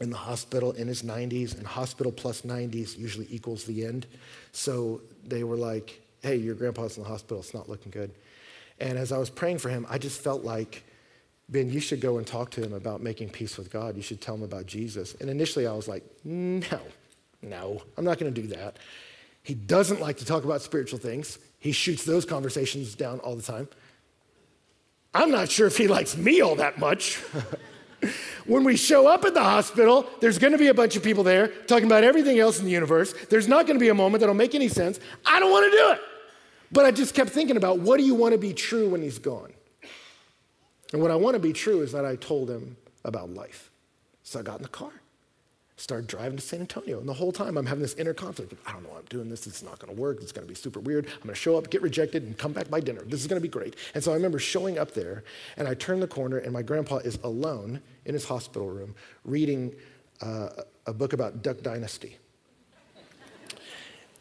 in 0.00 0.10
the 0.10 0.16
hospital 0.16 0.72
in 0.72 0.88
his 0.88 1.02
90s, 1.02 1.56
and 1.56 1.64
hospital 1.64 2.10
plus 2.10 2.40
90s 2.40 2.98
usually 2.98 3.28
equals 3.30 3.62
the 3.62 3.86
end. 3.86 4.06
So, 4.50 5.00
they 5.24 5.44
were 5.44 5.56
like, 5.56 6.02
hey, 6.22 6.34
your 6.34 6.56
grandpa's 6.56 6.96
in 6.96 7.04
the 7.04 7.08
hospital, 7.08 7.38
it's 7.38 7.54
not 7.54 7.68
looking 7.68 7.92
good. 7.92 8.10
And 8.80 8.98
as 8.98 9.12
I 9.12 9.18
was 9.18 9.30
praying 9.30 9.58
for 9.58 9.68
him, 9.68 9.86
I 9.88 9.96
just 9.96 10.20
felt 10.20 10.42
like, 10.42 10.82
Ben, 11.48 11.70
you 11.70 11.78
should 11.78 12.00
go 12.00 12.18
and 12.18 12.26
talk 12.26 12.50
to 12.50 12.64
him 12.64 12.72
about 12.72 13.00
making 13.00 13.28
peace 13.28 13.56
with 13.56 13.70
God. 13.70 13.94
You 13.94 14.02
should 14.02 14.20
tell 14.20 14.34
him 14.34 14.42
about 14.42 14.66
Jesus. 14.66 15.14
And 15.20 15.30
initially, 15.30 15.68
I 15.68 15.72
was 15.72 15.86
like, 15.86 16.02
no, 16.24 16.80
no, 17.42 17.80
I'm 17.96 18.04
not 18.04 18.18
going 18.18 18.34
to 18.34 18.42
do 18.42 18.48
that. 18.48 18.78
He 19.44 19.54
doesn't 19.54 20.00
like 20.00 20.16
to 20.16 20.24
talk 20.24 20.42
about 20.42 20.62
spiritual 20.62 20.98
things. 20.98 21.38
He 21.60 21.70
shoots 21.70 22.04
those 22.04 22.24
conversations 22.24 22.96
down 22.96 23.20
all 23.20 23.36
the 23.36 23.42
time. 23.42 23.68
I'm 25.14 25.30
not 25.30 25.48
sure 25.50 25.66
if 25.66 25.76
he 25.76 25.86
likes 25.86 26.16
me 26.16 26.40
all 26.40 26.56
that 26.56 26.78
much. 26.78 27.22
when 28.46 28.64
we 28.64 28.76
show 28.76 29.06
up 29.06 29.24
at 29.24 29.34
the 29.34 29.42
hospital, 29.42 30.06
there's 30.20 30.38
to 30.52 30.58
be 30.58 30.66
a 30.66 30.74
bunch 30.74 30.96
of 30.96 31.02
people 31.02 31.22
there 31.22 31.48
talking 31.48 31.86
about 31.86 32.02
everything 32.04 32.38
else 32.38 32.58
in 32.58 32.64
the 32.64 32.70
universe. 32.70 33.14
There's 33.30 33.46
not 33.46 33.66
to 33.78 33.80
be 33.80 33.90
a 33.90 33.94
moment 33.94 34.20
that'll 34.20 34.34
make 34.34 34.54
any 34.54 34.68
sense. 34.68 34.98
I 35.24 35.38
don't 35.38 35.50
want 35.50 35.70
to 35.70 35.78
do 35.78 35.90
it. 35.92 36.00
But 36.72 36.84
I 36.84 36.90
just 36.90 37.14
kept 37.14 37.30
thinking 37.30 37.56
about 37.56 37.78
what 37.78 37.98
do 37.98 38.04
you 38.04 38.14
want 38.14 38.32
to 38.32 38.38
be 38.38 38.52
true 38.52 38.88
when 38.88 39.02
he's 39.02 39.18
gone? 39.18 39.52
And 40.92 41.00
what 41.00 41.10
I 41.10 41.16
want 41.16 41.34
to 41.34 41.40
be 41.40 41.52
true 41.52 41.82
is 41.82 41.92
that 41.92 42.04
I 42.04 42.16
told 42.16 42.50
him 42.50 42.76
about 43.04 43.30
life. 43.30 43.70
So 44.24 44.40
I 44.40 44.42
got 44.42 44.56
in 44.56 44.62
the 44.62 44.68
car 44.68 44.90
started 45.76 46.06
driving 46.06 46.36
to 46.36 46.42
San 46.42 46.60
Antonio. 46.60 47.00
And 47.00 47.08
the 47.08 47.14
whole 47.14 47.32
time 47.32 47.56
I'm 47.56 47.66
having 47.66 47.82
this 47.82 47.94
inner 47.94 48.14
conflict. 48.14 48.54
I 48.66 48.72
don't 48.72 48.84
know 48.84 48.90
why 48.90 48.98
I'm 48.98 49.04
doing 49.06 49.28
this. 49.28 49.46
It's 49.46 49.62
not 49.62 49.78
going 49.80 49.94
to 49.94 50.00
work. 50.00 50.22
It's 50.22 50.30
going 50.30 50.46
to 50.46 50.48
be 50.48 50.54
super 50.54 50.78
weird. 50.78 51.06
I'm 51.06 51.22
going 51.22 51.30
to 51.30 51.34
show 51.34 51.56
up, 51.56 51.70
get 51.70 51.82
rejected, 51.82 52.22
and 52.22 52.38
come 52.38 52.52
back 52.52 52.70
by 52.70 52.80
dinner. 52.80 53.02
This 53.02 53.20
is 53.20 53.26
going 53.26 53.40
to 53.40 53.42
be 53.42 53.50
great. 53.50 53.74
And 53.94 54.02
so 54.02 54.12
I 54.12 54.14
remember 54.14 54.38
showing 54.38 54.78
up 54.78 54.92
there, 54.94 55.24
and 55.56 55.66
I 55.66 55.74
turn 55.74 56.00
the 56.00 56.06
corner, 56.06 56.38
and 56.38 56.52
my 56.52 56.62
grandpa 56.62 56.98
is 56.98 57.18
alone 57.24 57.82
in 58.04 58.14
his 58.14 58.24
hospital 58.24 58.68
room 58.68 58.94
reading 59.24 59.74
uh, 60.20 60.50
a 60.86 60.92
book 60.92 61.12
about 61.12 61.42
Duck 61.42 61.60
Dynasty. 61.62 62.18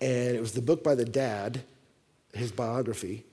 And 0.01 0.35
it 0.35 0.41
was 0.41 0.53
the 0.53 0.61
book 0.61 0.83
by 0.83 0.95
the 0.95 1.05
dad, 1.05 1.63
his 2.33 2.51
biography. 2.51 3.25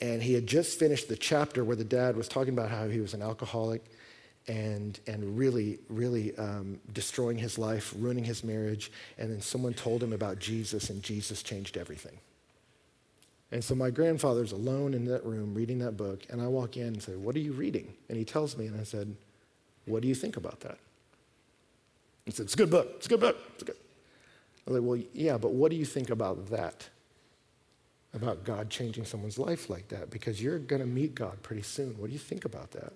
And 0.00 0.22
he 0.22 0.34
had 0.34 0.46
just 0.46 0.78
finished 0.78 1.08
the 1.08 1.16
chapter 1.16 1.64
where 1.64 1.76
the 1.76 1.84
dad 1.84 2.16
was 2.16 2.28
talking 2.28 2.52
about 2.52 2.70
how 2.70 2.88
he 2.88 3.00
was 3.00 3.14
an 3.14 3.22
alcoholic 3.22 3.84
and, 4.48 4.98
and 5.06 5.38
really, 5.38 5.78
really 5.88 6.36
um, 6.36 6.80
destroying 6.92 7.38
his 7.38 7.58
life, 7.58 7.94
ruining 7.96 8.24
his 8.24 8.42
marriage. 8.42 8.90
And 9.18 9.30
then 9.30 9.40
someone 9.40 9.74
told 9.74 10.02
him 10.02 10.12
about 10.12 10.38
Jesus, 10.38 10.90
and 10.90 11.02
Jesus 11.02 11.42
changed 11.42 11.76
everything. 11.76 12.18
And 13.52 13.62
so 13.62 13.74
my 13.74 13.90
grandfather's 13.90 14.52
alone 14.52 14.94
in 14.94 15.04
that 15.04 15.24
room 15.24 15.54
reading 15.54 15.78
that 15.80 15.96
book, 15.96 16.22
and 16.30 16.40
I 16.40 16.46
walk 16.46 16.76
in 16.78 16.86
and 16.86 17.02
say, 17.02 17.14
What 17.14 17.36
are 17.36 17.40
you 17.40 17.52
reading? 17.52 17.92
And 18.08 18.16
he 18.16 18.24
tells 18.24 18.56
me, 18.56 18.66
and 18.66 18.80
I 18.80 18.84
said, 18.84 19.14
What 19.84 20.00
do 20.00 20.08
you 20.08 20.14
think 20.14 20.38
about 20.38 20.60
that? 20.60 20.78
He 22.24 22.30
said, 22.30 22.44
It's 22.44 22.54
a 22.54 22.56
good 22.56 22.70
book. 22.70 22.92
It's 22.96 23.06
a 23.06 23.08
good 23.10 23.20
book. 23.20 23.36
It's 23.54 23.62
good. 23.62 23.76
I 24.66 24.70
was 24.70 24.80
like, 24.80 24.88
Well, 24.88 25.00
yeah, 25.12 25.36
but 25.36 25.52
what 25.52 25.70
do 25.70 25.76
you 25.76 25.84
think 25.84 26.08
about 26.08 26.48
that? 26.48 26.88
About 28.14 28.44
God 28.44 28.70
changing 28.70 29.04
someone's 29.04 29.38
life 29.38 29.68
like 29.68 29.88
that? 29.88 30.10
Because 30.10 30.42
you're 30.42 30.58
going 30.58 30.80
to 30.80 30.88
meet 30.88 31.14
God 31.14 31.42
pretty 31.42 31.62
soon. 31.62 31.98
What 31.98 32.06
do 32.06 32.12
you 32.14 32.18
think 32.18 32.46
about 32.46 32.70
that? 32.72 32.94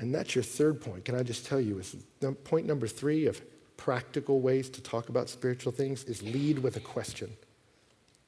And 0.00 0.14
that's 0.14 0.34
your 0.34 0.42
third 0.42 0.80
point. 0.80 1.04
Can 1.04 1.14
I 1.14 1.22
just 1.22 1.44
tell 1.44 1.60
you, 1.60 1.78
is 1.78 1.94
point 2.44 2.66
number 2.66 2.88
three 2.88 3.26
of 3.26 3.40
practical 3.76 4.40
ways 4.40 4.70
to 4.70 4.82
talk 4.82 5.10
about 5.10 5.28
spiritual 5.28 5.72
things 5.72 6.04
is 6.04 6.22
lead 6.22 6.58
with 6.58 6.76
a 6.76 6.80
question. 6.80 7.30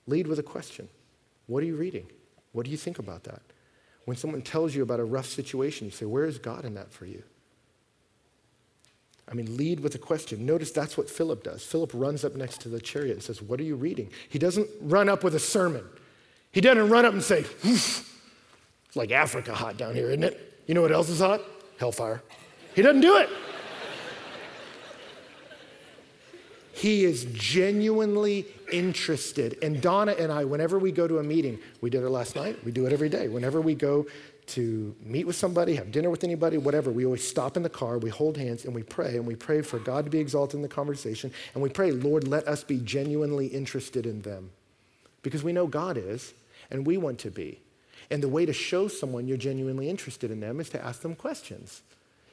Lead 0.07 0.27
with 0.27 0.39
a 0.39 0.43
question. 0.43 0.89
What 1.47 1.63
are 1.63 1.67
you 1.67 1.77
reading? 1.77 2.07
What 2.53 2.67
do 2.67 2.71
you 2.71 2.77
think 2.77 2.99
about 2.99 3.25
that? 3.25 3.41
When 4.05 4.17
someone 4.17 4.43
tells 4.43 4.75
you 4.75 4.83
about 4.83 5.01
a 5.01 5.05
rough 5.05 5.27
situation, 5.27 5.87
you 5.87 5.91
say, 5.91 6.05
Where 6.05 6.27
is 6.27 6.39
God 6.39 6.67
in 6.67 6.75
that 6.75 6.93
for 6.93 7.07
you? 7.07 7.23
I 9.31 9.35
mean, 9.35 9.57
lead 9.57 9.81
with 9.81 9.95
a 9.95 9.99
question. 9.99 10.45
Notice 10.45 10.73
that's 10.73 10.99
what 10.99 11.09
Philip 11.09 11.43
does. 11.43 11.65
Philip 11.65 11.93
runs 11.95 12.23
up 12.25 12.35
next 12.35 12.61
to 12.63 12.69
the 12.69 12.81
chariot 12.81 13.15
and 13.15 13.23
says, 13.23 13.41
What 13.41 13.61
are 13.61 13.65
you 13.65 13.77
reading? 13.77 14.11
He 14.29 14.39
doesn't 14.39 14.69
run 14.83 15.09
up 15.09 15.25
with 15.25 15.35
a 15.35 15.41
sermon. 15.41 15.85
He 16.51 16.61
doesn't 16.61 16.91
run 16.91 17.07
up 17.07 17.15
and 17.15 17.23
say, 17.23 17.47
It's 17.63 18.05
like 18.95 19.11
Africa 19.11 19.55
hot 19.55 19.79
down 19.79 19.95
here, 19.95 20.09
isn't 20.09 20.25
it? 20.25 20.65
You 20.67 20.75
know 20.75 20.83
what 20.83 20.93
else 20.93 21.09
is 21.09 21.21
hot? 21.21 21.41
Hellfire. 21.79 22.23
He 22.75 22.83
doesn't 22.83 23.01
do 23.01 23.17
it. 23.17 23.29
He 26.73 27.05
is 27.05 27.27
genuinely 27.33 28.47
interested. 28.73 29.59
And 29.63 29.81
Donna 29.81 30.13
and 30.13 30.33
I, 30.33 30.45
whenever 30.45 30.79
we 30.79 30.91
go 30.91 31.07
to 31.07 31.19
a 31.19 31.23
meeting, 31.23 31.59
we 31.81 31.91
did 31.91 32.03
it 32.03 32.09
last 32.09 32.35
night, 32.35 32.65
we 32.65 32.73
do 32.73 32.87
it 32.87 32.93
every 32.93 33.09
day. 33.09 33.29
Whenever 33.29 33.61
we 33.61 33.75
go 33.75 34.07
to 34.47 34.95
meet 35.05 35.25
with 35.25 35.37
somebody, 35.37 35.77
have 35.77 35.93
dinner 35.93 36.11
with 36.11 36.25
anybody, 36.25 36.59
whatever, 36.59 36.91
we 36.91 37.05
always 37.05 37.27
stop 37.27 37.57
in 37.57 37.63
the 37.63 37.69
car, 37.69 37.99
we 37.99 38.11
hold 38.11 38.37
hands, 38.37 38.65
and 38.65 38.75
we 38.75 38.83
pray. 38.83 39.17
And 39.17 39.27
we 39.27 39.37
pray 39.37 39.63
for 39.63 39.79
God 39.79 40.05
to 40.07 40.11
be 40.11 40.19
exalted 40.19 40.57
in 40.57 40.63
the 40.63 40.69
conversation. 40.69 41.31
And 41.55 41.63
we 41.63 41.69
pray, 41.69 41.93
Lord, 41.93 42.27
let 42.27 42.49
us 42.49 42.65
be 42.65 42.79
genuinely 42.79 43.47
interested 43.47 44.05
in 44.05 44.23
them. 44.23 44.51
Because 45.23 45.45
we 45.45 45.53
know 45.53 45.69
God 45.69 45.97
is, 45.97 46.35
and 46.71 46.85
we 46.85 46.97
want 46.97 47.21
to 47.21 47.31
be. 47.31 47.61
And 48.13 48.23
the 48.23 48.29
way 48.29 48.45
to 48.45 48.53
show 48.53 48.89
someone 48.89 49.27
you're 49.27 49.39
genuinely 49.39 49.89
interested 49.89 50.31
in 50.31 50.39
them 50.39 50.61
is 50.61 50.69
to 50.69 50.85
ask 50.85 51.01
them 51.01 51.15
questions. 51.15 51.81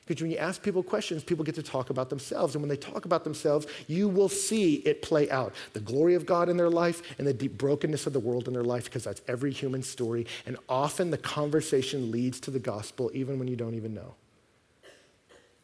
Because 0.05 0.21
when 0.21 0.29
you 0.29 0.37
ask 0.37 0.61
people 0.61 0.83
questions, 0.83 1.23
people 1.23 1.45
get 1.45 1.55
to 1.55 1.63
talk 1.63 1.89
about 1.89 2.09
themselves. 2.09 2.53
And 2.53 2.61
when 2.61 2.67
they 2.67 2.75
talk 2.75 3.05
about 3.05 3.23
themselves, 3.23 3.65
you 3.87 4.09
will 4.09 4.27
see 4.27 4.75
it 4.77 5.01
play 5.01 5.31
out 5.31 5.55
the 5.71 5.79
glory 5.79 6.15
of 6.15 6.25
God 6.25 6.49
in 6.49 6.57
their 6.57 6.69
life 6.69 7.01
and 7.17 7.25
the 7.25 7.33
deep 7.33 7.57
brokenness 7.57 8.07
of 8.07 8.11
the 8.11 8.19
world 8.19 8.49
in 8.49 8.53
their 8.53 8.63
life, 8.63 8.85
because 8.85 9.05
that's 9.05 9.21
every 9.29 9.51
human 9.51 9.81
story. 9.81 10.27
And 10.45 10.57
often 10.67 11.11
the 11.11 11.17
conversation 11.17 12.11
leads 12.11 12.41
to 12.41 12.51
the 12.51 12.59
gospel, 12.59 13.09
even 13.13 13.39
when 13.39 13.47
you 13.47 13.55
don't 13.55 13.75
even 13.75 13.93
know. 13.93 14.15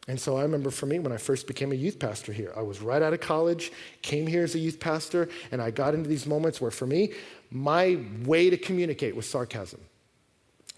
And 0.08 0.18
so 0.18 0.38
I 0.38 0.44
remember 0.44 0.72
for 0.72 0.86
me, 0.86 1.00
when 1.00 1.12
I 1.12 1.18
first 1.18 1.46
became 1.46 1.74
a 1.74 1.76
youth 1.76 2.00
pastor 2.00 2.32
here, 2.32 2.54
I 2.56 2.62
was 2.62 2.80
right 2.80 3.02
out 3.02 3.12
of 3.12 3.20
college, 3.20 3.70
came 4.02 4.28
here 4.28 4.44
as 4.44 4.56
a 4.56 4.60
youth 4.60 4.80
pastor, 4.80 5.28
and 5.52 5.62
I 5.62 5.72
got 5.72 5.94
into 5.94 6.08
these 6.08 6.26
moments 6.26 6.62
where 6.62 6.72
for 6.72 6.88
me, 6.88 7.12
my 7.52 8.00
way 8.24 8.50
to 8.50 8.58
communicate 8.58 9.14
was 9.14 9.28
sarcasm 9.28 9.82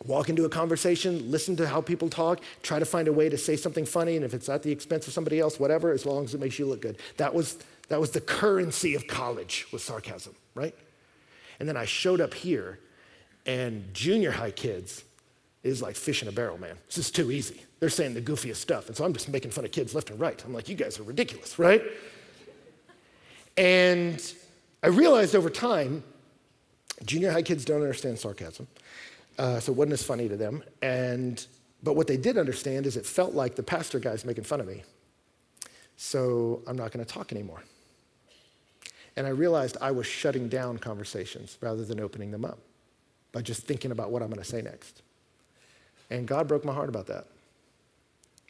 walk 0.06 0.30
into 0.30 0.46
a 0.46 0.50
conversation, 0.50 1.32
listen 1.32 1.56
to 1.58 1.68
how 1.68 1.82
people 1.82 2.10
talk, 2.10 2.40
try 2.62 2.80
to 2.80 2.86
find 2.86 3.08
a 3.08 3.14
way 3.14 3.30
to 3.30 3.38
say 3.38 3.56
something 3.56 3.86
funny, 3.86 4.16
and 4.16 4.24
if 4.24 4.34
it's 4.34 4.48
at 4.50 4.64
the 4.64 4.72
expense 4.72 5.08
of 5.08 5.14
somebody 5.14 5.40
else, 5.40 5.60
whatever, 5.60 5.92
as 5.92 6.06
long 6.06 6.24
as 6.24 6.34
it 6.34 6.40
makes 6.40 6.60
you 6.60 6.66
look 6.66 6.82
good. 6.82 6.98
That 7.18 7.34
was, 7.34 7.58
that 7.90 8.00
was 8.00 8.12
the 8.12 8.22
currency 8.22 8.96
of 8.96 9.08
college, 9.08 9.68
was 9.72 9.84
sarcasm, 9.84 10.36
right? 10.54 10.76
And 11.60 11.68
then 11.68 11.78
I 11.78 11.86
showed 11.86 12.22
up 12.22 12.34
here, 12.34 12.80
and 13.46 13.92
junior 13.94 14.32
high 14.32 14.52
kids 14.52 15.04
is 15.64 15.82
like 15.82 15.96
fish 15.96 16.22
in 16.22 16.28
a 16.28 16.32
barrel, 16.32 16.60
man. 16.60 16.78
This 16.86 17.00
is 17.00 17.12
too 17.12 17.32
easy. 17.32 17.64
They're 17.80 17.90
saying 17.90 18.14
the 18.14 18.22
goofiest 18.22 18.58
stuff, 18.58 18.88
and 18.88 18.96
so 18.96 19.04
I'm 19.04 19.14
just 19.14 19.30
making 19.30 19.52
fun 19.52 19.66
of 19.66 19.72
kids 19.72 19.96
left 19.96 20.10
and 20.10 20.20
right. 20.20 20.42
I'm 20.46 20.54
like, 20.54 20.70
you 20.70 20.76
guys 20.76 21.00
are 21.00 21.04
ridiculous, 21.04 21.58
right? 21.58 21.82
And 23.58 24.22
I 24.84 24.88
realized 24.88 25.36
over 25.36 25.50
time, 25.50 26.04
junior 27.06 27.32
high 27.32 27.42
kids 27.42 27.66
don't 27.66 27.82
understand 27.82 28.20
sarcasm. 28.20 28.68
Uh, 29.38 29.60
so 29.60 29.72
it 29.72 29.76
wasn't 29.76 29.94
as 29.94 30.04
funny 30.04 30.28
to 30.28 30.36
them. 30.36 30.64
And, 30.82 31.46
but 31.84 31.96
what 31.96 32.08
they 32.08 32.18
did 32.18 32.38
understand 32.38 32.86
is 32.86 32.98
it 32.98 33.06
felt 33.06 33.34
like 33.34 33.56
the 33.56 33.64
pastor 33.64 34.00
guy's 34.00 34.26
making 34.26 34.46
fun 34.46 34.60
of 34.60 34.68
me. 34.68 34.84
So 35.96 36.62
I'm 36.68 36.78
not 36.78 36.92
going 36.92 37.06
to 37.06 37.12
talk 37.12 37.32
anymore. 37.32 37.64
And 39.16 39.26
I 39.26 39.32
realized 39.32 39.78
I 39.82 39.92
was 39.92 40.06
shutting 40.06 40.48
down 40.48 40.78
conversations 40.78 41.58
rather 41.62 41.84
than 41.84 42.00
opening 42.00 42.32
them 42.32 42.46
up 42.46 42.60
by 43.32 43.42
just 43.42 43.64
thinking 43.64 43.92
about 43.92 44.12
what 44.12 44.22
I'm 44.22 44.30
going 44.30 44.42
to 44.42 44.48
say 44.48 44.62
next. 44.62 45.02
And 46.10 46.28
God 46.28 46.48
broke 46.48 46.64
my 46.64 46.74
heart 46.74 46.90
about 46.90 47.08
that. 47.08 47.26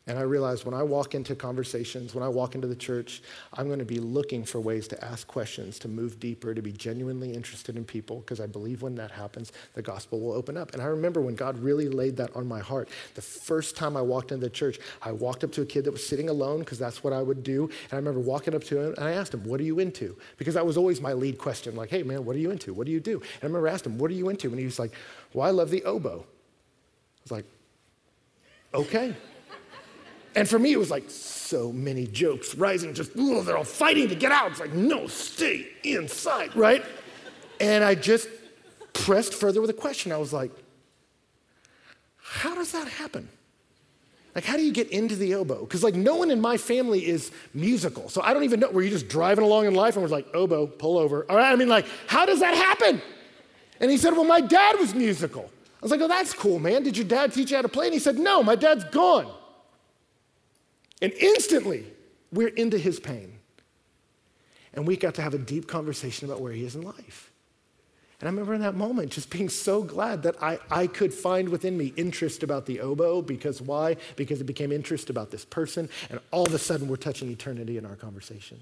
And 0.07 0.17
I 0.17 0.21
realized 0.21 0.63
when 0.63 0.73
I 0.73 0.83
walk 0.83 1.15
into 1.15 1.35
conversations, 1.35 2.15
when 2.15 2.23
I 2.23 2.29
walk 2.29 2.55
into 2.55 2.67
the 2.67 2.75
church, 2.75 3.21
I'm 3.53 3.67
going 3.67 3.79
to 3.79 3.85
be 3.85 3.99
looking 3.99 4.45
for 4.45 4.61
ways 4.61 4.87
to 4.87 5.03
ask 5.03 5.27
questions, 5.27 5.77
to 5.79 5.89
move 5.89 6.17
deeper, 6.17 6.53
to 6.53 6.61
be 6.61 6.71
genuinely 6.71 7.33
interested 7.33 7.75
in 7.75 7.83
people, 7.83 8.21
because 8.21 8.39
I 8.39 8.47
believe 8.47 8.81
when 8.81 8.95
that 8.95 9.11
happens, 9.11 9.51
the 9.73 9.81
gospel 9.81 10.21
will 10.21 10.31
open 10.31 10.55
up. 10.55 10.71
And 10.73 10.81
I 10.81 10.85
remember 10.85 11.19
when 11.19 11.35
God 11.35 11.57
really 11.59 11.89
laid 11.89 12.15
that 12.17 12.33
on 12.37 12.47
my 12.47 12.59
heart. 12.59 12.87
The 13.15 13.21
first 13.21 13.75
time 13.75 13.97
I 13.97 14.01
walked 14.01 14.31
into 14.31 14.45
the 14.45 14.49
church, 14.49 14.79
I 15.01 15.11
walked 15.11 15.43
up 15.43 15.51
to 15.53 15.61
a 15.61 15.65
kid 15.65 15.83
that 15.83 15.91
was 15.91 16.07
sitting 16.07 16.29
alone, 16.29 16.59
because 16.59 16.79
that's 16.79 17.03
what 17.03 17.11
I 17.11 17.21
would 17.21 17.43
do. 17.43 17.65
And 17.65 17.93
I 17.93 17.95
remember 17.97 18.21
walking 18.21 18.55
up 18.55 18.63
to 18.65 18.79
him 18.79 18.93
and 18.97 19.05
I 19.05 19.11
asked 19.11 19.33
him, 19.33 19.43
What 19.43 19.59
are 19.59 19.65
you 19.65 19.79
into? 19.79 20.17
Because 20.37 20.53
that 20.53 20.65
was 20.65 20.77
always 20.77 21.01
my 21.01 21.11
lead 21.11 21.37
question, 21.37 21.75
like, 21.75 21.89
Hey, 21.89 22.03
man, 22.03 22.23
what 22.23 22.35
are 22.37 22.39
you 22.39 22.51
into? 22.51 22.73
What 22.73 22.85
do 22.85 22.93
you 22.93 23.01
do? 23.01 23.19
And 23.19 23.43
I 23.43 23.47
remember 23.47 23.67
asking 23.67 23.93
him, 23.93 23.97
What 23.97 24.09
are 24.09 24.15
you 24.15 24.29
into? 24.29 24.47
And 24.49 24.57
he 24.57 24.65
was 24.65 24.79
like, 24.79 24.93
Well, 25.33 25.45
I 25.45 25.51
love 25.51 25.69
the 25.69 25.83
oboe. 25.83 26.23
I 26.23 27.23
was 27.23 27.31
like, 27.31 27.45
Okay. 28.73 29.13
And 30.37 30.47
for 30.47 30.59
me, 30.59 30.71
it 30.71 30.77
was 30.77 30.91
like 30.91 31.09
so 31.09 31.71
many 31.71 32.05
jokes 32.05 32.53
rising, 32.53 32.93
just, 32.93 33.15
ooh, 33.17 33.41
they're 33.41 33.57
all 33.57 33.63
fighting 33.63 34.07
to 34.09 34.13
get 34.13 34.31
out. 34.31 34.51
It's 34.51 34.59
like, 34.59 34.71
no, 34.71 35.07
stay 35.07 35.67
inside, 35.83 36.55
right? 36.55 36.85
And 37.59 37.83
I 37.83 37.95
just 37.95 38.29
pressed 38.93 39.33
further 39.33 39.61
with 39.61 39.71
a 39.71 39.73
question. 39.73 40.11
I 40.11 40.17
was 40.17 40.31
like, 40.31 40.51
how 42.17 42.53
does 42.53 42.71
that 42.73 42.87
happen? 42.87 43.29
Like, 44.35 44.43
how 44.43 44.57
do 44.57 44.61
you 44.61 44.71
get 44.71 44.91
into 44.91 45.15
the 45.15 45.33
oboe? 45.33 45.61
Because, 45.61 45.81
like, 45.81 45.95
no 45.95 46.17
one 46.17 46.29
in 46.29 46.39
my 46.39 46.55
family 46.55 47.07
is 47.07 47.31
musical. 47.55 48.07
So 48.07 48.21
I 48.21 48.35
don't 48.35 48.43
even 48.43 48.59
know. 48.59 48.69
Were 48.69 48.83
you 48.83 48.91
just 48.91 49.07
driving 49.07 49.43
along 49.43 49.65
in 49.65 49.73
life 49.73 49.95
and 49.95 50.03
was 50.03 50.11
like, 50.11 50.27
oboe, 50.35 50.67
pull 50.67 50.99
over? 50.99 51.25
All 51.31 51.35
right, 51.35 51.51
I 51.51 51.55
mean, 51.55 51.67
like, 51.67 51.87
how 52.05 52.27
does 52.27 52.41
that 52.41 52.53
happen? 52.53 53.01
And 53.79 53.89
he 53.89 53.97
said, 53.97 54.13
well, 54.13 54.23
my 54.23 54.41
dad 54.41 54.77
was 54.77 54.93
musical. 54.93 55.49
I 55.77 55.79
was 55.81 55.89
like, 55.89 56.01
oh, 56.01 56.07
that's 56.07 56.33
cool, 56.33 56.59
man. 56.59 56.83
Did 56.83 56.95
your 56.95 57.07
dad 57.07 57.33
teach 57.33 57.49
you 57.49 57.55
how 57.55 57.63
to 57.63 57.69
play? 57.69 57.87
And 57.87 57.93
he 57.95 57.99
said, 57.99 58.19
no, 58.19 58.43
my 58.43 58.53
dad's 58.53 58.83
gone. 58.83 59.33
And 61.01 61.13
instantly, 61.13 61.85
we're 62.31 62.47
into 62.49 62.77
his 62.77 62.99
pain. 62.99 63.33
And 64.73 64.85
we 64.85 64.95
got 64.95 65.15
to 65.15 65.21
have 65.21 65.33
a 65.33 65.39
deep 65.39 65.67
conversation 65.67 66.27
about 66.27 66.41
where 66.41 66.51
he 66.51 66.63
is 66.63 66.75
in 66.75 66.81
life. 66.81 67.31
And 68.19 68.27
I 68.27 68.31
remember 68.31 68.55
in 68.55 68.61
that 68.61 68.75
moment 68.75 69.11
just 69.11 69.29
being 69.29 69.47
so 69.47 69.83
glad 69.83 70.23
that 70.23 70.41
I, 70.41 70.57
I 70.71 70.87
could 70.87 71.13
find 71.13 71.49
within 71.49 71.77
me 71.77 71.93
interest 71.97 72.41
about 72.41 72.65
the 72.65 72.79
oboe. 72.79 73.21
Because 73.21 73.61
why? 73.61 73.97
Because 74.15 74.41
it 74.41 74.45
became 74.45 74.71
interest 74.71 75.09
about 75.11 75.29
this 75.29 75.45
person. 75.45 75.87
And 76.09 76.19
all 76.31 76.45
of 76.45 76.53
a 76.53 76.59
sudden, 76.59 76.87
we're 76.87 76.95
touching 76.95 77.29
eternity 77.29 77.77
in 77.77 77.85
our 77.85 77.95
conversation. 77.95 78.59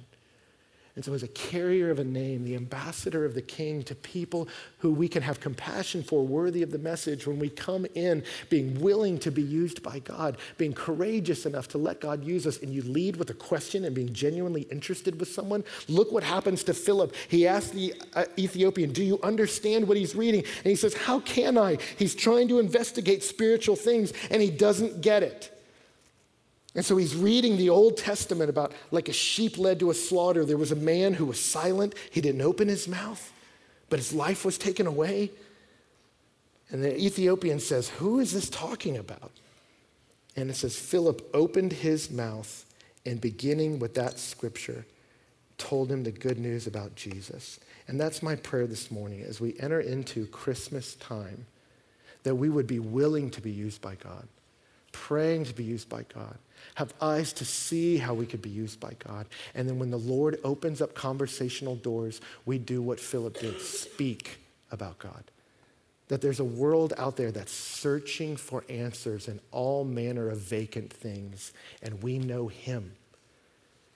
And 0.95 1.03
so, 1.03 1.13
as 1.13 1.23
a 1.23 1.27
carrier 1.27 1.91
of 1.91 1.99
a 1.99 2.05
name, 2.05 2.45
the 2.45 2.55
ambassador 2.55 3.25
of 3.25 3.33
the 3.33 3.41
king 3.41 3.83
to 3.83 3.93
people 3.93 4.47
who 4.77 4.91
we 4.93 5.09
can 5.09 5.21
have 5.23 5.41
compassion 5.41 6.01
for, 6.03 6.25
worthy 6.25 6.63
of 6.63 6.71
the 6.71 6.77
message, 6.77 7.27
when 7.27 7.37
we 7.37 7.49
come 7.49 7.85
in 7.95 8.23
being 8.49 8.79
willing 8.79 9.19
to 9.19 9.29
be 9.29 9.41
used 9.41 9.83
by 9.83 9.99
God, 9.99 10.37
being 10.57 10.71
courageous 10.71 11.45
enough 11.45 11.67
to 11.69 11.77
let 11.77 11.99
God 11.99 12.23
use 12.23 12.47
us, 12.47 12.61
and 12.61 12.73
you 12.73 12.81
lead 12.81 13.17
with 13.17 13.29
a 13.29 13.33
question 13.33 13.83
and 13.83 13.93
being 13.93 14.13
genuinely 14.13 14.61
interested 14.71 15.19
with 15.19 15.27
someone, 15.27 15.65
look 15.89 16.13
what 16.13 16.23
happens 16.23 16.63
to 16.63 16.73
Philip. 16.73 17.13
He 17.27 17.45
asks 17.45 17.71
the 17.71 17.93
uh, 18.13 18.23
Ethiopian, 18.39 18.93
Do 18.93 19.03
you 19.03 19.19
understand 19.21 19.89
what 19.89 19.97
he's 19.97 20.15
reading? 20.15 20.45
And 20.45 20.65
he 20.67 20.77
says, 20.77 20.93
How 20.93 21.19
can 21.19 21.57
I? 21.57 21.77
He's 21.97 22.15
trying 22.15 22.47
to 22.47 22.59
investigate 22.59 23.21
spiritual 23.21 23.75
things, 23.75 24.13
and 24.31 24.41
he 24.41 24.49
doesn't 24.49 25.01
get 25.01 25.23
it. 25.23 25.54
And 26.75 26.83
so 26.83 26.97
he's 26.97 27.15
reading 27.15 27.55
the 27.55 27.69
Old 27.69 27.95
Testament 27.95 28.49
about 28.49 28.73
like 28.91 29.07
a 29.07 29.13
sheep 29.13 29.57
led 29.57 29.79
to 29.79 29.89
a 29.89 29.93
slaughter. 29.93 30.43
There 30.43 30.57
was 30.57 30.73
a 30.73 30.75
man 30.75 31.13
who 31.13 31.25
was 31.25 31.39
silent, 31.39 31.95
he 32.11 32.19
didn't 32.19 32.41
open 32.41 32.67
his 32.67 32.87
mouth, 32.87 33.31
but 33.89 33.97
his 33.97 34.13
life 34.13 34.43
was 34.43 34.57
taken 34.57 34.85
away. 34.85 35.31
And 36.69 36.83
the 36.83 36.97
Ethiopian 36.97 37.59
says, 37.59 37.89
Who 37.89 38.19
is 38.19 38.33
this 38.33 38.49
talking 38.49 38.97
about? 38.97 39.31
And 40.35 40.49
it 40.49 40.55
says, 40.55 40.77
Philip 40.77 41.29
opened 41.33 41.71
his 41.71 42.11
mouth 42.11 42.65
and 43.05 43.21
beginning 43.21 43.79
with 43.79 43.93
that 43.93 44.19
scripture, 44.19 44.85
told 45.57 45.89
him 45.89 46.03
the 46.03 46.11
good 46.11 46.37
news 46.37 46.67
about 46.67 46.95
Jesus. 46.95 47.59
And 47.87 48.01
that's 48.01 48.21
my 48.21 48.35
prayer 48.35 48.67
this 48.67 48.91
morning 48.91 49.21
as 49.21 49.39
we 49.39 49.57
enter 49.59 49.79
into 49.79 50.25
Christmas 50.27 50.95
time, 50.95 51.45
that 52.23 52.35
we 52.35 52.49
would 52.49 52.67
be 52.67 52.79
willing 52.79 53.29
to 53.29 53.39
be 53.39 53.51
used 53.51 53.81
by 53.81 53.95
God, 53.95 54.27
praying 54.91 55.45
to 55.45 55.53
be 55.53 55.63
used 55.63 55.87
by 55.87 56.03
God 56.13 56.37
have 56.75 56.93
eyes 57.01 57.33
to 57.33 57.45
see 57.45 57.97
how 57.97 58.13
we 58.13 58.25
could 58.25 58.41
be 58.41 58.49
used 58.49 58.79
by 58.79 58.93
God. 58.99 59.27
And 59.53 59.67
then 59.67 59.79
when 59.79 59.91
the 59.91 59.97
Lord 59.97 60.39
opens 60.43 60.81
up 60.81 60.93
conversational 60.93 61.75
doors, 61.75 62.21
we 62.45 62.57
do 62.57 62.81
what 62.81 62.99
Philip 62.99 63.39
did 63.39 63.59
speak 63.61 64.39
about 64.71 64.99
God. 64.99 65.23
That 66.09 66.21
there's 66.21 66.39
a 66.39 66.45
world 66.45 66.93
out 66.97 67.17
there 67.17 67.31
that's 67.31 67.51
searching 67.51 68.37
for 68.37 68.63
answers 68.69 69.27
in 69.27 69.39
all 69.51 69.83
manner 69.83 70.29
of 70.29 70.37
vacant 70.37 70.93
things, 70.93 71.51
and 71.81 72.03
we 72.03 72.19
know 72.19 72.47
Him. 72.47 72.93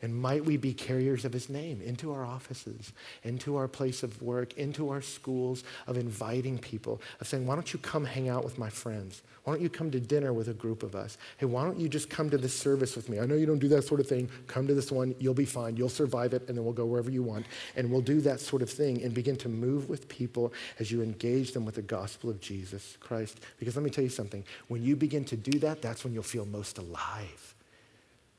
And 0.02 0.16
might 0.16 0.46
we 0.46 0.56
be 0.56 0.74
carriers 0.74 1.26
of 1.26 1.34
his 1.34 1.50
name 1.50 1.82
into 1.82 2.14
our 2.14 2.24
offices, 2.24 2.94
into 3.24 3.58
our 3.58 3.68
place 3.68 4.02
of 4.02 4.22
work, 4.22 4.54
into 4.54 4.90
our 4.90 5.02
schools, 5.02 5.66
of 5.88 5.98
inviting 5.98 6.58
people, 6.58 7.02
of 7.20 7.28
saying, 7.28 7.46
why 7.46 7.56
don't 7.56 7.74
you 7.74 7.80
come 7.80 8.06
hang 8.06 8.30
out 8.30 8.46
with 8.46 8.58
my 8.58 8.70
friends? 8.70 9.22
Why 9.44 9.54
don't 9.54 9.62
you 9.62 9.70
come 9.70 9.92
to 9.92 10.00
dinner 10.00 10.32
with 10.32 10.48
a 10.48 10.54
group 10.54 10.84
of 10.84 10.96
us? 10.96 11.18
Hey, 11.38 11.48
why 11.48 11.66
don't 11.66 11.80
you 11.80 11.90
just 11.90 12.10
come 12.10 12.30
to 12.30 12.38
this 12.38 12.58
service 12.58 12.96
with 12.96 13.10
me? 13.10 13.20
I 13.20 13.26
know 13.26 13.36
you 13.36 13.46
don't 13.46 13.60
do 13.60 13.68
that 13.70 13.84
sort 13.84 14.00
of 14.00 14.08
thing. 14.08 14.30
Come 14.48 14.68
to 14.68 14.74
this 14.74 14.90
one. 14.90 15.16
You'll 15.20 15.34
be 15.34 15.44
fine. 15.44 15.76
You'll 15.76 15.90
survive 15.90 16.34
it, 16.34 16.48
and 16.48 16.58
then 16.58 16.64
we'll 16.64 16.74
go 16.74 16.86
wherever 16.86 17.12
you 17.12 17.24
want. 17.24 17.46
And 17.76 17.92
we'll 17.92 18.02
do 18.02 18.22
that 18.22 18.40
sort 18.40 18.62
of 18.62 18.70
thing 18.70 19.04
and 19.04 19.14
begin 19.14 19.36
to 19.38 19.50
move 19.50 19.90
with 19.90 20.08
people 20.08 20.54
as 20.80 20.92
you 20.92 21.02
engage 21.02 21.52
them 21.52 21.66
with 21.66 21.76
the 21.76 21.82
gospel 21.82 22.30
of 22.30 22.40
Jesus 22.40 22.96
Christ. 23.02 23.42
Because 23.58 23.76
let 23.76 23.84
me 23.84 23.90
tell 23.90 24.04
you 24.04 24.10
something 24.10 24.46
when 24.70 24.82
you 24.82 24.96
begin 24.96 25.26
to 25.26 25.36
do 25.36 25.60
that, 25.60 25.82
that's 25.82 26.06
when 26.06 26.14
you'll 26.14 26.24
feel 26.24 26.46
most 26.46 26.78
alive 26.78 27.56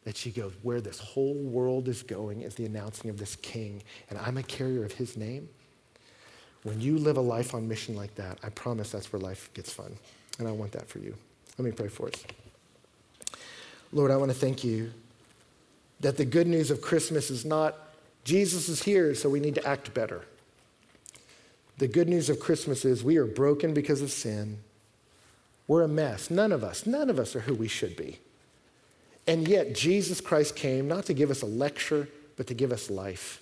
that 0.05 0.17
she 0.17 0.31
goes, 0.31 0.53
Where 0.63 0.81
this 0.81 0.99
whole 0.99 1.35
world 1.35 1.89
is 1.89 2.03
going 2.03 2.43
is 2.43 2.55
the 2.55 2.67
announcing 2.67 3.11
of 3.11 3.19
this 3.19 3.37
king, 3.37 3.83
and 4.09 4.19
I'm 4.19 4.39
a 4.39 4.43
carrier 4.43 4.85
of 4.85 4.93
his 4.93 5.17
name. 5.17 5.49
When 6.63 6.81
you 6.81 6.99
live 6.99 7.17
a 7.17 7.23
life 7.23 7.55
on 7.55 7.67
mission 7.67 7.97
like 7.97 8.15
that, 8.17 8.39
I 8.43 8.51
promise 8.51 8.91
that's 8.91 9.13
where 9.13 9.21
life 9.21 9.51
gets 9.55 9.73
fun. 9.73 9.97
And 10.39 10.47
I 10.47 10.53
want 10.53 10.73
that 10.73 10.89
for 10.89 10.99
you. 10.99 11.15
Let 11.59 11.65
me 11.65 11.73
pray 11.73 11.89
for 11.89 12.09
us. 12.09 12.25
Lord, 13.93 14.11
I 14.11 14.17
want 14.17 14.31
to 14.31 14.37
thank 14.37 14.63
you 14.63 14.93
that 16.01 16.17
the 16.17 16.25
good 16.25 16.47
news 16.47 16.71
of 16.71 16.81
Christmas 16.81 17.31
is 17.31 17.45
not 17.45 17.77
Jesus 18.25 18.69
is 18.69 18.83
here, 18.83 19.15
so 19.15 19.29
we 19.29 19.41
need 19.41 19.55
to 19.55 19.67
act 19.67 19.95
better. 19.95 20.25
The 21.79 21.89
good 21.89 22.09
news 22.09 22.29
of 22.29 22.39
Christmas 22.39 22.85
is 22.85 23.03
we 23.03 23.17
are 23.17 23.27
broken 23.27 23.73
because 23.73 24.03
of 24.03 24.11
sin, 24.11 24.59
We're 25.67 25.83
a 25.83 25.89
mess. 25.89 26.31
None 26.31 26.53
of 26.53 26.63
us, 26.63 26.85
none 26.85 27.09
of 27.09 27.19
us 27.19 27.35
are 27.35 27.41
who 27.41 27.55
we 27.55 27.69
should 27.69 27.97
be. 27.97 28.19
And 29.31 29.47
yet, 29.47 29.77
Jesus 29.77 30.21
Christ 30.21 30.57
came 30.57 30.89
not 30.89 31.05
to 31.05 31.15
give 31.15 31.31
us 31.31 31.43
a 31.43 31.47
lecture, 31.47 32.09
but 32.37 32.49
to 32.49 32.55
give 32.55 32.73
us 32.73 32.91
life. 32.91 33.41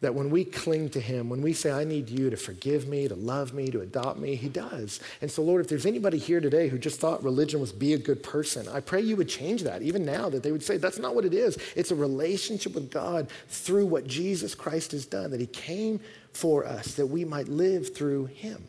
That 0.00 0.14
when 0.14 0.30
we 0.30 0.42
cling 0.42 0.88
to 0.90 1.00
Him, 1.00 1.28
when 1.28 1.42
we 1.42 1.52
say, 1.52 1.70
I 1.70 1.84
need 1.84 2.08
you 2.08 2.30
to 2.30 2.36
forgive 2.38 2.88
me, 2.88 3.06
to 3.06 3.14
love 3.14 3.52
me, 3.52 3.70
to 3.72 3.82
adopt 3.82 4.18
me, 4.18 4.36
He 4.36 4.48
does. 4.48 5.00
And 5.20 5.30
so, 5.30 5.42
Lord, 5.42 5.60
if 5.60 5.68
there's 5.68 5.84
anybody 5.84 6.16
here 6.16 6.40
today 6.40 6.68
who 6.68 6.78
just 6.78 6.98
thought 6.98 7.22
religion 7.22 7.60
was 7.60 7.72
be 7.72 7.92
a 7.92 7.98
good 7.98 8.22
person, 8.22 8.68
I 8.68 8.80
pray 8.80 9.02
you 9.02 9.16
would 9.16 9.28
change 9.28 9.64
that, 9.64 9.82
even 9.82 10.06
now, 10.06 10.30
that 10.30 10.42
they 10.42 10.50
would 10.50 10.62
say, 10.62 10.78
that's 10.78 10.98
not 10.98 11.14
what 11.14 11.26
it 11.26 11.34
is. 11.34 11.58
It's 11.76 11.90
a 11.90 11.94
relationship 11.94 12.74
with 12.74 12.90
God 12.90 13.28
through 13.48 13.84
what 13.84 14.06
Jesus 14.06 14.54
Christ 14.54 14.92
has 14.92 15.04
done, 15.04 15.30
that 15.30 15.40
He 15.40 15.46
came 15.46 16.00
for 16.32 16.64
us, 16.64 16.94
that 16.94 17.04
we 17.04 17.22
might 17.22 17.48
live 17.48 17.94
through 17.94 18.26
Him. 18.26 18.66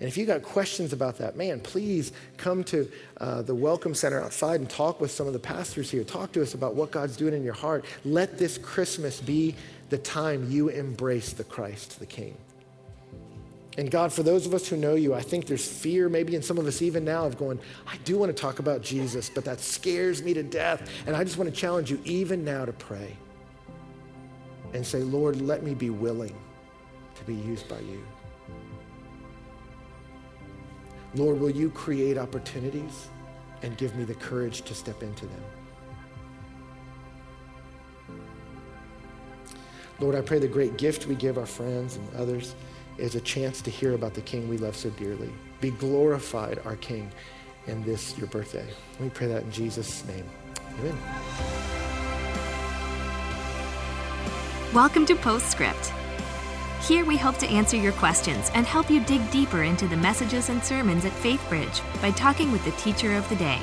And 0.00 0.08
if 0.08 0.16
you 0.16 0.24
got 0.24 0.42
questions 0.42 0.94
about 0.94 1.18
that, 1.18 1.36
man, 1.36 1.60
please 1.60 2.12
come 2.38 2.64
to 2.64 2.90
uh, 3.18 3.42
the 3.42 3.54
Welcome 3.54 3.94
Center 3.94 4.20
outside 4.20 4.58
and 4.58 4.68
talk 4.68 4.98
with 4.98 5.10
some 5.10 5.26
of 5.26 5.34
the 5.34 5.38
pastors 5.38 5.90
here. 5.90 6.04
Talk 6.04 6.32
to 6.32 6.42
us 6.42 6.54
about 6.54 6.74
what 6.74 6.90
God's 6.90 7.18
doing 7.18 7.34
in 7.34 7.44
your 7.44 7.54
heart. 7.54 7.84
Let 8.06 8.38
this 8.38 8.56
Christmas 8.56 9.20
be 9.20 9.54
the 9.90 9.98
time 9.98 10.50
you 10.50 10.68
embrace 10.68 11.34
the 11.34 11.44
Christ, 11.44 12.00
the 12.00 12.06
King. 12.06 12.34
And 13.76 13.90
God, 13.90 14.10
for 14.10 14.22
those 14.22 14.46
of 14.46 14.54
us 14.54 14.66
who 14.66 14.76
know 14.76 14.94
you, 14.94 15.14
I 15.14 15.20
think 15.20 15.46
there's 15.46 15.66
fear, 15.66 16.08
maybe 16.08 16.34
in 16.34 16.42
some 16.42 16.56
of 16.56 16.66
us 16.66 16.80
even 16.80 17.04
now, 17.04 17.26
of 17.26 17.36
going, 17.36 17.60
I 17.86 17.98
do 17.98 18.16
want 18.16 18.34
to 18.34 18.40
talk 18.40 18.58
about 18.58 18.82
Jesus, 18.82 19.30
but 19.30 19.44
that 19.44 19.60
scares 19.60 20.22
me 20.22 20.32
to 20.32 20.42
death. 20.42 20.90
And 21.06 21.14
I 21.14 21.24
just 21.24 21.36
want 21.36 21.50
to 21.50 21.54
challenge 21.54 21.90
you, 21.90 22.00
even 22.04 22.42
now, 22.42 22.64
to 22.64 22.72
pray 22.72 23.16
and 24.72 24.86
say, 24.86 25.00
Lord, 25.00 25.40
let 25.42 25.62
me 25.62 25.74
be 25.74 25.90
willing 25.90 26.34
to 27.16 27.24
be 27.24 27.34
used 27.34 27.68
by 27.68 27.80
you. 27.80 28.02
Lord, 31.14 31.40
will 31.40 31.50
you 31.50 31.70
create 31.70 32.16
opportunities 32.16 33.08
and 33.62 33.76
give 33.76 33.96
me 33.96 34.04
the 34.04 34.14
courage 34.14 34.62
to 34.62 34.74
step 34.74 35.02
into 35.02 35.26
them? 35.26 35.42
Lord, 39.98 40.14
I 40.14 40.20
pray 40.20 40.38
the 40.38 40.48
great 40.48 40.78
gift 40.78 41.06
we 41.06 41.14
give 41.14 41.36
our 41.36 41.46
friends 41.46 41.96
and 41.96 42.08
others 42.16 42.54
is 42.96 43.16
a 43.16 43.20
chance 43.20 43.60
to 43.62 43.70
hear 43.70 43.94
about 43.94 44.14
the 44.14 44.20
King 44.22 44.48
we 44.48 44.56
love 44.56 44.76
so 44.76 44.88
dearly. 44.90 45.30
Be 45.60 45.72
glorified, 45.72 46.60
our 46.64 46.76
King, 46.76 47.10
in 47.66 47.82
this, 47.82 48.16
your 48.16 48.28
birthday. 48.28 48.66
We 48.98 49.10
pray 49.10 49.26
that 49.26 49.42
in 49.42 49.52
Jesus' 49.52 50.04
name. 50.06 50.24
Amen. 50.78 50.96
Welcome 54.72 55.04
to 55.06 55.16
Postscript. 55.16 55.92
Here 56.82 57.04
we 57.04 57.18
hope 57.18 57.36
to 57.38 57.48
answer 57.48 57.76
your 57.76 57.92
questions 57.92 58.50
and 58.54 58.66
help 58.66 58.90
you 58.90 59.00
dig 59.00 59.30
deeper 59.30 59.62
into 59.64 59.86
the 59.86 59.96
messages 59.96 60.48
and 60.48 60.64
sermons 60.64 61.04
at 61.04 61.12
FaithBridge 61.12 61.82
by 62.00 62.10
talking 62.10 62.50
with 62.50 62.64
the 62.64 62.70
teacher 62.72 63.16
of 63.16 63.28
the 63.28 63.36
day. 63.36 63.60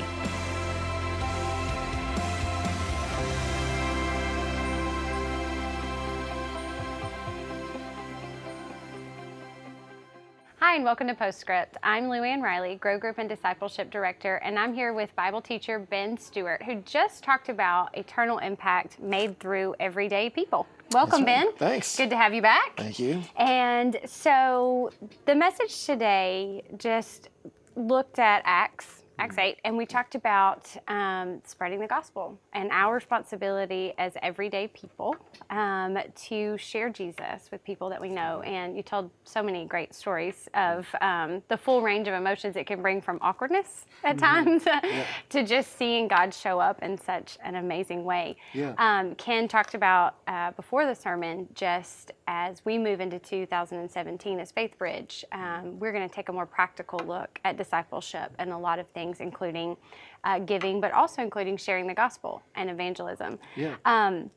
And 10.78 10.84
welcome 10.84 11.08
to 11.08 11.14
Postscript. 11.14 11.76
I'm 11.82 12.04
Luann 12.04 12.40
Riley, 12.40 12.76
Grow 12.76 13.00
Group 13.00 13.18
and 13.18 13.28
Discipleship 13.28 13.90
Director, 13.90 14.36
and 14.44 14.56
I'm 14.56 14.72
here 14.72 14.92
with 14.92 15.12
Bible 15.16 15.40
teacher 15.40 15.80
Ben 15.80 16.16
Stewart, 16.16 16.62
who 16.62 16.76
just 16.82 17.24
talked 17.24 17.48
about 17.48 17.98
eternal 17.98 18.38
impact 18.38 19.00
made 19.00 19.40
through 19.40 19.74
everyday 19.80 20.30
people. 20.30 20.68
Welcome, 20.92 21.24
right. 21.24 21.46
Ben. 21.46 21.52
Thanks. 21.56 21.96
Good 21.96 22.10
to 22.10 22.16
have 22.16 22.32
you 22.32 22.42
back. 22.42 22.76
Thank 22.76 23.00
you. 23.00 23.24
And 23.36 23.98
so 24.06 24.92
the 25.24 25.34
message 25.34 25.84
today 25.84 26.62
just 26.76 27.28
looked 27.74 28.20
at 28.20 28.42
Acts 28.44 28.97
Acts 29.20 29.36
8, 29.36 29.58
and 29.64 29.76
we 29.76 29.84
talked 29.84 30.14
about 30.14 30.68
um, 30.86 31.40
spreading 31.44 31.80
the 31.80 31.88
gospel 31.88 32.38
and 32.52 32.70
our 32.70 32.94
responsibility 32.94 33.92
as 33.98 34.12
everyday 34.22 34.68
people 34.68 35.16
um, 35.50 35.98
to 36.14 36.56
share 36.56 36.88
Jesus 36.88 37.48
with 37.50 37.64
people 37.64 37.88
that 37.88 38.00
we 38.00 38.10
know. 38.10 38.42
And 38.42 38.76
you 38.76 38.82
told 38.84 39.10
so 39.24 39.42
many 39.42 39.64
great 39.66 39.92
stories 39.92 40.48
of 40.54 40.86
um, 41.00 41.42
the 41.48 41.56
full 41.56 41.82
range 41.82 42.06
of 42.06 42.14
emotions 42.14 42.54
it 42.54 42.68
can 42.68 42.80
bring 42.80 43.00
from 43.02 43.18
awkwardness 43.20 43.86
at 44.04 44.18
times 44.18 44.62
Yeah. 44.84 45.04
to 45.30 45.42
just 45.42 45.76
seeing 45.76 46.06
God 46.06 46.32
show 46.32 46.60
up 46.60 46.80
in 46.82 46.96
such 46.96 47.38
an 47.42 47.56
amazing 47.56 48.04
way. 48.04 48.36
Yeah. 48.52 48.74
Um, 48.78 49.16
Ken 49.16 49.48
talked 49.48 49.74
about 49.74 50.14
uh, 50.28 50.52
before 50.52 50.86
the 50.86 50.94
sermon, 50.94 51.48
just 51.54 52.12
as 52.28 52.64
we 52.64 52.78
move 52.78 53.00
into 53.00 53.18
2017 53.18 54.38
as 54.38 54.52
Faith 54.52 54.78
Bridge, 54.78 55.24
um, 55.32 55.78
we're 55.80 55.92
going 55.92 56.08
to 56.08 56.14
take 56.14 56.28
a 56.28 56.32
more 56.32 56.46
practical 56.46 57.00
look 57.00 57.40
at 57.44 57.56
discipleship 57.56 58.30
and 58.38 58.50
a 58.52 58.58
lot 58.58 58.78
of 58.78 58.86
things, 58.88 59.07
including 59.20 59.76
uh, 60.24 60.38
giving, 60.40 60.80
but 60.80 60.92
also 60.92 61.22
including 61.22 61.56
sharing 61.56 61.86
the 61.86 61.94
gospel 61.94 62.42
and 62.54 62.70
evangelism. 62.70 63.38
Yeah. 63.56 63.76
Um, 63.84 64.30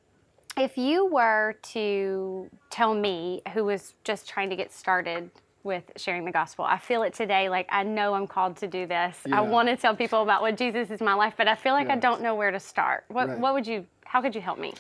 if 0.58 0.78
you 0.78 1.06
were 1.06 1.56
to 1.74 2.50
tell 2.70 2.94
me, 2.94 3.42
who 3.54 3.66
was 3.66 3.94
just 4.04 4.28
trying 4.28 4.50
to 4.50 4.56
get 4.56 4.72
started 4.72 5.30
with 5.64 5.84
sharing 5.96 6.26
the 6.26 6.32
gospel, 6.32 6.66
I 6.66 6.78
feel 6.78 7.04
it 7.04 7.14
today. 7.14 7.48
Like 7.50 7.68
I 7.70 7.84
know 7.84 8.14
I'm 8.14 8.28
called 8.28 8.58
to 8.58 8.68
do 8.68 8.86
this. 8.86 9.18
Yeah. 9.26 9.40
I 9.40 9.42
want 9.42 9.70
to 9.70 9.78
tell 9.78 9.96
people 9.96 10.24
about 10.24 10.42
what 10.42 10.58
Jesus 10.58 10.90
is 10.90 11.00
in 11.00 11.06
my 11.06 11.14
life, 11.14 11.36
but 11.38 11.48
I 11.48 11.56
feel 11.56 11.74
like 11.74 11.90
I 11.90 11.96
don't 11.96 12.22
know 12.22 12.36
where 12.36 12.52
to 12.52 12.60
start. 12.60 13.06
What 13.08 13.30
Right. 13.30 13.40
What 13.40 13.54
would 13.54 13.68
you? 13.68 13.86
How 14.06 14.22
could 14.22 14.36
you 14.36 14.42
help 14.42 14.60
me? 14.60 14.74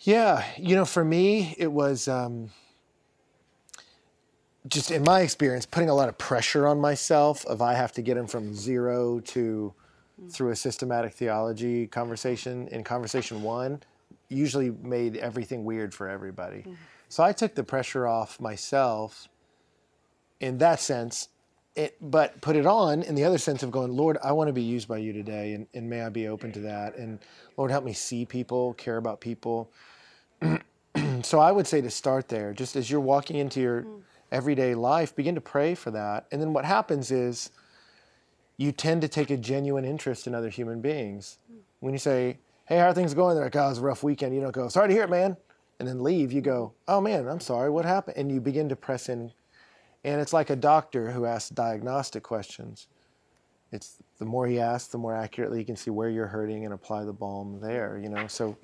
Yeah, 0.00 0.44
you 0.56 0.76
know, 0.76 0.84
for 0.84 1.04
me, 1.04 1.54
it 1.58 1.72
was 1.72 2.06
um, 2.06 2.50
just 4.68 4.90
in 4.90 5.02
my 5.02 5.20
experience 5.20 5.66
putting 5.66 5.88
a 5.88 5.94
lot 5.94 6.08
of 6.08 6.18
pressure 6.18 6.66
on 6.66 6.80
myself 6.80 7.44
of 7.46 7.62
I 7.62 7.74
have 7.74 7.92
to 7.92 8.02
get 8.02 8.16
him 8.16 8.26
from 8.26 8.54
zero 8.54 9.20
to 9.20 9.74
through 10.30 10.50
a 10.50 10.56
systematic 10.56 11.12
theology 11.12 11.86
conversation. 11.86 12.68
In 12.68 12.82
conversation 12.82 13.42
one, 13.42 13.82
usually 14.28 14.70
made 14.70 15.16
everything 15.16 15.64
weird 15.64 15.92
for 15.92 16.08
everybody. 16.08 16.58
Mm-hmm. 16.58 16.74
So 17.08 17.22
I 17.22 17.32
took 17.32 17.54
the 17.54 17.64
pressure 17.64 18.06
off 18.06 18.40
myself 18.40 19.28
in 20.40 20.58
that 20.58 20.80
sense. 20.80 21.28
It, 21.74 21.94
but 22.00 22.40
put 22.40 22.56
it 22.56 22.64
on 22.64 23.02
in 23.02 23.14
the 23.14 23.24
other 23.24 23.36
sense 23.36 23.62
of 23.62 23.70
going, 23.70 23.94
Lord, 23.94 24.16
I 24.24 24.32
want 24.32 24.48
to 24.48 24.54
be 24.54 24.62
used 24.62 24.88
by 24.88 24.96
you 24.96 25.12
today, 25.12 25.52
and, 25.52 25.66
and 25.74 25.90
may 25.90 26.00
I 26.00 26.08
be 26.08 26.26
open 26.26 26.50
to 26.52 26.60
that. 26.60 26.96
And 26.96 27.18
Lord, 27.58 27.70
help 27.70 27.84
me 27.84 27.92
see 27.92 28.24
people, 28.24 28.72
care 28.74 28.96
about 28.96 29.20
people. 29.20 29.70
so 31.22 31.38
I 31.38 31.52
would 31.52 31.66
say 31.66 31.82
to 31.82 31.90
start 31.90 32.28
there, 32.28 32.54
just 32.54 32.76
as 32.76 32.90
you're 32.90 32.98
walking 32.98 33.36
into 33.36 33.60
your 33.60 33.82
mm. 33.82 34.00
Everyday 34.36 34.74
life, 34.74 35.16
begin 35.16 35.34
to 35.34 35.40
pray 35.40 35.74
for 35.74 35.90
that. 35.90 36.26
And 36.30 36.42
then 36.42 36.52
what 36.52 36.66
happens 36.66 37.10
is 37.10 37.50
you 38.58 38.70
tend 38.70 39.00
to 39.00 39.08
take 39.08 39.30
a 39.30 39.36
genuine 39.36 39.84
interest 39.84 40.26
in 40.26 40.34
other 40.34 40.50
human 40.50 40.82
beings. 40.82 41.38
When 41.80 41.94
you 41.94 41.98
say, 41.98 42.38
Hey, 42.66 42.76
how 42.76 42.88
are 42.88 42.94
things 42.94 43.14
going? 43.14 43.34
They're 43.34 43.44
like, 43.44 43.56
Oh, 43.56 43.74
a 43.74 43.80
rough 43.80 44.02
weekend. 44.02 44.34
You 44.34 44.42
don't 44.42 44.52
go, 44.52 44.68
Sorry 44.68 44.88
to 44.88 44.94
hear 44.94 45.04
it, 45.04 45.10
man. 45.10 45.38
And 45.78 45.88
then 45.88 46.02
leave. 46.02 46.32
You 46.32 46.42
go, 46.42 46.74
Oh, 46.86 47.00
man, 47.00 47.26
I'm 47.26 47.40
sorry. 47.40 47.70
What 47.70 47.86
happened? 47.86 48.18
And 48.18 48.30
you 48.30 48.40
begin 48.40 48.68
to 48.68 48.76
press 48.76 49.08
in. 49.08 49.32
And 50.04 50.20
it's 50.20 50.34
like 50.34 50.50
a 50.50 50.56
doctor 50.56 51.10
who 51.10 51.24
asks 51.24 51.50
diagnostic 51.50 52.22
questions. 52.22 52.88
It's 53.72 53.96
the 54.18 54.26
more 54.26 54.46
he 54.46 54.60
asks, 54.60 54.88
the 54.88 54.98
more 54.98 55.16
accurately 55.16 55.58
he 55.58 55.64
can 55.64 55.76
see 55.76 55.90
where 55.90 56.10
you're 56.10 56.28
hurting 56.28 56.64
and 56.64 56.74
apply 56.74 57.04
the 57.04 57.12
balm 57.12 57.58
there, 57.60 57.98
you 58.02 58.08
know. 58.08 58.26
So 58.26 58.56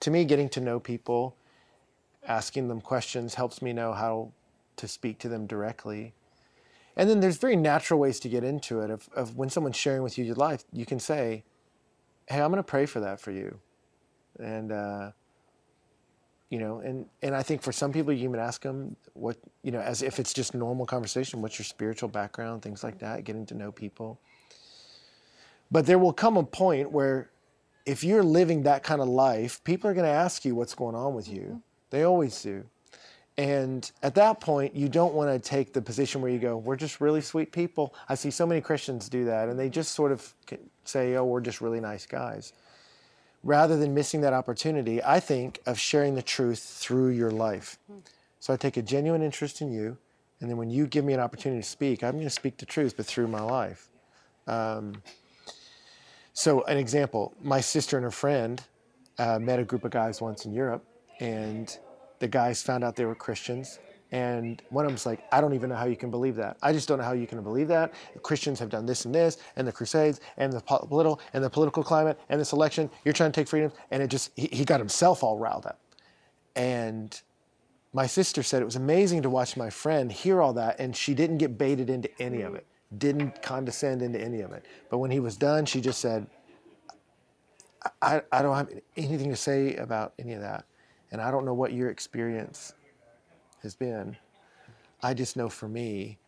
to 0.00 0.10
me, 0.10 0.24
getting 0.24 0.48
to 0.50 0.60
know 0.60 0.80
people, 0.80 1.36
asking 2.26 2.68
them 2.68 2.80
questions 2.80 3.34
helps 3.34 3.62
me 3.62 3.72
know 3.72 3.92
how 3.92 4.32
to 4.80 4.88
speak 4.88 5.18
to 5.20 5.28
them 5.28 5.46
directly. 5.46 6.14
And 6.96 7.08
then 7.08 7.20
there's 7.20 7.36
very 7.36 7.56
natural 7.56 8.00
ways 8.00 8.18
to 8.20 8.28
get 8.28 8.42
into 8.44 8.80
it. 8.80 8.90
Of, 8.90 9.08
of 9.14 9.36
when 9.36 9.48
someone's 9.48 9.76
sharing 9.76 10.02
with 10.02 10.18
you 10.18 10.24
your 10.24 10.34
life, 10.34 10.64
you 10.72 10.84
can 10.84 10.98
say, 10.98 11.44
"Hey, 12.28 12.40
I'm 12.40 12.50
going 12.50 12.56
to 12.56 12.62
pray 12.62 12.86
for 12.86 13.00
that 13.00 13.20
for 13.20 13.30
you," 13.30 13.60
and 14.38 14.72
uh, 14.72 15.12
you 16.50 16.58
know, 16.58 16.80
and 16.80 17.06
and 17.22 17.34
I 17.34 17.42
think 17.42 17.62
for 17.62 17.72
some 17.72 17.92
people, 17.92 18.12
you 18.12 18.24
even 18.28 18.40
ask 18.40 18.62
them 18.62 18.96
what 19.14 19.36
you 19.62 19.70
know, 19.70 19.80
as 19.80 20.02
if 20.02 20.18
it's 20.18 20.32
just 20.32 20.52
normal 20.54 20.84
conversation. 20.84 21.40
What's 21.42 21.58
your 21.58 21.64
spiritual 21.64 22.08
background? 22.08 22.62
Things 22.62 22.82
like 22.82 22.98
that. 22.98 23.24
Getting 23.24 23.46
to 23.46 23.54
know 23.54 23.70
people. 23.70 24.18
But 25.70 25.86
there 25.86 25.98
will 25.98 26.12
come 26.12 26.36
a 26.36 26.42
point 26.42 26.90
where, 26.90 27.30
if 27.86 28.02
you're 28.02 28.24
living 28.24 28.64
that 28.64 28.82
kind 28.82 29.00
of 29.00 29.08
life, 29.08 29.62
people 29.62 29.88
are 29.88 29.94
going 29.94 30.06
to 30.06 30.12
ask 30.12 30.44
you 30.44 30.56
what's 30.56 30.74
going 30.74 30.96
on 30.96 31.14
with 31.14 31.28
you. 31.28 31.62
They 31.90 32.02
always 32.02 32.42
do. 32.42 32.64
And 33.40 33.90
at 34.02 34.14
that 34.16 34.38
point, 34.38 34.76
you 34.76 34.90
don't 34.90 35.14
want 35.14 35.30
to 35.30 35.38
take 35.38 35.72
the 35.72 35.80
position 35.80 36.20
where 36.20 36.30
you 36.30 36.38
go, 36.38 36.58
we're 36.58 36.76
just 36.76 37.00
really 37.00 37.22
sweet 37.22 37.52
people. 37.52 37.94
I 38.06 38.14
see 38.14 38.30
so 38.30 38.44
many 38.44 38.60
Christians 38.60 39.08
do 39.08 39.24
that, 39.24 39.48
and 39.48 39.58
they 39.58 39.70
just 39.70 39.94
sort 39.94 40.12
of 40.12 40.34
say, 40.84 41.14
oh, 41.14 41.24
we're 41.24 41.40
just 41.40 41.62
really 41.62 41.80
nice 41.80 42.04
guys. 42.04 42.52
Rather 43.42 43.78
than 43.78 43.94
missing 43.94 44.20
that 44.20 44.34
opportunity, 44.34 45.02
I 45.02 45.20
think 45.20 45.58
of 45.64 45.78
sharing 45.78 46.16
the 46.16 46.22
truth 46.22 46.58
through 46.58 47.12
your 47.12 47.30
life. 47.30 47.78
So 48.40 48.52
I 48.52 48.58
take 48.58 48.76
a 48.76 48.82
genuine 48.82 49.22
interest 49.22 49.62
in 49.62 49.72
you, 49.72 49.96
and 50.42 50.50
then 50.50 50.58
when 50.58 50.68
you 50.68 50.86
give 50.86 51.06
me 51.06 51.14
an 51.14 51.20
opportunity 51.20 51.62
to 51.62 51.66
speak, 51.66 52.04
I'm 52.04 52.12
going 52.12 52.24
to 52.24 52.28
speak 52.28 52.58
the 52.58 52.66
truth, 52.66 52.94
but 52.94 53.06
through 53.06 53.28
my 53.28 53.40
life. 53.40 53.88
Um, 54.48 55.02
so, 56.34 56.62
an 56.64 56.76
example 56.76 57.32
my 57.42 57.62
sister 57.62 57.96
and 57.96 58.04
her 58.04 58.10
friend 58.10 58.62
uh, 59.18 59.38
met 59.38 59.58
a 59.58 59.64
group 59.64 59.84
of 59.86 59.92
guys 59.92 60.20
once 60.20 60.44
in 60.44 60.52
Europe, 60.52 60.84
and 61.20 61.78
the 62.20 62.28
guys 62.28 62.62
found 62.62 62.84
out 62.84 62.96
they 62.96 63.04
were 63.04 63.14
Christians. 63.14 63.80
And 64.12 64.60
one 64.70 64.84
of 64.84 64.90
them's 64.90 65.06
like, 65.06 65.24
I 65.30 65.40
don't 65.40 65.54
even 65.54 65.70
know 65.70 65.76
how 65.76 65.86
you 65.86 65.96
can 65.96 66.10
believe 66.10 66.34
that. 66.36 66.56
I 66.62 66.72
just 66.72 66.88
don't 66.88 66.98
know 66.98 67.04
how 67.04 67.12
you 67.12 67.26
can 67.26 67.42
believe 67.42 67.68
that. 67.68 67.94
Christians 68.22 68.58
have 68.58 68.68
done 68.68 68.84
this 68.84 69.04
and 69.04 69.14
this, 69.14 69.38
and 69.56 69.66
the 69.66 69.72
Crusades, 69.72 70.20
and 70.36 70.52
the 70.52 70.60
political, 70.60 71.20
and 71.32 71.44
the 71.44 71.50
political 71.50 71.84
climate, 71.84 72.18
and 72.28 72.40
this 72.40 72.52
election. 72.52 72.90
You're 73.04 73.14
trying 73.14 73.30
to 73.30 73.40
take 73.40 73.48
freedom, 73.48 73.72
and 73.90 74.02
it 74.02 74.08
just 74.08 74.32
he, 74.36 74.48
he 74.52 74.64
got 74.64 74.80
himself 74.80 75.22
all 75.22 75.38
riled 75.38 75.66
up. 75.66 75.78
And 76.56 77.20
my 77.92 78.06
sister 78.06 78.42
said 78.42 78.62
it 78.62 78.64
was 78.64 78.76
amazing 78.76 79.22
to 79.22 79.30
watch 79.30 79.56
my 79.56 79.70
friend 79.70 80.10
hear 80.10 80.42
all 80.42 80.52
that, 80.54 80.80
and 80.80 80.96
she 80.96 81.14
didn't 81.14 81.38
get 81.38 81.56
baited 81.56 81.88
into 81.88 82.10
any 82.20 82.42
of 82.42 82.56
it, 82.56 82.66
didn't 82.98 83.42
condescend 83.42 84.02
into 84.02 84.20
any 84.20 84.40
of 84.40 84.52
it. 84.52 84.66
But 84.90 84.98
when 84.98 85.12
he 85.12 85.20
was 85.20 85.36
done, 85.36 85.66
she 85.66 85.80
just 85.80 86.00
said, 86.00 86.26
I, 88.02 88.22
I 88.32 88.42
don't 88.42 88.56
have 88.56 88.70
anything 88.96 89.30
to 89.30 89.36
say 89.36 89.76
about 89.76 90.14
any 90.18 90.32
of 90.32 90.40
that. 90.40 90.64
And 91.12 91.20
I 91.20 91.30
don't 91.30 91.44
know 91.44 91.54
what 91.54 91.72
your 91.72 91.90
experience 91.90 92.74
has 93.62 93.74
been. 93.74 94.16
I 95.02 95.14
just 95.14 95.36
know 95.36 95.48
for 95.48 95.68
me, 95.68 96.18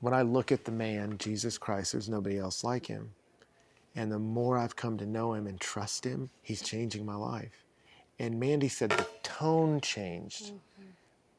when 0.00 0.14
I 0.14 0.22
look 0.22 0.52
at 0.52 0.64
the 0.64 0.72
man, 0.72 1.18
Jesus 1.18 1.58
Christ, 1.58 1.92
there's 1.92 2.08
nobody 2.08 2.38
else 2.38 2.64
like 2.64 2.86
him. 2.86 3.10
And 3.96 4.10
the 4.10 4.18
more 4.18 4.58
I've 4.58 4.76
come 4.76 4.98
to 4.98 5.06
know 5.06 5.34
him 5.34 5.46
and 5.46 5.60
trust 5.60 6.04
him, 6.04 6.30
he's 6.42 6.62
changing 6.62 7.06
my 7.06 7.14
life. 7.14 7.64
And 8.18 8.38
Mandy 8.38 8.68
said 8.68 8.90
the 8.90 9.06
tone 9.22 9.80
changed. 9.80 10.46
Mm-hmm. 10.46 10.88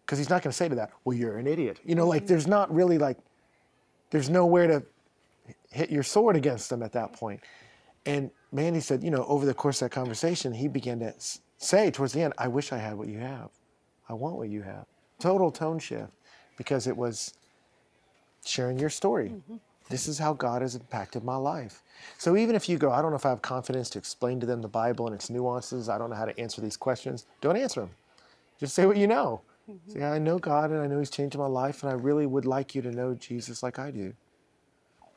Because 0.05 0.17
he's 0.19 0.30
not 0.30 0.43
going 0.43 0.51
to 0.51 0.57
say 0.57 0.69
to 0.69 0.76
that, 0.76 0.91
well, 1.03 1.17
you're 1.17 1.38
an 1.38 1.47
idiot. 1.47 1.80
You 1.84 1.95
know, 1.95 2.07
like 2.07 2.23
mm-hmm. 2.23 2.28
there's 2.28 2.47
not 2.47 2.73
really 2.73 2.97
like, 2.97 3.17
there's 4.11 4.30
nowhere 4.30 4.67
to 4.67 4.84
hit 5.71 5.89
your 5.89 6.03
sword 6.03 6.36
against 6.36 6.71
him 6.71 6.84
at 6.84 6.93
that 6.93 7.13
point. 7.13 7.41
And 8.05 8.30
Mandy 8.51 8.80
said, 8.80 9.03
you 9.03 9.11
know, 9.11 9.26
over 9.26 9.45
the 9.45 9.53
course 9.53 9.82
of 9.82 9.89
that 9.89 9.95
conversation, 9.95 10.53
he 10.53 10.67
began 10.67 10.99
to 10.99 11.13
say 11.66 11.91
towards 11.91 12.13
the 12.13 12.22
end, 12.22 12.34
I 12.38 12.47
wish 12.47 12.72
I 12.72 12.78
had 12.78 12.97
what 12.97 13.07
you 13.07 13.20
have. 13.20 13.49
I 14.07 14.13
want 14.13 14.36
what 14.36 14.49
you 14.49 14.61
have. 14.61 14.86
Total 15.20 15.51
tone 15.51 15.80
shift 15.80 16.11
because 16.57 16.88
it 16.88 16.95
was 16.95 17.34
sharing 18.45 18.78
your 18.80 18.89
story. 18.89 19.30
Mm-hmm. 19.30 19.55
This 19.89 20.07
is 20.07 20.18
how 20.18 20.34
God 20.34 20.61
has 20.61 20.76
impacted 20.76 21.24
my 21.24 21.36
life. 21.36 21.84
So 22.18 22.36
even 22.36 22.55
if 22.55 22.68
you 22.68 22.78
go, 22.78 22.91
I 22.91 23.01
don't 23.01 23.11
know 23.11 23.18
if 23.18 23.26
I 23.26 23.30
have 23.30 23.41
confidence 23.41 23.89
to 23.91 23.99
explain 23.99 24.39
to 24.39 24.45
them 24.45 24.61
the 24.61 24.68
Bible 24.68 25.05
and 25.05 25.13
its 25.13 25.30
nuances, 25.30 25.89
I 25.89 25.97
don't 25.97 26.09
know 26.09 26.16
how 26.16 26.26
to 26.26 26.39
answer 26.39 26.59
these 26.59 26.78
questions, 26.78 27.28
don't 27.41 27.57
answer 27.57 27.82
them. 27.82 27.91
Just 28.59 28.74
say 28.74 28.86
what 28.86 28.97
you 28.97 29.07
know. 29.07 29.41
Mm-hmm. 29.70 29.91
Say, 29.91 30.03
I 30.03 30.18
know 30.18 30.39
God 30.39 30.72
and 30.72 30.82
I 30.82 30.88
know 30.88 30.99
He's 30.99 31.09
changed 31.09 31.38
my 31.38 31.47
life, 31.47 31.84
and 31.84 31.91
I 31.91 31.95
really 31.95 32.26
would 32.26 32.45
like 32.45 32.76
you 32.76 32.82
to 32.84 32.91
know 32.91 33.16
Jesus 33.16 33.63
like 33.63 33.80
I 33.80 33.91
do. 33.91 34.13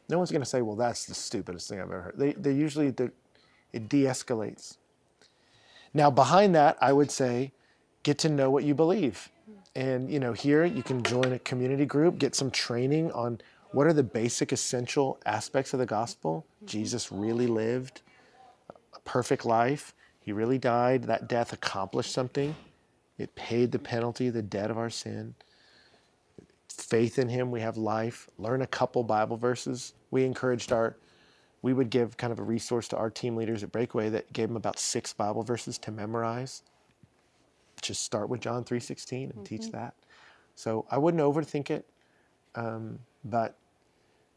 No 0.08 0.18
one's 0.18 0.30
going 0.30 0.42
to 0.42 0.48
say, 0.48 0.62
well, 0.62 0.76
that's 0.76 1.04
the 1.04 1.14
stupidest 1.14 1.68
thing 1.68 1.80
I've 1.80 1.86
ever 1.86 2.00
heard. 2.00 2.14
They, 2.16 2.32
they 2.32 2.52
usually, 2.52 2.88
it 2.88 3.88
de 3.88 4.04
escalates. 4.04 4.78
Now, 5.94 6.10
behind 6.10 6.54
that, 6.54 6.76
I 6.80 6.92
would 6.92 7.10
say, 7.10 7.52
get 8.02 8.18
to 8.18 8.28
know 8.28 8.50
what 8.50 8.64
you 8.64 8.74
believe. 8.74 9.30
And 9.74 10.10
you 10.10 10.18
know, 10.18 10.32
here 10.32 10.64
you 10.64 10.82
can 10.82 11.02
join 11.02 11.32
a 11.32 11.38
community 11.38 11.86
group, 11.86 12.18
get 12.18 12.34
some 12.34 12.50
training 12.50 13.12
on 13.12 13.40
what 13.72 13.86
are 13.86 13.92
the 13.92 14.02
basic 14.02 14.52
essential 14.52 15.20
aspects 15.26 15.72
of 15.72 15.78
the 15.78 15.86
gospel. 15.86 16.46
Jesus 16.64 17.12
really 17.12 17.46
lived 17.46 18.02
a 18.94 19.00
perfect 19.00 19.44
life. 19.44 19.94
He 20.20 20.32
really 20.32 20.58
died. 20.58 21.04
That 21.04 21.28
death 21.28 21.52
accomplished 21.52 22.12
something. 22.12 22.56
It 23.18 23.34
paid 23.34 23.72
the 23.72 23.78
penalty, 23.78 24.30
the 24.30 24.42
debt 24.42 24.70
of 24.70 24.78
our 24.78 24.90
sin. 24.90 25.34
Faith 26.68 27.18
in 27.18 27.28
him, 27.28 27.50
we 27.50 27.60
have 27.60 27.76
life. 27.76 28.28
Learn 28.38 28.62
a 28.62 28.66
couple 28.66 29.02
Bible 29.02 29.36
verses. 29.36 29.94
We 30.10 30.24
encouraged 30.24 30.72
our 30.72 30.96
we 31.62 31.72
would 31.72 31.90
give 31.90 32.16
kind 32.16 32.32
of 32.32 32.38
a 32.38 32.42
resource 32.42 32.88
to 32.88 32.96
our 32.96 33.10
team 33.10 33.36
leaders 33.36 33.62
at 33.62 33.72
Breakaway 33.72 34.08
that 34.10 34.32
gave 34.32 34.48
them 34.48 34.56
about 34.56 34.78
six 34.78 35.12
Bible 35.12 35.42
verses 35.42 35.78
to 35.78 35.90
memorize 35.90 36.62
just 37.82 38.04
start 38.04 38.28
with 38.28 38.40
John 38.40 38.64
3:16 38.64 39.24
and 39.24 39.32
mm-hmm. 39.32 39.42
teach 39.44 39.70
that. 39.72 39.94
So 40.54 40.86
I 40.90 40.98
wouldn't 40.98 41.22
overthink 41.22 41.70
it, 41.70 41.86
um, 42.54 42.98
but 43.24 43.56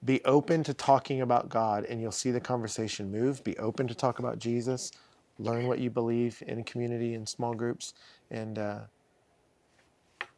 be 0.03 0.23
open 0.25 0.63
to 0.63 0.73
talking 0.73 1.21
about 1.21 1.49
God, 1.49 1.85
and 1.85 2.01
you'll 2.01 2.11
see 2.11 2.31
the 2.31 2.39
conversation 2.39 3.11
move. 3.11 3.43
Be 3.43 3.57
open 3.57 3.87
to 3.87 3.95
talk 3.95 4.19
about 4.19 4.39
Jesus. 4.39 4.91
Learn 5.39 5.67
what 5.67 5.79
you 5.79 5.89
believe 5.89 6.43
in 6.45 6.63
community 6.63 7.15
and 7.15 7.27
small 7.27 7.53
groups, 7.53 7.93
and 8.29 8.59
uh, 8.59 8.79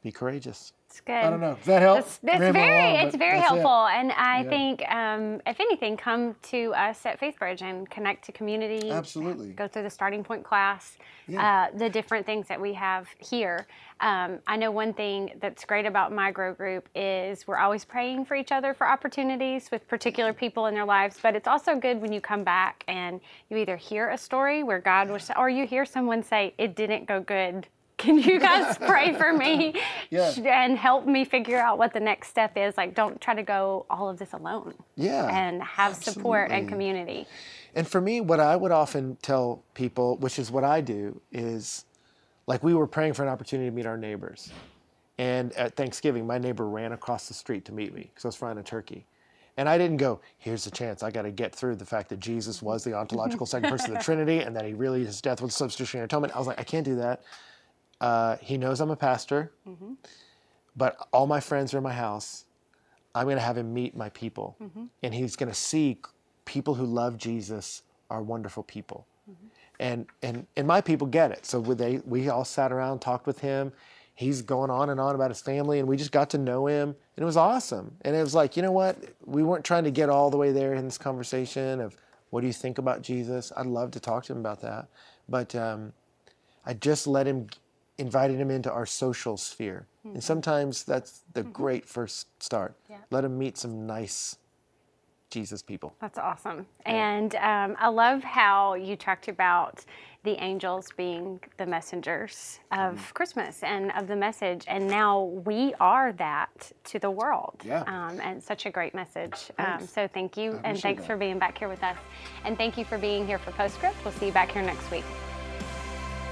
be 0.02 0.12
courageous. 0.12 0.74
It's 0.94 1.02
good. 1.02 1.16
I 1.16 1.32
don't 1.32 1.42
know. 1.42 1.56
Does 1.56 1.66
that 1.66 1.82
help? 1.82 2.00
It's, 2.02 2.20
it's 2.22 2.52
very, 2.54 2.98
it's 2.98 3.16
very 3.16 3.40
helpful. 3.40 3.88
It. 3.88 3.94
And 3.94 4.12
I 4.12 4.44
yeah. 4.44 4.50
think, 4.50 4.92
um, 4.92 5.42
if 5.48 5.60
anything, 5.60 5.98
come 5.98 6.36
to 6.44 6.72
us 6.76 7.04
at 7.08 7.20
FaithBridge 7.20 7.64
and 7.64 7.90
connect 7.90 8.24
to 8.26 8.32
community. 8.32 8.92
Absolutely. 8.92 9.54
Go 9.54 9.68
through 9.68 9.82
the 9.82 9.90
starting 9.90 10.24
point 10.24 10.44
class, 10.44 11.00
yeah. 11.28 11.70
uh, 11.74 11.76
the 11.76 11.90
different 11.90 12.28
things 12.28 12.48
that 12.48 12.62
we 12.62 12.74
have 12.74 13.08
here. 13.18 13.66
Um, 14.02 14.38
I 14.46 14.56
know 14.56 14.70
one 14.70 14.94
thing 14.94 15.32
that's 15.42 15.66
great 15.66 15.88
about 15.88 16.12
my 16.12 16.30
grow 16.30 16.54
group 16.54 16.88
is 16.94 17.48
we're 17.48 17.58
always 17.58 17.84
praying 17.84 18.26
for 18.26 18.36
each 18.36 18.52
other 18.52 18.76
for 18.76 18.88
opportunities 18.88 19.72
with 19.72 19.88
particular 19.88 20.32
people 20.32 20.68
in 20.68 20.76
their 20.76 20.86
lives. 20.86 21.18
But 21.20 21.36
it's 21.36 21.48
also 21.48 21.76
good 21.76 22.02
when 22.04 22.14
you 22.14 22.22
come 22.22 22.44
back 22.44 22.84
and 22.88 23.20
you 23.50 23.58
either 23.58 23.78
hear 23.78 24.12
a 24.12 24.18
story 24.18 24.62
where 24.62 24.80
God 24.80 25.10
was, 25.10 25.32
or 25.36 25.50
you 25.50 25.66
hear 25.66 25.86
someone 25.86 26.22
say, 26.22 26.54
it 26.60 26.76
didn't 26.76 27.08
go 27.08 27.20
good 27.20 27.66
can 28.04 28.20
you 28.20 28.40
guys 28.40 28.78
pray 28.82 29.14
for 29.14 29.34
me 29.34 29.74
yeah. 30.10 30.34
and 30.46 30.78
help 30.78 31.08
me 31.08 31.24
figure 31.24 31.58
out 31.58 31.78
what 31.78 31.94
the 31.94 32.00
next 32.00 32.28
step 32.28 32.58
is? 32.58 32.76
Like, 32.76 32.94
don't 32.94 33.20
try 33.22 33.34
to 33.34 33.44
go 33.44 33.86
all 33.90 34.10
of 34.10 34.20
this 34.20 34.34
alone. 34.34 34.74
Yeah. 34.96 35.28
And 35.28 35.64
have 35.64 35.94
absolutely. 35.94 36.14
support 36.14 36.52
and 36.52 36.68
community. 36.68 37.26
And 37.76 37.88
for 37.88 38.02
me, 38.02 38.22
what 38.22 38.40
I 38.40 38.56
would 38.56 38.72
often 38.72 39.18
tell 39.22 39.64
people, 39.74 40.18
which 40.18 40.38
is 40.38 40.52
what 40.52 40.64
I 40.64 40.82
do, 40.82 41.20
is 41.32 41.86
like 42.46 42.62
we 42.62 42.74
were 42.74 42.88
praying 42.88 43.14
for 43.14 43.24
an 43.24 43.30
opportunity 43.30 43.70
to 43.70 43.76
meet 43.76 43.86
our 43.86 43.98
neighbors. 43.98 44.52
And 45.18 45.54
at 45.54 45.76
Thanksgiving, 45.76 46.28
my 46.28 46.38
neighbor 46.38 46.68
ran 46.68 46.92
across 46.92 47.28
the 47.28 47.34
street 47.34 47.66
to 47.66 47.72
meet 47.72 47.94
me 47.94 48.10
because 48.14 48.26
I 48.26 48.28
was 48.28 48.36
frying 48.36 48.58
a 48.58 48.64
turkey. 48.64 49.06
And 49.56 49.70
I 49.70 49.78
didn't 49.78 49.98
go, 49.98 50.20
here's 50.40 50.64
the 50.66 50.72
chance. 50.72 51.04
I 51.04 51.12
got 51.12 51.22
to 51.22 51.32
get 51.32 51.54
through 51.54 51.76
the 51.76 51.86
fact 51.86 52.10
that 52.10 52.20
Jesus 52.20 52.62
was 52.62 52.84
the 52.84 52.94
ontological 52.98 53.46
second 53.46 53.70
person 53.70 53.92
of 53.92 54.00
the 54.00 54.04
Trinity 54.04 54.40
and 54.40 54.56
that 54.56 54.66
he 54.66 54.74
really, 54.74 55.06
his 55.06 55.22
death 55.22 55.42
was 55.42 55.56
substitutionary 55.56 56.06
atonement. 56.06 56.36
I 56.36 56.40
was 56.40 56.48
like, 56.48 56.60
I 56.60 56.64
can't 56.64 56.86
do 56.86 56.96
that. 56.96 57.24
Uh, 58.04 58.36
he 58.42 58.58
knows 58.58 58.82
I'm 58.82 58.92
a 58.92 58.98
pastor, 58.98 59.54
mm-hmm. 59.66 59.94
but 60.76 61.08
all 61.14 61.26
my 61.26 61.40
friends 61.40 61.74
are 61.74 61.78
in 61.78 61.84
my 61.84 61.94
house. 61.94 62.44
I'm 63.16 63.24
going 63.28 63.38
to 63.38 63.42
have 63.42 63.58
him 63.58 63.74
meet 63.74 63.96
my 63.96 64.10
people, 64.10 64.58
mm-hmm. 64.62 64.86
and 65.02 65.14
he's 65.14 65.38
going 65.38 65.48
to 65.48 65.56
see 65.56 66.00
people 66.44 66.76
who 66.76 66.86
love 66.86 67.18
Jesus 67.18 67.84
are 68.10 68.22
wonderful 68.22 68.64
people. 68.64 69.08
Mm-hmm. 69.32 69.48
And, 69.80 70.06
and, 70.22 70.48
and 70.58 70.68
my 70.68 70.82
people 70.82 71.08
get 71.08 71.32
it. 71.32 71.46
So 71.46 71.62
they, 71.62 72.02
we 72.06 72.28
all 72.28 72.44
sat 72.44 72.74
around, 72.74 73.00
talked 73.00 73.26
with 73.26 73.40
him. 73.40 73.72
He's 74.16 74.42
going 74.42 74.70
on 74.70 74.90
and 74.90 75.00
on 75.00 75.16
about 75.16 75.32
his 75.32 75.40
family, 75.40 75.80
and 75.80 75.88
we 75.88 75.96
just 75.96 76.12
got 76.12 76.30
to 76.32 76.38
know 76.38 76.68
him, 76.68 76.90
and 76.90 77.24
it 77.24 77.26
was 77.26 77.38
awesome. 77.38 77.96
And 78.02 78.18
it 78.18 78.22
was 78.22 78.36
like, 78.36 78.58
you 78.58 78.64
know 78.64 78.74
what? 78.74 78.98
We 79.26 79.44
weren't 79.44 79.64
trying 79.64 79.86
to 79.86 79.92
get 79.92 80.10
all 80.10 80.30
the 80.30 80.38
way 80.38 80.52
there 80.52 80.74
in 80.74 80.84
this 80.84 80.98
conversation 80.98 81.80
of 81.80 81.96
what 82.32 82.42
do 82.42 82.48
you 82.48 82.54
think 82.54 82.80
about 82.80 83.02
Jesus. 83.02 83.54
I'd 83.56 83.66
love 83.66 83.92
to 83.92 84.02
talk 84.02 84.26
to 84.26 84.34
him 84.34 84.40
about 84.40 84.60
that, 84.60 84.90
but 85.30 85.56
um, 85.56 85.94
I 86.66 86.74
just 86.74 87.08
let 87.08 87.26
him 87.26 87.48
invited 87.98 88.40
them 88.40 88.52
into 88.52 88.72
our 88.72 88.86
social 88.86 89.38
sphere. 89.38 89.88
Mm-hmm. 90.00 90.16
And 90.16 90.24
sometimes 90.24 90.84
that's 90.84 91.24
the 91.34 91.42
mm-hmm. 91.42 91.52
great 91.52 91.86
first 91.86 92.28
start. 92.42 92.76
Yeah. 92.90 92.98
Let 93.12 93.22
them 93.22 93.38
meet 93.38 93.58
some 93.58 93.86
nice 93.86 94.38
Jesus 95.34 95.64
people. 95.64 95.96
That's 96.00 96.20
awesome. 96.20 96.68
Yeah. 96.86 96.94
And 96.94 97.36
um, 97.36 97.76
I 97.80 97.88
love 97.88 98.24
how 98.24 98.76
you 98.76 98.96
talked 98.96 99.28
about 99.28 99.84
the 100.24 100.42
angels 100.42 100.90
being 100.96 101.40
the 101.58 101.66
messengers 101.66 102.60
of 102.72 102.96
mm. 102.96 103.14
Christmas 103.14 103.62
and 103.64 103.92
of 103.94 104.08
the 104.08 104.16
message. 104.16 104.64
And 104.68 104.88
now 104.88 105.24
we 105.46 105.74
are 105.80 106.14
that 106.14 106.72
to 106.86 107.00
the 107.00 107.12
world. 107.12 107.62
Yeah. 107.66 107.84
Um, 107.88 108.22
and 108.22 108.42
such 108.42 108.66
a 108.66 108.70
great 108.70 108.94
message. 108.94 109.52
Um, 109.58 109.86
so 109.86 110.08
thank 110.08 110.38
you. 110.38 110.62
And 110.64 110.80
thanks 110.80 111.02
that. 111.02 111.08
for 111.08 111.18
being 111.18 111.40
back 111.40 111.58
here 111.58 111.68
with 111.68 111.84
us. 111.84 111.98
And 112.46 112.56
thank 112.56 112.78
you 112.78 112.86
for 112.86 112.98
being 112.98 113.26
here 113.26 113.40
for 113.40 113.52
Postscript. 113.52 113.96
We'll 114.06 114.14
see 114.14 114.28
you 114.28 114.32
back 114.32 114.52
here 114.52 114.62
next 114.62 114.90
week. 114.92 115.04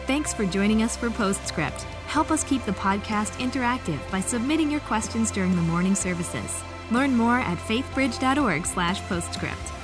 Thanks 0.07 0.33
for 0.33 0.45
joining 0.45 0.81
us 0.81 0.97
for 0.97 1.11
Postscript. 1.11 1.83
Help 2.07 2.31
us 2.31 2.43
keep 2.43 2.65
the 2.65 2.71
podcast 2.71 3.39
interactive 3.39 3.99
by 4.09 4.19
submitting 4.19 4.71
your 4.71 4.79
questions 4.81 5.29
during 5.29 5.55
the 5.55 5.61
morning 5.61 5.93
services. 5.93 6.63
Learn 6.89 7.15
more 7.15 7.37
at 7.37 7.59
faithbridge.org/postscript. 7.59 9.80